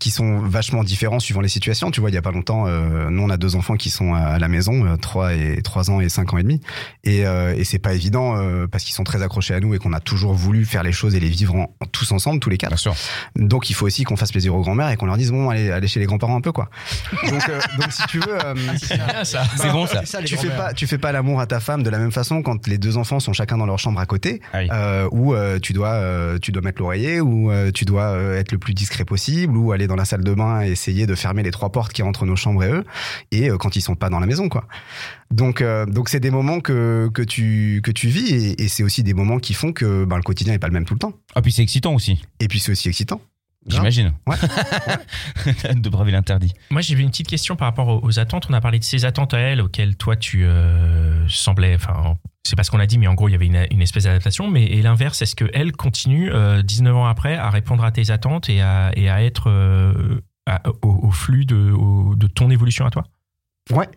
qui 0.00 0.10
sont 0.10 0.38
vachement 0.40 0.84
différents 0.84 1.18
suivant 1.20 1.40
les 1.40 1.48
situations. 1.48 1.90
Tu 1.90 2.00
vois, 2.00 2.10
il 2.10 2.14
y 2.14 2.18
a 2.18 2.22
pas 2.22 2.30
longtemps, 2.30 2.66
euh, 2.66 3.10
nous 3.10 3.22
on 3.22 3.30
a 3.30 3.36
deux 3.36 3.56
enfants 3.56 3.76
qui 3.76 3.90
sont 3.90 4.14
à, 4.14 4.20
à 4.20 4.38
la 4.38 4.48
maison, 4.48 4.84
euh, 4.86 4.96
trois 4.96 5.34
et 5.34 5.60
trois 5.62 5.90
ans 5.90 6.00
et 6.00 6.08
cinq 6.08 6.32
ans 6.34 6.38
et 6.38 6.42
demi, 6.42 6.60
et, 7.04 7.26
euh, 7.26 7.54
et 7.56 7.64
c'est 7.64 7.78
pas 7.78 7.94
évident 7.94 8.36
euh, 8.36 8.66
parce 8.66 8.84
qu'ils 8.84 8.94
sont 8.94 9.04
très 9.04 9.22
accrochés 9.22 9.54
à 9.54 9.60
nous 9.60 9.74
et 9.74 9.78
qu'on 9.78 9.92
a 9.92 10.00
toujours 10.00 10.34
voulu 10.34 10.64
faire 10.64 10.82
les 10.82 10.92
choses 10.92 11.14
et 11.14 11.20
les 11.20 11.28
vivre 11.28 11.54
en- 11.56 11.70
tous 11.92 12.12
ensemble, 12.12 12.38
tous 12.40 12.50
les 12.50 12.58
quatre. 12.58 12.70
Bien 12.70 12.76
sûr. 12.76 12.94
Donc 13.36 13.70
il 13.70 13.74
faut 13.74 13.86
aussi 13.86 14.04
qu'on 14.04 14.16
fasse 14.16 14.30
plaisir 14.32 14.54
aux 14.54 14.60
grands-mères 14.60 14.90
et 14.90 14.96
qu'on 14.96 15.06
leur 15.06 15.16
dise 15.16 15.30
bon 15.32 15.50
allez 15.50 15.70
allez 15.70 15.88
chez 15.88 16.00
les 16.00 16.06
grands-parents 16.06 16.36
un 16.36 16.40
peu 16.40 16.52
quoi. 16.52 16.68
Donc 17.28 17.48
euh, 17.48 17.58
donc 17.80 17.90
si 17.92 18.02
tu 18.08 18.18
veux. 18.20 18.44
euh, 18.44 18.54
bien 18.54 19.24
ça. 19.24 19.42
C'est 19.56 19.70
bon 19.72 19.86
ça. 19.86 20.02
tu 20.24 20.36
fais 20.36 20.50
pas 20.50 20.72
tu 20.74 20.86
fais 20.86 20.98
pas 20.98 21.12
l'amour 21.12 21.40
à 21.40 21.46
ta 21.46 21.60
femme 21.60 21.82
de 21.82 21.90
la 21.90 21.98
même 21.98 22.12
façon 22.12 22.42
quand 22.42 22.66
les 22.66 22.78
deux 22.78 22.96
enfants 22.98 23.20
sont 23.20 23.32
chacun 23.32 23.56
dans 23.58 23.66
leur 23.66 23.78
chambre 23.78 23.98
à 24.00 24.06
côté 24.06 24.40
Ah 24.52 24.58
euh, 24.72 25.08
où 25.12 25.34
euh, 25.34 25.58
tu 25.58 25.72
dois 25.72 25.88
euh, 25.94 26.38
tu 26.40 26.52
dois 26.52 26.62
mettre 26.62 26.80
l'oreiller 26.80 27.20
ou 27.20 27.50
euh, 27.50 27.70
tu 27.72 27.84
dois 27.84 28.02
euh, 28.04 28.38
être 28.38 28.52
le 28.52 28.58
plus 28.58 28.74
discret 28.74 29.04
possible 29.04 29.56
ou 29.56 29.72
aller 29.78 29.86
dans 29.86 29.96
la 29.96 30.04
salle 30.04 30.24
de 30.24 30.34
bain 30.34 30.62
et 30.62 30.70
essayer 30.70 31.06
de 31.06 31.14
fermer 31.14 31.42
les 31.42 31.50
trois 31.50 31.70
portes 31.70 31.92
qui 31.92 32.02
entre 32.02 32.26
nos 32.26 32.36
chambres 32.36 32.64
et 32.64 32.70
eux 32.70 32.84
et 33.32 33.50
euh, 33.50 33.56
quand 33.56 33.76
ils 33.76 33.80
sont 33.80 33.94
pas 33.94 34.10
dans 34.10 34.20
la 34.20 34.26
maison 34.26 34.48
quoi. 34.48 34.64
Donc 35.30 35.60
euh, 35.60 35.86
donc 35.86 36.08
c'est 36.08 36.20
des 36.20 36.30
moments 36.30 36.60
que 36.60 37.10
que 37.12 37.22
tu 37.22 37.80
que 37.82 37.90
tu 37.90 38.08
vis 38.08 38.28
et, 38.34 38.62
et 38.62 38.68
c'est 38.68 38.82
aussi 38.82 39.02
des 39.02 39.14
moments 39.14 39.38
qui 39.38 39.54
font 39.54 39.72
que 39.72 40.04
ben, 40.04 40.16
le 40.16 40.22
quotidien 40.22 40.54
est 40.54 40.58
pas 40.58 40.68
le 40.68 40.72
même 40.72 40.84
tout 40.84 40.94
le 40.94 41.00
temps. 41.00 41.12
Ah, 41.34 41.42
puis 41.42 41.52
c'est 41.52 41.62
excitant 41.62 41.94
aussi, 41.94 42.22
et 42.40 42.48
puis 42.48 42.60
c'est 42.60 42.72
aussi 42.72 42.88
excitant 42.88 43.20
j'imagine. 43.66 44.12
Ouais. 44.26 44.36
de 45.74 45.88
braver 45.88 46.12
l'interdit. 46.12 46.52
Moi, 46.70 46.80
j'avais 46.80 47.02
une 47.02 47.10
petite 47.10 47.28
question 47.28 47.56
par 47.56 47.66
rapport 47.68 47.88
aux, 47.88 48.00
aux 48.06 48.18
attentes. 48.18 48.46
On 48.50 48.54
a 48.54 48.60
parlé 48.60 48.78
de 48.78 48.84
ces 48.84 49.04
attentes 49.04 49.34
à 49.34 49.38
elle 49.38 49.60
auxquelles 49.60 49.96
toi, 49.96 50.16
tu 50.16 50.44
euh, 50.44 51.26
semblais. 51.28 51.74
Enfin, 51.74 52.16
c'est 52.44 52.56
pas 52.56 52.64
ce 52.64 52.70
qu'on 52.70 52.80
a 52.80 52.86
dit, 52.86 52.98
mais 52.98 53.06
en 53.06 53.14
gros, 53.14 53.28
il 53.28 53.32
y 53.32 53.34
avait 53.34 53.46
une, 53.46 53.66
une 53.70 53.82
espèce 53.82 54.04
d'adaptation. 54.04 54.48
Mais 54.50 54.64
et 54.64 54.82
l'inverse, 54.82 55.20
est-ce 55.22 55.36
qu'elle 55.36 55.72
continue, 55.72 56.30
euh, 56.32 56.62
19 56.62 56.96
ans 56.96 57.06
après, 57.06 57.34
à 57.36 57.50
répondre 57.50 57.84
à 57.84 57.90
tes 57.92 58.10
attentes 58.10 58.48
et 58.48 58.60
à, 58.62 58.90
et 58.96 59.08
à 59.10 59.22
être 59.22 59.50
euh, 59.50 60.20
à- 60.46 60.62
au, 60.82 61.06
au 61.08 61.10
flux 61.10 61.44
de, 61.44 61.72
au- 61.72 62.14
de 62.14 62.26
ton 62.26 62.50
évolution 62.50 62.86
à 62.86 62.90
toi? 62.90 63.04
Ouais. 63.70 63.88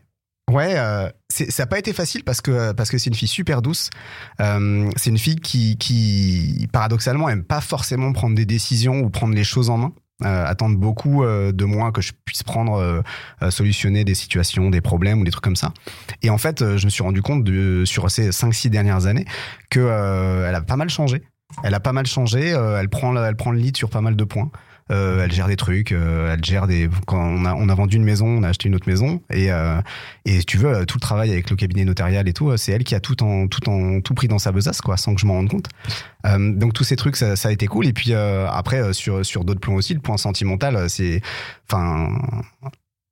Ouais, 0.52 0.74
euh, 0.76 1.10
ça 1.30 1.64
n'a 1.64 1.68
pas 1.68 1.80
été 1.80 1.94
facile 1.94 2.24
parce 2.24 2.42
que 2.42 2.74
parce 2.74 2.90
que 2.90 2.98
c'est 2.98 3.10
une 3.10 3.16
fille 3.16 3.28
super 3.28 3.62
douce. 3.62 3.90
Euh, 4.42 4.90
c'est 4.98 5.10
une 5.10 5.18
fille 5.18 5.38
qui, 5.38 5.78
qui 5.78 6.68
paradoxalement 6.74 7.30
aime 7.30 7.44
pas 7.44 7.62
forcément 7.62 8.12
prendre 8.12 8.36
des 8.36 8.46
décisions 8.46 9.00
ou 9.00 9.10
prendre 9.10 9.34
les 9.34 9.46
choses 9.46 9.70
en 9.70 9.78
main. 9.78 9.94
Euh, 10.24 10.54
beaucoup 10.70 11.24
euh, 11.24 11.52
de 11.52 11.66
moi 11.66 11.92
que 11.92 12.02
je 12.02 12.12
puisse 12.26 12.44
prendre 12.44 13.02
solutionner 13.50 14.04
des 14.04 14.14
situations, 14.14 14.70
des 14.70 14.82
problèmes 14.82 15.22
ou 15.22 15.24
des 15.24 15.32
trucs 15.32 15.44
comme 15.44 15.56
ça. 15.56 15.74
Et 16.22 16.30
en 16.30 16.38
fait, 16.38 16.78
je 16.78 16.86
me 16.86 16.90
suis 16.90 17.04
rendu 17.04 17.22
compte 17.22 17.44
de, 17.44 17.84
sur 17.86 18.12
ces 18.12 18.30
5-6 18.30 18.70
dernières 18.70 19.06
années 19.06 19.26
que 19.70 19.80
elle 19.80 20.56
a 20.56 20.62
pas 20.62 20.76
mal 20.76 20.90
changé. 20.90 21.24
Elle 21.64 21.74
a 21.74 21.80
pas 21.80 21.94
mal 21.94 22.06
changé. 22.06 22.50
elle 22.50 22.90
prend 22.90 23.14
le, 23.14 23.22
elle 23.22 23.36
prend 23.36 23.52
le 23.52 23.58
lead 23.58 23.78
sur 23.78 23.90
pas 23.90 24.02
mal 24.02 24.16
de 24.16 24.24
points. 24.24 24.52
Euh, 24.91 25.23
elle 25.23 25.32
gère 25.32 25.47
des 25.47 25.56
trucs, 25.56 25.91
euh, 25.91 26.34
elle 26.34 26.43
gère 26.43 26.67
des. 26.67 26.89
Quand 27.08 27.23
on 27.23 27.45
a, 27.45 27.54
on 27.54 27.69
a 27.69 27.75
vendu 27.75 27.95
une 27.95 28.04
maison, 28.04 28.27
on 28.27 28.43
a 28.43 28.49
acheté 28.49 28.67
une 28.67 28.75
autre 28.75 28.89
maison, 28.89 29.21
et 29.30 29.51
euh, 29.51 29.82
et 30.25 30.43
tu 30.43 30.58
veux 30.58 30.86
tout 30.86 30.97
le 30.97 31.01
travail 31.01 31.32
avec 31.32 31.49
le 31.49 31.56
cabinet 31.56 31.86
notarial 31.86 32.27
et 32.27 32.34
tout, 32.34 32.56
c'est 32.58 32.73
elle 32.73 32.84
qui 32.84 32.93
a 32.93 32.99
tout 32.99 33.23
en 33.23 33.47
tout 33.47 33.69
en 33.69 34.01
tout 34.01 34.13
pris 34.13 34.27
dans 34.27 34.39
sa 34.39 34.51
besace 34.51 34.82
quoi, 34.82 34.97
sans 34.97 35.15
que 35.15 35.21
je 35.21 35.25
m'en 35.25 35.36
rende 35.36 35.49
compte. 35.49 35.69
Donc 36.23 36.73
tous 36.73 36.84
ces 36.84 36.95
trucs, 36.95 37.15
ça, 37.15 37.34
a 37.43 37.51
été 37.51 37.67
cool. 37.67 37.88
Et 37.88 37.93
puis 37.93 38.13
après 38.13 38.93
sur 38.93 39.25
sur 39.25 39.45
d'autres 39.45 39.62
plans 39.62 39.75
aussi, 39.75 39.93
le 39.93 40.01
point 40.01 40.17
sentimental, 40.17 40.89
c'est, 40.89 41.21
enfin, 41.69 42.10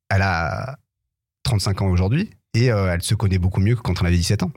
elle 0.09 0.21
a 0.21 0.77
35 1.43 1.81
ans 1.81 1.87
aujourd'hui 1.87 2.29
et 2.53 2.65
elle 2.65 3.01
se 3.01 3.15
connaît 3.15 3.39
beaucoup 3.39 3.61
mieux 3.61 3.75
que 3.75 3.81
quand 3.81 4.01
on 4.01 4.05
avait 4.05 4.17
17 4.17 4.43
ans. 4.43 4.51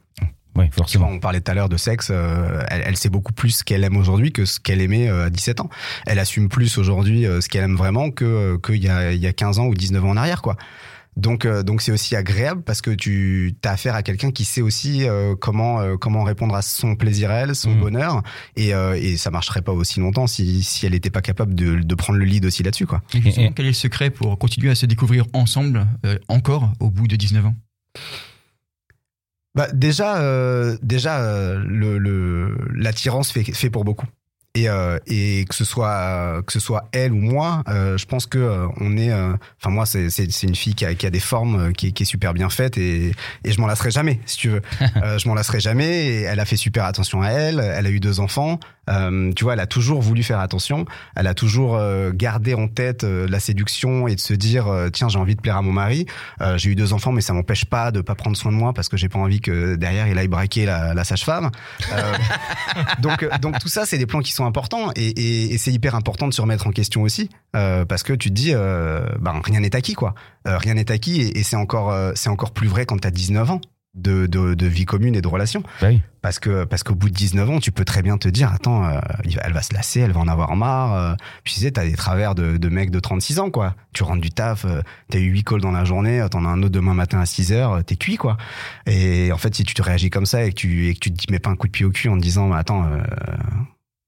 Vois, 0.55 0.67
forcément. 0.71 1.09
on 1.09 1.19
parlait 1.19 1.41
tout 1.41 1.51
à 1.51 1.55
l'heure 1.55 1.69
de 1.71 1.77
sexe, 1.79 2.09
euh, 2.11 2.63
elle, 2.69 2.83
elle 2.87 2.97
sait 2.97 3.09
beaucoup 3.09 3.33
plus 3.33 3.51
ce 3.51 3.65
qu'elle 3.65 3.85
aime 3.85 3.97
aujourd'hui 3.97 4.33
que 4.33 4.45
ce 4.45 4.61
qu'elle 4.61 4.81
aimait 4.83 5.09
euh, 5.09 5.27
à 5.27 5.31
17 5.31 5.61
ans. 5.61 5.71
Elle 6.07 6.19
assume 6.19 6.49
plus 6.49 6.77
aujourd'hui 6.79 7.25
euh, 7.27 7.41
ce 7.41 7.49
qu'elle 7.49 7.65
aime 7.65 7.77
vraiment 7.77 8.11
que 8.11 8.25
euh, 8.25 8.59
qu'il 8.59 8.83
y 8.85 8.89
a, 8.89 9.13
il 9.13 9.21
y 9.21 9.27
a 9.27 9.33
15 9.33 9.59
ans 9.59 9.67
ou 9.67 9.75
19 9.75 10.05
ans 10.05 10.11
en 10.11 10.17
arrière, 10.17 10.43
quoi. 10.43 10.57
Donc, 11.15 11.45
euh, 11.45 11.63
donc 11.63 11.83
c'est 11.83 11.93
aussi 11.93 12.17
agréable 12.17 12.63
parce 12.63 12.81
que 12.81 12.91
tu 12.91 13.55
as 13.67 13.73
affaire 13.73 13.95
à 13.95 14.03
quelqu'un 14.03 14.31
qui 14.31 14.47
sait 14.47 14.63
aussi 14.63 15.07
euh, 15.07 15.35
comment 15.39 15.79
euh, 15.81 15.97
comment 15.99 16.25
répondre 16.25 16.55
à 16.55 16.63
son 16.63 16.97
plaisir 16.97 17.31
à 17.31 17.35
elle, 17.35 17.55
son 17.55 17.73
Mhm. 17.73 17.81
bonheur, 17.81 18.23
et, 18.57 18.73
euh, 18.75 18.95
et 18.99 19.19
ça 19.19 19.31
marcherait 19.31 19.61
pas 19.61 19.73
aussi 19.73 20.01
longtemps 20.01 20.27
si, 20.27 20.63
si 20.63 20.87
elle 20.87 20.93
n'était 20.93 21.11
pas 21.11 21.21
capable 21.21 21.55
de, 21.55 21.77
de 21.77 21.95
prendre 21.95 22.19
le 22.19 22.25
lead 22.25 22.47
aussi 22.47 22.63
là-dessus, 22.63 22.87
quoi. 22.87 23.03
Et 23.15 23.21
justement, 23.21 23.53
quel 23.53 23.67
est 23.67 23.69
le 23.69 23.75
secret 23.75 24.09
pour 24.09 24.39
continuer 24.39 24.71
à 24.71 24.75
se 24.75 24.87
découvrir 24.87 25.27
ensemble 25.35 25.87
euh, 26.07 26.17
encore 26.29 26.73
au 26.81 26.89
bout 26.89 27.07
de 27.09 27.17
19 27.17 27.45
ans? 27.45 27.55
Bah 29.55 29.69
déjà, 29.73 30.23
euh, 30.23 30.79
déjà 30.83 31.21
euh, 31.23 31.63
l'attirance 32.75 33.31
fait 33.33 33.45
fait 33.45 33.69
pour 33.71 33.85
beaucoup. 33.85 34.07
Et, 34.55 34.69
euh, 34.69 34.99
et 35.07 35.47
que 35.49 35.55
ce 35.55 35.65
soit 35.65 36.43
que 36.47 36.53
ce 36.53 36.61
soit 36.61 36.87
elle 36.93 37.13
ou 37.13 37.17
moi, 37.17 37.63
euh, 37.69 37.97
je 37.97 38.05
pense 38.05 38.27
que 38.27 38.37
euh, 38.39 38.67
on 38.81 38.99
est. 38.99 39.11
euh, 39.11 39.33
Enfin 39.59 39.71
moi, 39.71 39.87
c'est 39.87 40.11
c'est 40.11 40.31
c'est 40.31 40.47
une 40.47 40.55
fille 40.55 40.75
qui 40.75 40.85
a, 40.85 40.95
qui 40.95 41.07
a 41.07 41.11
des 41.11 41.21
formes, 41.21 41.69
euh, 41.69 41.73
qui, 41.73 41.87
est- 41.87 41.93
qui 41.93 42.03
est 42.03 42.07
super 42.07 42.35
bien 42.35 42.51
faite 42.51 42.77
et 42.77 43.13
et 43.45 43.53
je 43.53 43.59
m'en 43.63 43.67
lasserai 43.67 43.91
jamais, 43.91 44.21
si 44.27 44.37
tu 44.37 44.49
veux. 44.51 44.61
Euh, 45.03 45.19
je 45.19 45.27
m'en 45.27 45.35
lasserai 45.35 45.59
jamais. 45.59 46.05
Et 46.07 46.21
elle 46.23 46.39
a 46.39 46.45
fait 46.45 46.57
super 46.59 46.85
attention 46.85 47.23
à 47.23 47.29
elle. 47.31 47.61
Elle 47.61 47.87
a 47.87 47.91
eu 47.91 47.99
deux 47.99 48.21
enfants. 48.21 48.61
Euh, 48.91 49.33
tu 49.35 49.45
vois, 49.45 49.55
elle 49.55 49.61
a 49.61 49.67
toujours 49.67 50.03
voulu 50.03 50.23
faire 50.23 50.39
attention. 50.41 50.85
Elle 51.17 51.27
a 51.29 51.35
toujours 51.35 51.77
euh, 51.77 52.11
gardé 52.13 52.53
en 52.55 52.69
tête 52.69 53.05
euh, 53.05 53.27
la 53.29 53.41
séduction 53.41 54.07
et 54.07 54.15
de 54.17 54.21
se 54.21 54.35
dire 54.35 54.67
euh, 54.69 54.91
tiens 54.91 55.09
j'ai 55.09 55.19
envie 55.19 55.35
de 55.35 55.41
plaire 55.41 55.57
à 55.57 55.63
mon 55.63 55.73
mari. 55.73 56.05
Euh, 56.43 56.59
j'ai 56.59 56.71
eu 56.71 56.75
deux 56.75 56.93
enfants, 56.93 57.11
mais 57.13 57.21
ça 57.23 57.33
m'empêche 57.33 57.65
pas 57.65 57.91
de 57.91 58.01
pas 58.03 58.15
prendre 58.15 58.37
soin 58.37 58.53
de 58.53 58.57
moi 58.57 58.73
parce 58.75 58.89
que 58.89 58.97
j'ai 58.97 59.09
pas 59.09 59.19
envie 59.19 59.41
que 59.41 59.77
derrière 59.77 60.09
il 60.09 60.19
aille 60.19 60.29
braquer 60.29 60.67
la, 60.67 60.93
la 60.95 61.05
sage-femme. 61.05 61.51
Euh, 61.93 62.13
donc, 63.01 63.23
euh, 63.23 63.31
donc 63.41 63.59
tout 63.59 63.69
ça, 63.69 63.87
c'est 63.87 63.99
des 63.99 64.07
plans 64.07 64.21
qui 64.21 64.33
sont 64.33 64.42
importants 64.47 64.91
et, 64.97 65.07
et, 65.09 65.55
et 65.55 65.59
c'est 65.59 65.73
hyper 65.73 65.95
important 65.95 66.29
de 66.29 66.35
se 66.35 66.41
remettre 66.41 66.67
en 66.67 66.71
question 66.71 67.03
aussi 67.03 67.29
euh, 67.57 67.85
parce 67.85 68.03
que 68.03 68.13
tu 68.13 68.29
te 68.31 68.35
dis, 68.35 68.53
euh, 68.55 69.05
ben 69.21 69.41
rien 69.45 69.61
n'est 69.61 69.75
acquis 69.77 69.95
quoi. 69.95 70.15
Euh, 70.47 70.59
rien 70.59 70.75
n'est 70.75 70.91
acquis 70.91 71.21
et, 71.21 71.39
et 71.39 71.43
c'est 71.43 71.57
encore, 71.57 71.95
c'est 72.15 72.31
encore 72.31 72.53
plus 72.53 72.69
vrai 72.69 72.87
quand 72.87 72.99
t'as 72.99 73.11
19 73.11 73.51
ans. 73.51 73.61
De, 73.95 74.25
de, 74.25 74.55
de 74.55 74.67
vie 74.67 74.87
commune 74.87 75.15
et 75.15 75.21
de 75.21 75.29
relations 75.29 75.63
Bah 75.83 75.89
oui. 75.91 76.01
parce 76.23 76.39
que 76.39 76.65
parce 76.65 76.83
qu'au 76.83 76.95
bout 76.95 77.11
de 77.11 77.15
19 77.15 77.51
ans 77.51 77.61
tu 77.61 77.73
peux 77.73 77.85
très 77.85 78.01
bien 78.01 78.17
te 78.17 78.27
dire 78.27 78.51
attends 78.51 78.91
elle 79.23 79.53
va 79.53 79.61
se 79.61 79.75
lasser 79.75 80.01
elle 80.01 80.13
va 80.13 80.21
en 80.21 80.29
avoir 80.29 80.57
marre 80.57 81.19
puis 81.45 81.53
tu 81.53 81.61
sais 81.61 81.73
t'as 81.73 81.85
des 81.85 81.93
travers 81.93 82.35
de, 82.35 82.57
de 82.57 82.69
mecs 82.71 82.91
de 82.91 83.01
36 83.01 83.39
ans 83.39 83.51
quoi 83.51 83.75
tu 83.93 84.03
rentres 84.03 84.23
du 84.23 84.31
taf 84.31 84.65
t'as 85.11 85.19
eu 85.19 85.27
8 85.29 85.45
calls 85.45 85.61
dans 85.61 85.73
la 85.73 85.85
journée 85.85 86.25
t'en 86.31 86.47
as 86.47 86.49
un 86.49 86.63
autre 86.63 86.71
demain 86.73 86.95
matin 86.95 87.21
à 87.21 87.27
6 87.27 87.53
heures 87.53 87.85
t'es 87.85 87.97
cuit 87.97 88.17
quoi 88.17 88.39
et 88.87 89.31
en 89.31 89.37
fait 89.37 89.55
si 89.55 89.63
tu 89.63 89.75
te 89.75 89.83
réagis 89.83 90.09
comme 90.09 90.25
ça 90.25 90.43
et 90.43 90.49
que 90.49 90.55
tu 90.55 90.89
et 90.89 90.95
que 90.95 91.01
tu 91.01 91.13
te 91.13 91.31
mets 91.31 91.39
pas 91.39 91.51
un 91.51 91.57
coup 91.57 91.67
de 91.67 91.73
pied 91.73 91.85
au 91.85 91.91
cul 91.91 92.09
en 92.09 92.17
te 92.17 92.23
disant 92.23 92.49
bah, 92.49 92.57
attends 92.57 92.87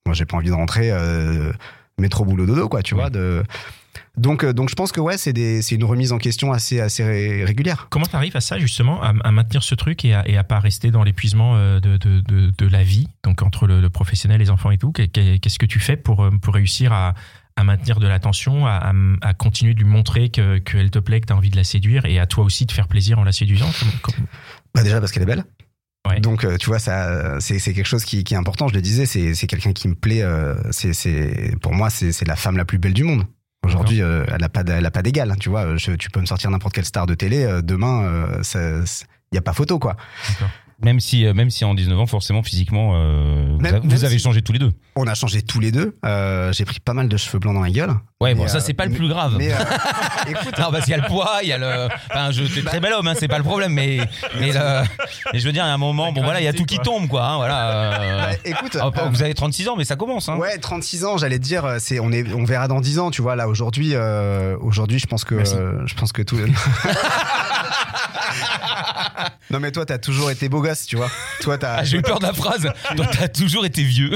moi 0.06 0.14
j'ai 0.14 0.24
pas 0.26 0.36
envie 0.36 0.48
de 0.48 0.52
rentrer 0.54 0.90
euh, 0.90 1.52
métro 1.98 2.24
boulot 2.24 2.46
dodo 2.46 2.68
quoi 2.68 2.82
tu 2.82 2.94
Ouais. 2.94 3.00
vois 3.00 3.10
de 3.10 3.42
donc 4.16 4.44
euh, 4.44 4.52
donc 4.52 4.68
je 4.68 4.74
pense 4.74 4.92
que 4.92 5.00
ouais 5.00 5.16
c'est 5.16 5.30
une 5.72 5.84
remise 5.84 6.12
en 6.12 6.18
question 6.18 6.52
assez 6.52 6.80
assez 6.80 7.04
ré- 7.04 7.44
régulière 7.44 7.86
Comment 7.90 8.06
tu 8.06 8.16
arrives 8.16 8.36
à 8.36 8.40
ça, 8.40 8.58
justement, 8.58 9.00
à, 9.02 9.12
à 9.24 9.30
maintenir 9.30 9.62
ce 9.62 9.74
truc 9.74 10.04
et 10.04 10.14
à, 10.14 10.28
et 10.28 10.36
à 10.36 10.44
pas 10.44 10.58
rester 10.60 10.90
dans 10.90 11.04
l'épuisement 11.04 11.54
euh, 11.56 11.80
de, 11.80 11.96
de, 11.96 12.20
de, 12.20 12.52
de 12.56 12.66
la 12.66 12.82
vie, 12.82 13.08
donc 13.22 13.42
entre 13.42 13.66
le, 13.66 13.80
le 13.80 13.90
professionnel, 13.90 14.40
les 14.40 14.50
enfants 14.50 14.70
et 14.72 14.78
tout? 14.78 14.90
Qu'est- 14.92 15.08
qu'est- 15.08 15.38
Qu'est-ce 15.38 15.58
que 15.58 15.66
tu 15.66 15.78
fais 15.80 15.96
pour, 15.96 16.24
euh, 16.24 16.30
pour 16.30 16.54
réussir 16.54 16.92
à, 16.92 17.14
à 17.56 17.62
maintenir 17.64 18.00
de 18.00 18.06
l'attention, 18.08 18.66
à, 18.66 18.92
à, 19.22 19.34
continuer 19.34 19.74
de 19.74 19.78
lui 19.78 19.86
montrer 19.88 20.28
que- 20.30 20.58
qu'elle 20.58 20.90
te 20.90 20.98
plaît, 20.98 21.20
que 21.20 21.26
tu 21.26 21.32
as 21.32 21.36
envie 21.36 21.50
de 21.50 21.56
la 21.56 21.64
séduire 21.64 22.04
et 22.04 22.18
à 22.18 22.26
toi 22.26 22.44
aussi 22.44 22.66
de 22.66 22.72
faire 22.72 22.88
plaisir 22.88 23.18
en 23.20 23.24
la 23.24 23.32
séduisant? 23.32 23.70
Bah 24.74 24.82
déjà 24.82 24.98
parce 25.00 25.12
qu'elle 25.12 25.22
est 25.22 25.26
belle. 25.26 25.44
Ouais. 26.06 26.20
Donc 26.20 26.44
euh, 26.44 26.56
tu 26.58 26.66
vois 26.66 26.78
ça 26.78 27.40
c'est 27.40 27.58
c'est 27.58 27.72
quelque 27.72 27.86
chose 27.86 28.04
qui, 28.04 28.24
qui 28.24 28.34
est 28.34 28.36
important. 28.36 28.68
Je 28.68 28.74
le 28.74 28.82
disais 28.82 29.06
c'est 29.06 29.34
c'est 29.34 29.46
quelqu'un 29.46 29.72
qui 29.72 29.88
me 29.88 29.94
plaît. 29.94 30.22
euh, 30.22 30.54
c'est 30.70 30.92
c'est 30.92 31.56
pour 31.62 31.72
moi 31.72 31.88
c'est 31.90 32.12
c'est 32.12 32.26
la 32.26 32.36
femme 32.36 32.56
la 32.58 32.64
plus 32.66 32.78
belle 32.78 32.92
du 32.92 33.04
monde. 33.04 33.24
Aujourd'hui 33.64 34.02
euh, 34.02 34.24
elle 34.28 34.44
a 34.44 34.50
pas 34.50 34.62
elle 34.68 34.84
a 34.84 34.90
pas 34.90 35.00
d'égal. 35.02 35.30
hein, 35.30 35.36
tu 35.40 35.48
vois 35.48 35.76
Je- 35.76 35.92
tu 35.92 36.10
peux 36.10 36.20
me 36.20 36.26
sortir 36.26 36.50
n'importe 36.50 36.74
quelle 36.74 36.84
star 36.84 37.06
de 37.06 37.14
télé 37.14 37.44
euh, 37.44 37.62
demain 37.62 38.02
euh, 38.04 38.42
ça 38.42 38.84
c'est- 38.84 39.06
y 39.32 39.38
a 39.38 39.42
pas 39.42 39.54
photo 39.54 39.78
quoi. 39.78 39.96
Même 40.82 40.98
si, 41.00 41.24
euh, 41.24 41.34
même 41.34 41.50
si 41.50 41.64
en 41.64 41.74
19 41.74 41.98
ans, 42.00 42.06
forcément, 42.06 42.42
physiquement, 42.42 42.92
euh, 42.94 43.46
vous, 43.52 43.60
Même- 43.60 43.74
a- 43.76 43.80
vous 43.80 43.86
même 43.88 44.04
avez 44.04 44.18
si- 44.18 44.24
changé 44.24 44.42
tous 44.42 44.52
les 44.52 44.58
deux. 44.58 44.72
On 44.96 45.06
a 45.06 45.14
changé 45.14 45.40
tous 45.42 45.60
les 45.60 45.70
deux. 45.72 45.96
Euh, 46.04 46.52
J'ai 46.52 46.64
pris 46.64 46.80
pas 46.80 46.92
mal 46.94 47.08
de 47.08 47.16
cheveux 47.16 47.38
blancs 47.38 47.54
dans 47.54 47.60
la 47.62 47.70
gueule. 47.70 47.94
Ouais, 48.20 48.34
bon, 48.34 48.48
ça, 48.48 48.60
c'est 48.60 48.74
pas 48.74 48.86
le 48.86 48.92
plus 48.92 49.08
grave. 49.08 49.34
Mais 49.38 49.52
euh, 49.52 49.56
écoute, 50.28 50.58
Non, 50.58 50.70
parce 50.72 50.84
qu'il 50.84 50.92
y 50.92 50.98
a 50.98 51.02
le 51.02 51.06
poids, 51.08 51.38
il 51.42 51.48
y 51.48 51.52
a 51.52 51.58
le. 51.58 51.88
Enfin, 52.10 52.30
je 52.30 52.42
t'es 52.44 52.62
très 52.62 52.80
bel 52.80 52.92
homme, 52.92 53.06
hein, 53.06 53.14
c'est 53.18 53.28
pas 53.28 53.38
le 53.38 53.44
problème, 53.44 53.72
mais 53.72 53.98
mais, 54.40 54.52
le... 54.52 54.82
mais 55.32 55.38
je 55.38 55.46
veux 55.46 55.52
dire, 55.52 55.64
a 55.64 55.68
un 55.68 55.78
moment, 55.78 56.12
bon 56.12 56.22
voilà, 56.22 56.40
il 56.40 56.44
y 56.44 56.48
a 56.48 56.52
tout 56.52 56.64
qui 56.64 56.78
tombe, 56.78 57.06
quoi. 57.08 57.24
hein, 57.26 57.36
voilà. 57.36 58.00
euh. 58.00 58.26
bah, 58.26 58.36
écoute. 58.44 58.76
Vous 59.12 59.22
avez 59.22 59.34
36 59.34 59.68
ans, 59.68 59.76
mais 59.76 59.84
ça 59.84 59.96
commence. 59.96 60.28
Hein. 60.28 60.36
Ouais, 60.36 60.58
36 60.58 61.04
ans, 61.04 61.16
j'allais 61.18 61.38
te 61.38 61.44
dire, 61.44 61.76
c'est 61.78 62.00
on 62.00 62.10
est, 62.12 62.32
on 62.32 62.44
verra 62.44 62.66
dans 62.68 62.80
10 62.80 62.98
ans, 62.98 63.10
tu 63.10 63.22
vois. 63.22 63.36
Là 63.36 63.48
aujourd'hui, 63.48 63.90
euh, 63.94 64.56
aujourd'hui, 64.60 64.98
je 64.98 65.06
pense 65.06 65.24
que, 65.24 65.34
euh, 65.36 65.86
je 65.86 65.94
pense 65.94 66.12
que 66.12 66.22
tout. 66.22 66.38
non 69.50 69.60
mais 69.60 69.70
toi, 69.72 69.84
t'as 69.86 69.98
toujours 69.98 70.30
été 70.30 70.48
beau 70.48 70.60
gosse, 70.60 70.86
tu 70.86 70.96
vois. 70.96 71.10
Toi, 71.40 71.58
t'as. 71.58 71.76
Ah, 71.78 71.84
J'ai 71.84 71.98
eu 71.98 72.02
peur 72.02 72.18
de 72.18 72.26
la 72.26 72.32
phrase. 72.32 72.68
Toi, 72.96 73.06
t'as 73.12 73.28
toujours 73.28 73.64
été 73.66 73.82
vieux. 73.82 74.12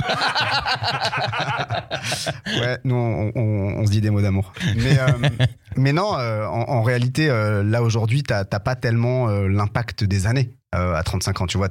Ouais, 2.46 2.78
nous, 2.84 2.94
on, 2.96 3.32
on- 3.34 3.80
on 3.80 3.86
se 3.86 3.90
dit 3.90 4.00
des 4.00 4.10
mots 4.10 4.20
d'amour. 4.22 4.52
Mais, 4.76 4.98
euh, 4.98 5.06
mais 5.76 5.92
non, 5.92 6.16
euh, 6.18 6.46
en, 6.46 6.82
réalité, 6.82 7.28
euh, 7.30 7.62
là 7.62 7.82
aujourd'hui, 7.82 8.22
t'as 8.22 8.44
pas 8.44 8.74
tellement 8.74 9.28
euh, 9.28 9.48
l'impact 9.48 10.04
des 10.04 10.26
années. 10.26 10.52
À 10.72 11.02
35 11.02 11.40
ans, 11.40 11.46
tu 11.46 11.56
vois, 11.56 11.70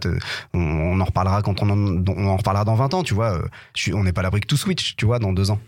on, 0.55 0.99
en 0.99 1.05
reparlera 1.05 1.43
quand 1.43 1.61
on 1.61 1.69
en, 1.69 2.03
on 2.07 2.27
en 2.29 2.35
reparlera 2.35 2.65
dans 2.65 2.73
20 2.73 2.95
ans, 2.95 3.03
tu 3.03 3.13
vois. 3.13 3.39
on 3.93 4.03
n'est 4.03 4.11
pas 4.11 4.21
à 4.21 4.23
l'abri 4.23 4.41
que 4.41 4.47
tout 4.47 4.57
switch, 4.57 4.95
tu 4.95 5.05
vois, 5.05 5.19
dans 5.19 5.33
deux 5.33 5.51
ans. 5.51 5.59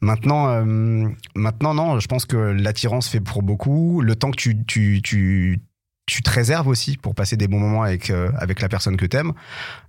Maintenant, 0.00 0.64
maintenant, 1.34 1.74
non, 1.74 2.00
je 2.00 2.08
pense 2.08 2.24
que 2.24 2.38
l'attirance 2.38 3.06
fait 3.08 3.20
pour 3.20 3.42
beaucoup. 3.42 4.00
Le 4.00 4.16
temps 4.16 4.30
que 4.30 4.36
tu, 4.36 4.64
tu, 4.64 5.02
tu, 5.02 5.60
tu 6.12 6.22
te 6.22 6.30
réserves 6.30 6.68
aussi 6.68 6.98
pour 6.98 7.14
passer 7.14 7.36
des 7.38 7.48
bons 7.48 7.58
moments 7.58 7.82
avec, 7.82 8.10
euh, 8.10 8.30
avec 8.36 8.60
la 8.60 8.68
personne 8.68 8.96
que 8.98 9.06
t'aimes. 9.06 9.32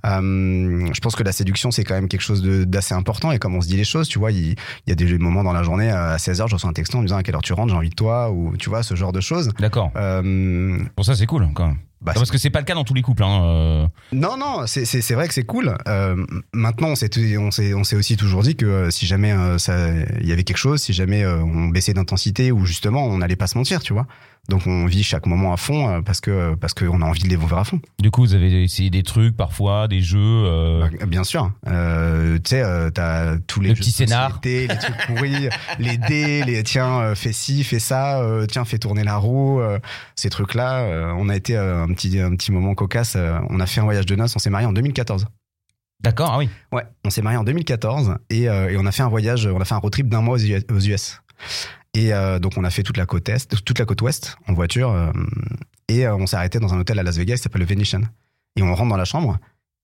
Euh, 0.05 0.87
je 0.93 0.99
pense 1.01 1.15
que 1.15 1.23
la 1.23 1.31
séduction, 1.31 1.71
c'est 1.71 1.83
quand 1.83 1.95
même 1.95 2.07
quelque 2.07 2.21
chose 2.21 2.41
d'assez 2.43 2.93
important. 2.93 3.31
Et 3.31 3.39
comme 3.39 3.55
on 3.55 3.61
se 3.61 3.67
dit 3.67 3.77
les 3.77 3.83
choses, 3.83 4.07
tu 4.07 4.19
vois, 4.19 4.31
il, 4.31 4.51
il 4.51 4.55
y 4.87 4.91
a 4.91 4.95
des 4.95 5.17
moments 5.17 5.43
dans 5.43 5.53
la 5.53 5.63
journée, 5.63 5.89
à 5.91 6.15
16h, 6.17 6.47
je 6.47 6.55
reçois 6.55 6.69
un 6.69 6.73
texto 6.73 6.97
en 6.97 7.01
me 7.01 7.07
disant 7.07 7.17
à 7.17 7.23
quelle 7.23 7.35
heure 7.35 7.41
tu 7.41 7.53
rentres, 7.53 7.71
j'ai 7.71 7.77
envie 7.77 7.89
de 7.89 7.95
toi, 7.95 8.31
ou 8.31 8.55
tu 8.57 8.69
vois, 8.69 8.83
ce 8.83 8.95
genre 8.95 9.11
de 9.11 9.21
choses. 9.21 9.49
D'accord. 9.59 9.91
Euh, 9.95 10.79
Pour 10.95 11.05
ça, 11.05 11.15
c'est 11.15 11.25
cool, 11.25 11.47
quand 11.53 11.67
même. 11.67 11.77
bah, 12.01 12.13
Non, 12.15 12.21
parce 12.21 12.31
que 12.31 12.37
c'est 12.37 12.49
pas 12.49 12.59
le 12.59 12.65
cas 12.65 12.73
dans 12.75 12.83
tous 12.83 12.93
les 12.93 13.01
couples. 13.01 13.23
Hein. 13.23 13.43
euh. 13.43 13.87
non, 14.11 14.37
non, 14.37 14.65
c'est- 14.67 15.13
vrai 15.13 15.27
que 15.27 15.33
c'est 15.33 15.45
cool. 15.45 15.75
Euh, 15.87 16.25
maintenant, 16.53 16.89
on 16.89 16.95
s'est 17.51 17.95
aussi 17.95 18.17
toujours 18.17 18.43
dit 18.43 18.55
que 18.55 18.65
euh, 18.65 18.89
si 18.91 19.05
jamais 19.05 19.31
euh, 19.33 19.57
il 20.21 20.27
y 20.27 20.31
avait 20.31 20.43
quelque 20.43 20.57
chose, 20.57 20.81
si 20.81 20.93
jamais 20.93 21.23
euh, 21.23 21.37
on 21.43 21.67
baissait 21.67 21.93
d'intensité 21.93 22.51
ou 22.51 22.65
justement 22.65 23.05
on 23.05 23.17
n'allait 23.17 23.35
pas 23.35 23.47
se 23.47 23.57
mentir, 23.57 23.81
tu 23.81 23.93
vois. 23.93 24.07
Donc 24.49 24.67
on 24.67 24.85
vit 24.85 25.03
chaque 25.03 25.25
moment 25.25 25.53
à 25.53 25.57
fond 25.57 25.87
euh, 25.89 26.01
parce 26.01 26.19
que 26.19 26.53
parce 26.55 26.73
qu'on 26.73 27.01
a 27.01 27.05
envie 27.05 27.23
de 27.23 27.29
les 27.29 27.37
vivre 27.37 27.57
à 27.57 27.63
fond. 27.63 27.79
Du 27.99 28.11
coup, 28.11 28.21
vous 28.21 28.33
avez 28.33 28.63
essayé 28.63 28.89
des 28.89 29.01
trucs 29.03 29.37
parfois, 29.37 29.87
des 29.87 30.01
jeux. 30.01 30.19
euh, 30.19 30.85
Bah, 30.99 31.05
Bien 31.05 31.23
sûr. 31.23 31.49
Euh, 31.67 32.35
tu 32.43 32.49
sais, 32.49 32.61
euh, 32.61 32.89
t'as 32.89 33.37
tous 33.47 33.61
les 33.61 33.69
Le 33.69 33.75
jeux 33.75 33.81
petit 33.81 33.91
scénar. 33.91 34.41
les 34.43 34.67
trucs 34.67 34.97
pourris, 35.07 35.47
les 35.79 35.97
dés, 35.97 36.43
les 36.43 36.61
tiens, 36.63 36.99
euh, 36.99 37.15
fais 37.15 37.31
ci, 37.31 37.63
fais 37.63 37.79
ça, 37.79 38.19
euh, 38.21 38.45
tiens, 38.45 38.65
fais 38.65 38.79
tourner 38.79 39.05
la 39.05 39.15
roue, 39.15 39.61
euh, 39.61 39.79
ces 40.15 40.29
trucs-là. 40.29 40.79
euh, 40.81 41.13
on 41.17 41.29
a 41.29 41.35
été 41.37 41.55
euh, 41.55 41.81
un 41.83 41.93
petit 41.93 42.19
un 42.19 42.35
petit 42.35 42.51
moment 42.51 42.75
cocasse. 42.75 43.15
euh, 43.15 43.39
on 43.49 43.61
a 43.61 43.65
fait 43.65 43.79
un 43.79 43.85
voyage 43.85 44.05
de 44.05 44.15
noces. 44.15 44.35
On 44.35 44.39
s'est 44.39 44.49
marié 44.49 44.67
en 44.67 44.73
2014. 44.73 45.25
D'accord, 46.03 46.31
ah 46.33 46.37
oui. 46.37 46.49
Ouais, 46.73 46.83
on 47.05 47.09
s'est 47.09 47.21
marié 47.21 47.37
en 47.37 47.45
2014 47.45 48.17
et, 48.29 48.49
euh, 48.49 48.69
et 48.69 48.75
on 48.77 48.85
a 48.85 48.91
fait 48.91 49.03
un 49.03 49.07
voyage, 49.09 49.47
on 49.47 49.61
a 49.61 49.63
fait 49.63 49.73
un 49.75 49.77
road 49.77 49.93
trip 49.93 50.09
d'un 50.09 50.19
mois 50.21 50.35
aux 50.35 50.79
US. 50.81 51.21
Et 51.95 52.13
euh, 52.13 52.39
donc 52.39 52.53
on 52.57 52.63
a 52.63 52.69
fait 52.69 52.83
toute 52.83 52.97
la 52.97 53.05
côte 53.05 53.29
est, 53.29 53.63
toute 53.63 53.79
la 53.79 53.85
côte 53.85 54.01
ouest 54.01 54.37
en 54.47 54.53
voiture 54.53 54.91
euh, 54.91 55.11
et 55.87 56.07
euh, 56.07 56.15
on 56.15 56.25
s'est 56.25 56.35
arrêté 56.35 56.59
dans 56.59 56.73
un 56.73 56.79
hôtel 56.79 56.97
à 56.97 57.03
Las 57.03 57.17
Vegas 57.17 57.35
qui 57.35 57.43
s'appelle 57.43 57.61
le 57.61 57.67
Venetian. 57.67 58.01
Et 58.55 58.63
on 58.63 58.73
rentre 58.73 58.89
dans 58.89 58.97
la 58.97 59.05
chambre 59.05 59.37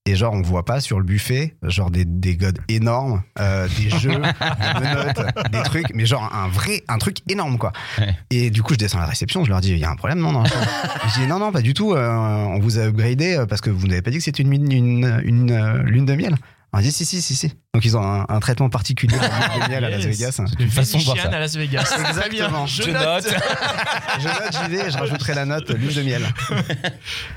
et 0.06 0.16
genre 0.16 0.34
on 0.34 0.42
voit 0.42 0.66
pas 0.66 0.80
sur 0.80 0.98
le 0.98 1.06
buffet 1.06 1.56
genre 1.64 1.92
des 1.92 2.06
des 2.06 2.36
godes 2.36 2.60
énormes, 2.68 3.22
euh, 3.40 3.68
des 3.78 3.90
jeux, 3.90 4.10
des 4.80 4.88
menottes, 4.88 5.52
des 5.52 5.62
trucs, 5.64 5.94
mais 5.94 6.06
genre 6.06 6.34
un 6.34 6.48
vrai 6.48 6.84
un 6.88 6.98
truc 6.98 7.18
énorme 7.30 7.58
quoi. 7.58 7.74
Ouais. 7.98 8.16
Et 8.30 8.50
du 8.50 8.64
coup 8.64 8.74
je 8.74 8.80
descends 8.80 8.98
à 8.98 9.02
la 9.02 9.08
réception, 9.08 9.44
je 9.44 9.50
leur 9.50 9.62
dis 9.62 9.72
il 9.72 9.78
y 9.78 9.84
a 9.84 9.90
un 9.90 9.96
problème 9.96 10.20
non 10.20 10.32
non. 10.32 10.44
je 10.46 11.20
dis 11.20 11.28
non 11.28 11.40
non 11.40 11.52
pas 11.52 11.62
du 11.62 11.74
tout, 11.74 11.94
euh, 11.94 12.10
on 12.10 12.60
vous 12.60 12.80
a 12.80 12.84
upgradé 12.84 13.44
parce 13.48 13.62
que 13.62 13.70
vous 13.70 13.88
n'avez 13.88 14.02
pas 14.02 14.12
dit 14.12 14.18
que 14.18 14.24
c'était 14.24 14.42
une 14.42 14.54
une 14.54 14.72
une, 14.72 15.22
une, 15.24 15.78
lune 15.84 16.06
de 16.06 16.16
miel. 16.16 16.36
On 16.72 16.80
dit 16.82 16.92
si 16.92 17.04
si 17.06 17.22
si 17.22 17.36
si. 17.36 17.48
Donc 17.74 17.84
ils 17.84 17.98
ont 17.98 18.04
un, 18.04 18.26
un 18.30 18.40
traitement 18.40 18.70
particulier 18.70 19.18
miel 19.70 19.84
à 19.86 19.90
Las 19.90 20.04
Yes. 20.04 20.18
Vegas. 20.20 20.42
De 20.58 20.64
Une 20.64 20.70
façon 20.70 21.00
de 21.00 21.04
voir 21.04 21.18
ça. 21.18 21.30
à 21.30 21.40
Las 21.40 21.56
Vegas. 21.56 21.96
Exactement. 22.10 22.68
Je, 22.68 22.84
Je 22.84 22.92
note. 22.92 23.28
Je 24.20 24.28
note, 24.28 24.54
j'y 24.66 24.72
vais, 24.76 24.88
et 24.88 24.92
je 24.92 24.98
rajouterai 24.98 25.34
la 25.34 25.46
note 25.46 25.70
lune 25.72 25.92
de 25.94 26.02
miel. 26.04 26.22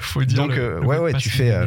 Faut 0.00 0.22
dire 0.24 0.36
Donc, 0.38 0.50
le- 0.54 0.58
euh, 0.62 0.80
le 0.80 0.86
ouais, 0.86 0.98
ouais, 0.98 1.12
tu 1.14 1.30
fais, 1.30 1.50
euh. 1.50 1.66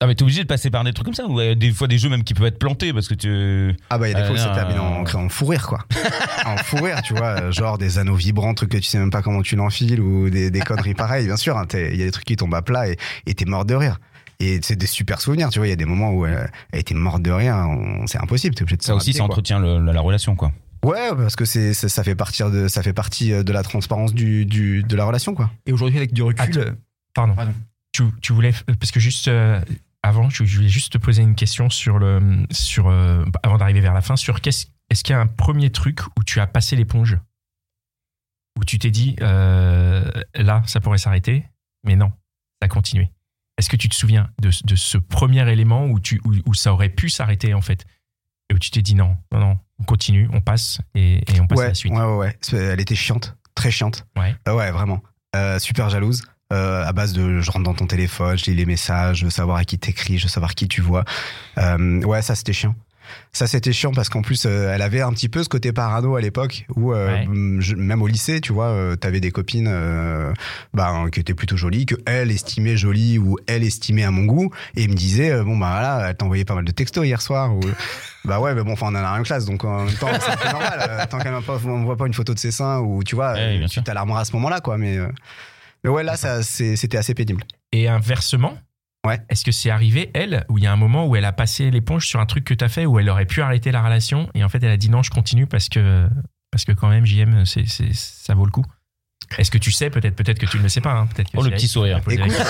Ah 0.00 0.06
mais 0.06 0.14
t'es 0.14 0.22
obligé 0.22 0.42
de 0.44 0.46
passer 0.46 0.70
par 0.70 0.84
des 0.84 0.92
trucs 0.92 1.06
comme 1.06 1.14
ça 1.14 1.26
ou 1.26 1.40
euh, 1.40 1.56
des 1.56 1.72
fois 1.72 1.88
des 1.88 1.98
jeux 1.98 2.08
même 2.08 2.22
qui 2.22 2.32
peuvent 2.32 2.46
être 2.46 2.60
plantés 2.60 2.92
parce 2.92 3.08
que 3.08 3.14
tu 3.14 3.74
Ah 3.90 3.98
bah 3.98 4.06
il 4.08 4.12
y 4.12 4.14
a 4.14 4.18
des 4.18 4.22
Ah, 4.22 4.26
fois 4.26 4.36
où 4.36 4.38
ça 4.38 4.50
termine 4.54 4.78
en, 4.78 5.02
en 5.04 5.28
fou 5.28 5.44
rire 5.46 5.66
quoi. 5.66 5.80
en 6.46 6.56
fou 6.58 6.76
rire, 6.84 7.02
tu 7.02 7.14
vois, 7.14 7.40
euh, 7.40 7.50
genre 7.52 7.78
des 7.78 7.98
anneaux 7.98 8.14
vibrants, 8.14 8.54
trucs 8.54 8.70
que 8.70 8.76
tu 8.76 8.84
sais 8.84 8.98
même 8.98 9.10
pas 9.10 9.22
comment 9.22 9.42
tu 9.42 9.56
l'enfiles 9.56 10.00
ou 10.00 10.30
des, 10.30 10.52
des 10.52 10.60
conneries 10.60 10.94
pareilles, 10.94 11.26
bien 11.26 11.36
sûr. 11.36 11.58
hein, 11.58 11.66
Il 11.74 11.96
y 11.96 12.02
a 12.02 12.04
des 12.04 12.12
trucs 12.12 12.26
qui 12.26 12.36
tombent 12.36 12.54
à 12.54 12.62
plat 12.62 12.84
et 12.88 13.34
t'es 13.34 13.44
mort 13.44 13.64
de 13.64 13.74
rire. 13.74 13.98
Et 14.40 14.60
c'est 14.62 14.76
des 14.76 14.86
super 14.86 15.20
souvenirs, 15.20 15.48
tu 15.50 15.58
vois. 15.58 15.66
Il 15.66 15.70
y 15.70 15.72
a 15.72 15.76
des 15.76 15.84
moments 15.84 16.12
où 16.12 16.24
elle, 16.24 16.50
elle 16.72 16.80
était 16.80 16.94
morte 16.94 17.22
de 17.22 17.30
rire, 17.32 17.56
on- 17.56 18.06
c'est 18.06 18.18
impossible. 18.22 18.54
T'es 18.54 18.62
obligé 18.62 18.76
de 18.76 18.82
ça 18.82 18.94
aussi 18.94 19.12
ça 19.12 19.24
entretient 19.24 19.58
le- 19.58 19.80
la, 19.84 19.92
la 19.92 20.00
relation 20.00 20.36
quoi. 20.36 20.52
Ouais, 20.84 21.08
parce 21.16 21.34
que 21.34 21.44
c'est 21.44 21.74
ça 21.74 22.04
fait 22.04 22.14
partie 22.14 22.44
de 22.44 22.68
ça 22.68 22.82
fait 22.84 22.92
partie 22.92 23.32
euh, 23.32 23.42
de 23.42 23.52
la 23.52 23.64
transparence 23.64 24.14
du, 24.14 24.46
du 24.46 24.84
de 24.84 24.96
la 24.96 25.04
relation 25.06 25.34
quoi. 25.34 25.50
Et 25.66 25.72
aujourd'hui, 25.72 25.98
avec 25.98 26.12
du 26.12 26.22
recul, 26.22 26.40
Attends. 26.42 26.60
euh, 26.60 26.72
Pardon. 27.14 27.34
Pardon. 27.34 27.52
Tu, 27.90 28.04
tu 28.22 28.32
voulais 28.32 28.52
euh, 28.70 28.74
parce 28.78 28.92
que 28.92 29.00
juste 29.00 29.26
euh, 29.26 29.60
avant, 30.04 30.30
je, 30.30 30.44
je 30.44 30.56
voulais 30.56 30.68
juste 30.68 30.92
te 30.92 30.98
poser 30.98 31.22
une 31.22 31.34
question 31.34 31.68
sur 31.68 31.98
le 31.98 32.44
sur 32.52 32.86
euh, 32.86 33.24
avant 33.42 33.58
d'arriver 33.58 33.80
vers 33.80 33.92
la 33.94 34.02
fin 34.02 34.14
sur 34.14 34.40
qu'est-ce 34.40 34.66
est-ce 34.88 35.02
qu'il 35.02 35.14
y 35.14 35.16
a 35.16 35.20
un 35.20 35.26
premier 35.26 35.70
truc 35.70 35.98
où 36.16 36.22
tu 36.22 36.38
as 36.38 36.46
passé 36.46 36.76
l'éponge? 36.76 37.18
Où 38.56 38.64
tu 38.64 38.78
t'es 38.78 38.90
dit 38.92 39.16
euh, 39.20 40.08
là 40.34 40.62
ça 40.66 40.78
pourrait 40.80 40.98
s'arrêter 40.98 41.44
mais 41.84 41.96
non 41.96 42.10
ça 42.60 42.66
a 42.66 42.68
continué. 42.68 43.10
Est-ce 43.58 43.68
que 43.68 43.76
tu 43.76 43.88
te 43.88 43.94
souviens 43.94 44.30
de, 44.40 44.50
de 44.64 44.76
ce 44.76 44.96
premier 44.98 45.46
élément 45.50 45.86
où 45.86 46.00
tu 46.00 46.20
où, 46.24 46.32
où 46.46 46.54
ça 46.54 46.72
aurait 46.72 46.88
pu 46.88 47.10
s'arrêter 47.10 47.52
en 47.54 47.60
fait? 47.60 47.84
Et 48.50 48.54
où 48.54 48.58
tu 48.58 48.70
t'es 48.70 48.80
dit 48.82 48.94
non 48.94 49.16
non 49.32 49.40
non 49.40 49.58
on 49.80 49.84
continue 49.84 50.28
on 50.32 50.40
passe 50.40 50.80
et, 50.94 51.16
et 51.34 51.40
on 51.40 51.46
passe 51.46 51.58
à 51.58 51.62
Ouais, 51.62 51.68
la 51.68 51.74
suite. 51.74 51.92
ouais, 51.92 52.00
ouais, 52.04 52.16
ouais. 52.16 52.36
Elle 52.52 52.80
était 52.80 52.94
chiante, 52.94 53.36
très 53.54 53.70
chiante. 53.70 54.06
Ouais. 54.16 54.34
Euh, 54.48 54.54
ouais, 54.54 54.70
vraiment. 54.70 55.02
Euh, 55.36 55.58
super 55.58 55.90
jalouse. 55.90 56.22
Euh, 56.50 56.82
à 56.86 56.92
base 56.94 57.12
de 57.12 57.40
je 57.40 57.50
rentre 57.50 57.64
dans 57.64 57.74
ton 57.74 57.86
téléphone, 57.86 58.38
je 58.38 58.46
lis 58.46 58.54
les 58.54 58.64
messages, 58.64 59.18
je 59.18 59.24
veux 59.26 59.30
savoir 59.30 59.58
à 59.58 59.64
qui 59.64 59.78
t'écris, 59.78 60.16
je 60.16 60.24
veux 60.24 60.30
savoir 60.30 60.54
qui 60.54 60.66
tu 60.66 60.80
vois. 60.80 61.04
Euh, 61.58 62.00
ouais, 62.04 62.22
ça 62.22 62.34
c'était 62.34 62.54
chiant. 62.54 62.74
Ça 63.32 63.46
c'était 63.46 63.72
chiant 63.72 63.92
parce 63.92 64.08
qu'en 64.08 64.22
plus 64.22 64.44
euh, 64.46 64.72
elle 64.74 64.82
avait 64.82 65.00
un 65.00 65.12
petit 65.12 65.28
peu 65.28 65.42
ce 65.42 65.48
côté 65.48 65.72
parano 65.72 66.16
à 66.16 66.20
l'époque 66.20 66.66
où 66.76 66.92
euh, 66.92 67.08
Ouais. 67.08 67.28
je- 67.60 67.74
même 67.76 68.02
au 68.02 68.06
lycée, 68.06 68.40
tu 68.40 68.52
vois, 68.52 68.66
euh, 68.68 68.96
t'avais 68.96 69.20
des 69.20 69.30
copines 69.30 69.68
bah, 70.74 70.94
qui 71.12 71.20
étaient 71.20 71.34
plutôt 71.34 71.56
jolies, 71.56 71.86
que 71.86 71.94
elle 72.06 72.30
estimait 72.30 72.76
jolies 72.76 73.18
ou 73.18 73.36
elle 73.46 73.62
estimait 73.64 74.04
à 74.04 74.10
mon 74.10 74.24
goût. 74.24 74.50
Et 74.76 74.88
me 74.88 74.94
disait 74.94 75.30
bon 75.42 75.56
bah 75.56 75.70
voilà, 75.70 76.08
elle 76.10 76.16
t'envoyait 76.16 76.44
pas 76.44 76.54
mal 76.54 76.64
de 76.64 76.72
textos 76.72 77.04
hier 77.06 77.20
soir 77.22 77.54
ou 77.54 77.60
bah 78.24 78.40
ouais 78.40 78.54
mais 78.54 78.62
bon 78.62 78.72
enfin 78.72 78.86
on 78.86 78.90
en 78.90 78.94
a 78.96 79.14
rien 79.14 79.22
classe 79.22 79.44
donc 79.46 79.64
en 79.64 79.84
même 79.84 79.94
temps 79.94 80.08
c'est 80.20 80.50
normal 80.52 81.06
tant 81.08 81.18
qu'elle 81.18 81.32
ne 81.32 81.84
voit 81.84 81.96
pas 81.96 82.06
une 82.06 82.14
photo 82.14 82.34
de 82.34 82.38
ses 82.38 82.50
seins 82.50 82.80
ou 82.80 83.02
tu 83.04 83.14
vois 83.14 83.32
Ouais, 83.34 83.54
euh, 83.54 83.58
bien 83.58 83.66
tu 83.68 83.82
t'alarmeras 83.82 84.20
à 84.20 84.24
ce 84.24 84.32
moment-là 84.32 84.60
quoi 84.60 84.76
mais 84.76 84.98
mais 85.84 85.90
ouais 85.90 86.02
là 86.02 86.16
c'était 86.42 86.96
assez 86.98 87.14
pénible. 87.14 87.42
Et 87.72 87.86
inversement, 87.88 88.58
Ouais. 89.06 89.18
est-ce 89.28 89.44
que 89.44 89.52
c'est 89.52 89.70
arrivé, 89.70 90.10
elle, 90.14 90.44
où 90.48 90.58
il 90.58 90.64
y 90.64 90.66
a 90.66 90.72
un 90.72 90.76
moment 90.76 91.06
où 91.06 91.14
elle 91.16 91.24
a 91.24 91.32
passé 91.32 91.70
l'éponge 91.70 92.06
sur 92.06 92.20
un 92.20 92.26
truc 92.26 92.44
que 92.44 92.54
tu 92.54 92.64
as 92.64 92.68
fait, 92.68 92.84
où 92.84 92.98
elle 92.98 93.08
aurait 93.08 93.26
pu 93.26 93.40
arrêter 93.42 93.70
la 93.70 93.82
relation, 93.82 94.28
et 94.34 94.42
en 94.44 94.48
fait 94.48 94.62
elle 94.62 94.70
a 94.72 94.76
dit 94.76 94.90
non, 94.90 95.02
je 95.02 95.10
continue 95.10 95.46
parce 95.46 95.68
que, 95.68 96.08
parce 96.50 96.64
que 96.64 96.72
quand 96.72 96.88
même, 96.88 97.06
JM, 97.06 97.44
c'est, 97.46 97.66
c'est, 97.68 97.92
ça 97.94 98.34
vaut 98.34 98.44
le 98.44 98.50
coup 98.50 98.64
Est-ce 99.38 99.50
que 99.50 99.58
tu 99.58 99.70
sais, 99.70 99.88
peut-être 99.90 100.16
peut-être 100.16 100.38
que 100.38 100.46
tu 100.46 100.58
ne 100.58 100.62
le 100.64 100.68
sais 100.68 100.80
pas, 100.80 100.92
hein, 100.92 101.06
peut-être 101.06 101.30
que 101.30 101.38
Oh, 101.38 101.42
le 101.44 101.50
petit 101.50 101.68
sourire. 101.68 102.02
question. 102.04 102.26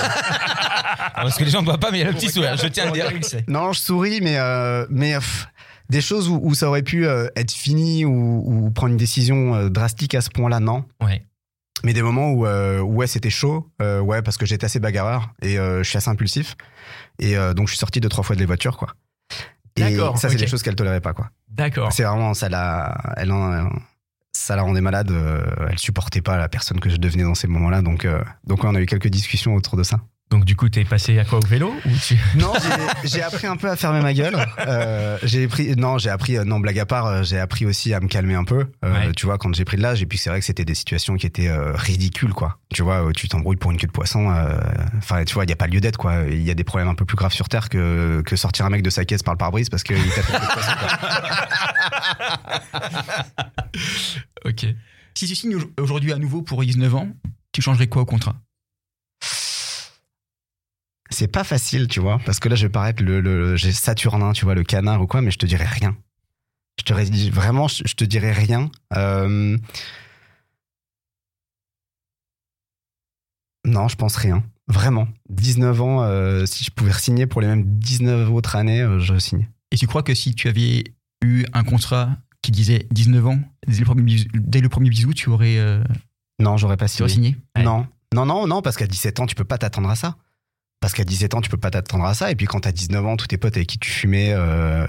Parce 1.15 1.37
que 1.37 1.43
les 1.43 1.51
gens 1.51 1.61
ne 1.61 1.65
voient 1.65 1.77
pas 1.77 1.91
mais 1.91 1.99
il 1.99 2.01
y 2.01 2.03
a 2.03 2.07
le 2.11 2.13
petit 2.15 2.29
sourire, 2.29 2.55
je 2.57 2.67
tiens 2.67 2.85
à 2.85 2.87
le 2.87 2.93
dire. 3.19 3.41
non 3.47 3.71
je 3.73 3.79
souris 3.79 4.19
mais 4.21 4.37
euh, 4.37 4.85
mais 4.89 5.13
pff, 5.15 5.47
des 5.89 6.01
choses 6.01 6.29
où, 6.29 6.39
où 6.41 6.53
ça 6.55 6.67
aurait 6.67 6.83
pu 6.83 7.05
euh, 7.07 7.27
être 7.35 7.51
fini 7.51 8.05
ou, 8.05 8.43
ou 8.45 8.71
prendre 8.71 8.91
une 8.91 8.97
décision 8.97 9.55
euh, 9.55 9.69
drastique 9.69 10.15
à 10.15 10.21
ce 10.21 10.29
point-là 10.29 10.59
non 10.59 10.85
Ouais. 11.01 11.25
Mais 11.83 11.93
des 11.93 12.01
moments 12.01 12.31
où 12.31 12.45
euh, 12.45 12.79
ouais 12.81 13.07
c'était 13.07 13.29
chaud 13.29 13.69
euh, 13.81 13.99
ouais 13.99 14.21
parce 14.21 14.37
que 14.37 14.45
j'étais 14.45 14.65
assez 14.65 14.79
bagarreur 14.79 15.31
et 15.41 15.57
euh, 15.59 15.83
je 15.83 15.89
suis 15.89 15.97
assez 15.97 16.09
impulsif 16.09 16.55
et 17.19 17.35
donc 17.55 17.67
je 17.67 17.73
suis 17.73 17.77
sorti 17.79 17.99
deux 17.99 18.09
trois 18.09 18.23
fois 18.23 18.35
de 18.35 18.39
les 18.41 18.45
voitures 18.45 18.77
quoi 18.77 18.93
et 19.75 19.95
ça 19.97 20.29
c'est 20.29 20.33
ok. 20.35 20.35
des 20.39 20.47
choses 20.47 20.61
qu'elle 20.63 20.75
tolérait 20.75 21.01
pas 21.01 21.13
quoi 21.13 21.29
D'accord. 21.49 21.91
C'est 21.91 22.03
vraiment 22.03 22.33
ça 22.33 22.47
la, 22.49 22.97
elle 23.17 23.31
en- 23.31 23.69
ça 24.33 24.55
la 24.55 24.61
rendait 24.61 24.81
malade. 24.81 25.11
elle 25.69 25.79
supportait 25.79 26.21
pas 26.21 26.37
la 26.37 26.47
personne 26.47 26.79
que 26.79 26.89
je 26.89 26.97
devenais 26.97 27.23
dans 27.23 27.35
ces 27.35 27.47
moments-là. 27.47 27.81
Donc, 27.81 28.05
euh, 28.05 28.23
donc 28.45 28.63
ouais, 28.63 28.69
on 28.71 28.75
a 28.75 28.79
eu 28.81 28.85
quelques 28.85 29.07
discussions 29.09 29.55
autour 29.55 29.75
de 29.75 29.83
ça. 29.83 29.99
Du 30.49 30.55
coup, 30.55 30.67
t'es 30.67 30.83
passé 30.83 31.19
à 31.19 31.25
quoi 31.25 31.37
au 31.37 31.45
vélo 31.45 31.75
ou 31.85 31.89
tu... 32.03 32.17
Non, 32.35 32.51
j'ai- 33.03 33.21
appris 33.21 33.45
un 33.45 33.55
peu 33.55 33.69
à 33.69 33.75
fermer 33.75 34.01
ma 34.01 34.15
gueule. 34.15 34.35
Euh, 34.65 35.19
j'ai 35.21 35.47
pris, 35.47 35.75
non, 35.75 35.99
j'ai 35.99 36.09
appris, 36.09 36.37
euh, 36.37 36.43
non, 36.43 36.59
blague 36.59 36.79
à 36.79 36.87
part, 36.87 37.05
euh, 37.05 37.21
j'ai 37.21 37.37
appris 37.37 37.67
aussi 37.67 37.93
à 37.93 37.99
me 37.99 38.07
calmer 38.07 38.33
un 38.33 38.43
peu. 38.45 38.65
euh, 38.83 38.91
Ouais. 38.91 39.11
Tu 39.15 39.27
vois, 39.27 39.37
quand 39.37 39.53
j'ai 39.53 39.63
pris 39.63 39.77
de 39.77 39.83
l'âge, 39.83 40.01
et 40.01 40.07
puis 40.07 40.17
c'est 40.17 40.31
vrai 40.31 40.39
que 40.39 40.45
c'était 40.47 40.65
des 40.65 40.73
situations 40.73 41.17
qui 41.17 41.27
étaient 41.27 41.49
euh, 41.49 41.73
ridicules, 41.75 42.33
quoi. 42.33 42.57
Tu 42.73 42.81
vois, 42.81 43.11
tu 43.15 43.27
t'embrouilles 43.27 43.57
pour 43.57 43.69
une 43.69 43.77
queue 43.77 43.85
de 43.85 43.91
poisson. 43.91 44.31
euh, 44.31 44.57
Enfin, 44.97 45.23
tu 45.23 45.35
vois, 45.35 45.43
il 45.43 45.51
y 45.51 45.53
a 45.53 45.55
pas 45.55 45.67
lieu 45.67 45.81
d'être, 45.81 45.97
quoi. 45.97 46.23
Il 46.27 46.41
y 46.41 46.49
a 46.49 46.55
des 46.55 46.63
problèmes 46.63 46.89
un 46.89 46.95
peu 46.95 47.05
plus 47.05 47.15
graves 47.15 47.31
sur 47.33 47.47
terre 47.47 47.69
que 47.69 48.23
que 48.25 48.35
sortir 48.35 48.65
un 48.65 48.71
mec 48.71 48.81
de 48.81 48.89
sa 48.89 49.05
caisse 49.05 49.21
par 49.21 49.35
le 49.35 49.37
pare-brise 49.37 49.69
parce 49.69 49.83
qu'il 49.83 49.97
tape 49.97 50.29
une 50.29 50.33
queue 50.33 50.39
de 50.47 50.51
poisson. 50.51 50.71
quoi. 50.79 50.89
Ok. 54.45 54.65
si 55.13 55.27
tu 55.27 55.35
signes 55.35 55.57
au- 55.57 55.71
aujourd'hui 55.83 56.11
à 56.11 56.17
nouveau 56.17 56.41
pour 56.41 56.63
19 56.63 56.95
ans, 56.95 57.09
tu 57.51 57.61
changerais 57.61 57.85
quoi 57.87 58.01
au 58.01 58.05
contrat? 58.05 58.35
C'est 61.11 61.27
pas 61.27 61.43
facile, 61.43 61.87
tu 61.87 61.99
vois, 61.99 62.19
parce 62.25 62.39
que 62.39 62.49
là, 62.49 62.55
je 62.55 62.67
vais 62.67 62.71
paraître 62.71 63.01
le, 63.03 63.19
le 63.19 63.55
j'ai 63.55 63.71
Saturnin, 63.71 64.31
tu 64.33 64.45
vois, 64.45 64.53
le 64.55 64.63
canard 64.63 65.01
ou 65.01 65.07
quoi, 65.07 65.21
mais 65.21 65.31
je 65.31 65.37
te 65.39 65.45
dirais 65.45 65.65
rien. 65.65 65.97
Je 66.79 66.83
te 66.83 66.93
ré- 66.93 67.29
vraiment, 67.31 67.67
je 67.67 67.93
te 67.93 68.03
dirais 68.05 68.31
rien. 68.31 68.69
Euh, 68.95 69.57
Non, 73.65 73.87
je 73.87 73.95
pense 73.95 74.15
rien. 74.15 74.43
Vraiment. 74.67 75.07
19 75.29 75.81
ans, 75.81 76.03
euh, 76.03 76.45
si 76.45 76.63
je 76.63 76.71
pouvais 76.71 76.93
signer 76.93 77.25
pour 77.27 77.41
les 77.41 77.47
mêmes 77.47 77.63
19 77.65 78.29
autres 78.31 78.55
années, 78.55 78.81
euh, 78.81 78.99
je 78.99 79.17
signe. 79.17 79.49
Et 79.71 79.77
tu 79.77 79.87
crois 79.87 80.03
que 80.03 80.13
si 80.13 80.33
tu 80.35 80.47
avais 80.47 80.83
eu 81.23 81.45
un 81.53 81.63
contrat 81.63 82.17
qui 82.41 82.51
disait 82.51 82.87
19 82.91 83.25
ans, 83.27 83.39
dès 83.67 83.77
le 83.79 83.85
premier 83.85 84.01
bisou, 84.03 84.27
dès 84.33 84.61
le 84.61 84.69
premier 84.69 84.89
bisou 84.89 85.13
tu 85.13 85.29
aurais, 85.29 85.57
euh, 85.57 85.83
Non, 86.39 86.55
j'aurais 86.57 86.77
pas 86.77 86.87
signé. 86.87 87.09
signé? 87.09 87.37
Ouais. 87.57 87.63
Non, 87.63 87.87
non, 88.13 88.25
non, 88.25 88.47
non, 88.47 88.61
parce 88.61 88.77
qu'à 88.77 88.87
17 88.87 89.19
ans, 89.19 89.25
tu 89.25 89.35
peux 89.35 89.43
pas 89.43 89.57
t'attendre 89.57 89.89
à 89.89 89.95
ça. 89.95 90.15
Parce 90.79 90.93
qu'à 90.93 91.03
17 91.03 91.33
ans, 91.33 91.41
tu 91.41 91.49
peux 91.49 91.57
pas 91.57 91.71
t'attendre 91.71 92.05
à 92.05 92.13
ça. 92.13 92.31
Et 92.31 92.35
puis 92.35 92.45
quand 92.45 92.61
t'as 92.61 92.71
19 92.71 93.05
ans, 93.05 93.17
tous 93.17 93.27
tes 93.27 93.37
potes 93.37 93.57
avec 93.57 93.67
qui 93.67 93.79
tu 93.79 93.89
fumais, 93.89 94.31
euh, 94.31 94.85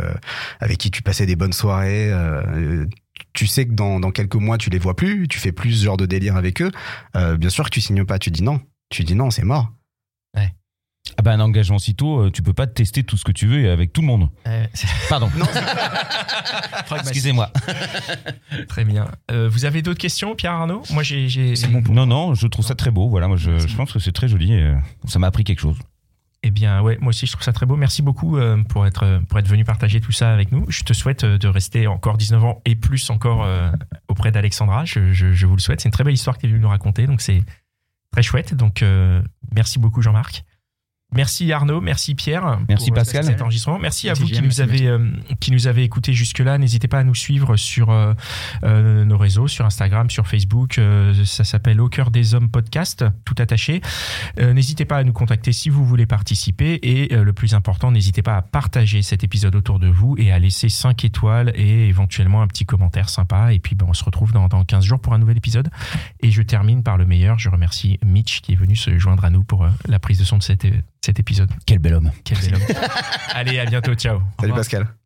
avec 0.61 0.79
qui 0.79 0.91
tu 0.91 1.03
passais 1.03 1.27
des 1.27 1.37
bonnes 1.37 1.53
soirées, 1.53 2.11
euh, 2.13 2.87
tu 3.33 3.47
sais 3.47 3.67
que 3.67 3.73
dans, 3.73 4.01
dans 4.01 4.11
quelques 4.11 4.37
mois, 4.37 4.57
tu 4.59 4.71
les 4.71 4.79
vois 4.79 4.95
plus, 4.95 5.27
tu 5.29 5.39
fais 5.39 5.53
plus 5.53 5.73
ce 5.73 5.85
genre 5.85 5.97
de 5.97 6.07
délire 6.07 6.37
avec 6.37 6.63
eux. 6.63 6.71
Euh, 7.17 7.37
bien 7.37 7.51
sûr 7.51 7.65
que 7.65 7.71
tu 7.71 7.81
signes 7.81 8.05
pas, 8.05 8.19
tu 8.19 8.31
dis 8.31 8.43
non. 8.43 8.61
Tu 8.89 9.05
dis 9.05 9.15
non, 9.15 9.31
c'est 9.31 9.45
mort. 9.45 9.73
Ah 11.21 11.23
bah 11.23 11.33
un 11.33 11.41
engagement 11.41 11.79
si 11.79 11.95
tôt, 11.95 12.21
euh, 12.23 12.31
tu 12.31 12.41
peux 12.41 12.55
pas 12.55 12.67
tester 12.67 13.05
tout 13.05 13.19
ce 13.19 13.25
que 13.25 13.33
tu 13.33 13.47
veux 13.47 13.71
avec 13.71 13.93
tout 13.93 14.01
le 14.01 14.07
monde. 14.07 14.31
Euh, 14.47 14.65
Pardon. 15.11 15.29
Non, 15.37 15.45
Excusez-moi. 16.99 17.51
très 18.69 18.87
bien. 18.87 19.07
Euh, 19.31 19.47
vous 19.47 19.67
avez 19.67 19.83
d'autres 19.83 19.99
questions, 19.99 20.35
Pierre 20.35 20.53
Arnaud? 20.53 20.83
Moi, 20.89 21.03
j'ai, 21.03 21.53
bon 21.69 21.83
Non 21.93 22.07
non, 22.07 22.35
je 22.35 22.47
trouve 22.47 22.65
ça 22.65 22.75
très 22.75 22.91
beau. 22.91 23.11
Voilà, 23.11 23.29
moi 23.29 23.37
je, 23.37 23.51
pense 23.77 23.93
que 23.93 23.99
c'est 23.99 24.13
très 24.13 24.29
joli. 24.29 24.55
et, 24.55 24.73
ça 25.09 25.19
m'a 25.19 25.27
appris 25.27 25.45
quelque 25.45 25.61
chose. 25.61 25.77
Eh 26.43 26.51
bien, 26.51 26.81
ouais, 26.81 26.97
moi 27.03 27.11
aussi, 27.11 27.27
je 27.27 27.33
trouve 27.33 27.45
ça 27.45 27.53
très 27.53 27.67
beau. 27.67 27.77
Merci 27.77 28.01
beaucoup 28.01 28.39
euh, 28.39 28.63
pour 28.65 28.87
être 28.87 29.21
pour 29.29 29.39
être 29.39 29.49
venu 29.49 29.63
partager 29.67 30.01
tout 30.01 30.13
ça 30.13 30.33
avec 30.33 30.53
nous. 30.53 30.65
Je 30.69 30.85
te 30.85 30.95
souhaite 30.95 31.25
euh, 31.25 31.37
de 31.37 31.49
rester 31.49 31.87
encore 31.87 32.17
19 32.17 32.43
ans 32.43 32.63
et 32.65 32.77
plus 32.77 33.11
encore 33.11 33.45
euh, 33.45 33.71
auprès 34.09 34.33
d'Alexandra. 34.33 34.87
Je, 34.87 35.13
je, 35.13 35.35
je 35.35 35.47
vous 35.47 35.57
le 35.57 35.61
souhaite. 35.61 35.83
C'est 35.83 35.91
une 35.91 35.93
très 35.93 36.03
belle 36.03 36.15
histoire 36.15 36.37
que 36.37 36.41
tu 36.41 36.47
es 36.47 36.51
venu 36.51 36.63
nous 36.63 36.71
raconter, 36.71 37.07
donc 37.07 37.21
c'est 37.21 37.43
très 38.11 38.23
chouette. 38.23 38.55
Donc, 38.55 38.83
euh, 38.83 39.23
merci 39.55 39.79
beaucoup, 39.79 40.03
Jean-Marc. 40.03 40.45
Merci 41.13 41.53
Arnaud, 41.53 41.81
merci 41.81 42.15
Pierre. 42.15 42.61
Merci 42.69 42.91
pour, 42.91 42.99
euh, 42.99 43.01
Pascal. 43.01 43.25
Cet 43.25 43.43
enregistrement. 43.43 43.79
Merci, 43.79 44.09
à 44.09 44.15
vous 44.15 44.27
qui 44.27 44.43
nous 44.43 44.61
avez 44.61 44.87
euh, 44.87 45.11
qui 45.41 45.51
nous 45.51 45.67
avez 45.67 45.83
écoutés 45.83 46.13
jusque 46.13 46.39
là. 46.39 46.57
N'hésitez 46.57 46.87
pas 46.87 47.01
à 47.01 47.05
nous 47.05 47.15
suivre 47.15 47.57
sur 47.57 47.91
euh, 47.91 48.15
euh, 48.63 49.05
nos 49.05 49.19
réseaux, 49.19 49.49
sur 49.49 49.67
Instagram, 49.67 50.09
sur 50.09 50.29
Facebook. 50.29 50.79
Euh, 50.79 51.13
ça 51.25 51.45
s'appelle 51.45 51.81
Au 51.81 51.89
cœur 51.89 52.11
des 52.11 52.35
hommes 52.35 52.49
podcast, 52.49 53.05
tout 53.25 53.35
attaché. 53.39 53.81
Euh, 54.39 54.53
n'hésitez 54.53 54.85
pas 54.85 54.99
à 54.99 55.05
nous 55.05 55.13
contacter 55.13 55.53
si 55.53 55.69
vous 55.69 55.85
voulez 55.85 56.07
participer 56.07 56.79
et 56.83 57.13
euh, 57.15 57.25
le 57.25 57.33
plus 57.33 57.55
important, 57.55 57.91
n'hésitez 57.91 58.23
pas 58.23 58.37
à 58.37 58.43
partager 58.43 59.03
cet 59.03 59.25
épisode 59.25 59.57
autour 59.57 59.81
de 59.81 59.89
vous 59.89 60.15
et 60.19 60.31
à 60.31 60.39
laisser 60.39 60.69
5 60.69 61.05
étoiles 61.05 61.53
et 61.57 61.89
éventuellement 61.89 62.43
un 62.43 62.47
petit 62.47 62.67
commentaire 62.67 63.09
sympa. 63.09 63.53
Et 63.53 63.59
puis 63.59 63.75
ben, 63.75 63.87
on 63.89 63.95
se 63.95 64.05
retrouve 64.05 64.33
dans, 64.33 64.47
dans 64.49 64.65
15 64.65 64.85
jours 64.85 65.01
pour 65.01 65.13
un 65.13 65.19
nouvel 65.19 65.37
épisode. 65.37 65.71
Et 66.21 66.31
je 66.31 66.43
termine 66.43 66.85
par 66.85 66.99
le 66.99 67.07
meilleur. 67.07 67.39
Je 67.39 67.51
remercie 67.51 67.99
Mitch 68.05 68.43
qui 68.43 68.53
est 68.53 68.57
venu 68.57 68.77
se 68.77 68.97
joindre 68.99 69.25
à 69.25 69.31
nous 69.31 69.43
pour 69.43 69.67
la 69.89 69.99
prise 69.99 70.19
de 70.19 70.25
son 70.25 70.39
de 70.39 70.43
cet, 70.43 70.67
cet 71.05 71.19
épisode. 71.19 71.51
Quel 71.67 71.79
bel 71.79 71.95
homme. 71.95 72.11
Quel 72.25 72.39
bel 72.39 72.55
homme. 72.55 72.63
Allez, 73.35 73.59
à 73.59 73.65
bientôt. 73.65 73.95
Ciao. 73.95 74.21
Salut. 74.41 74.53
Pascal. 74.53 75.00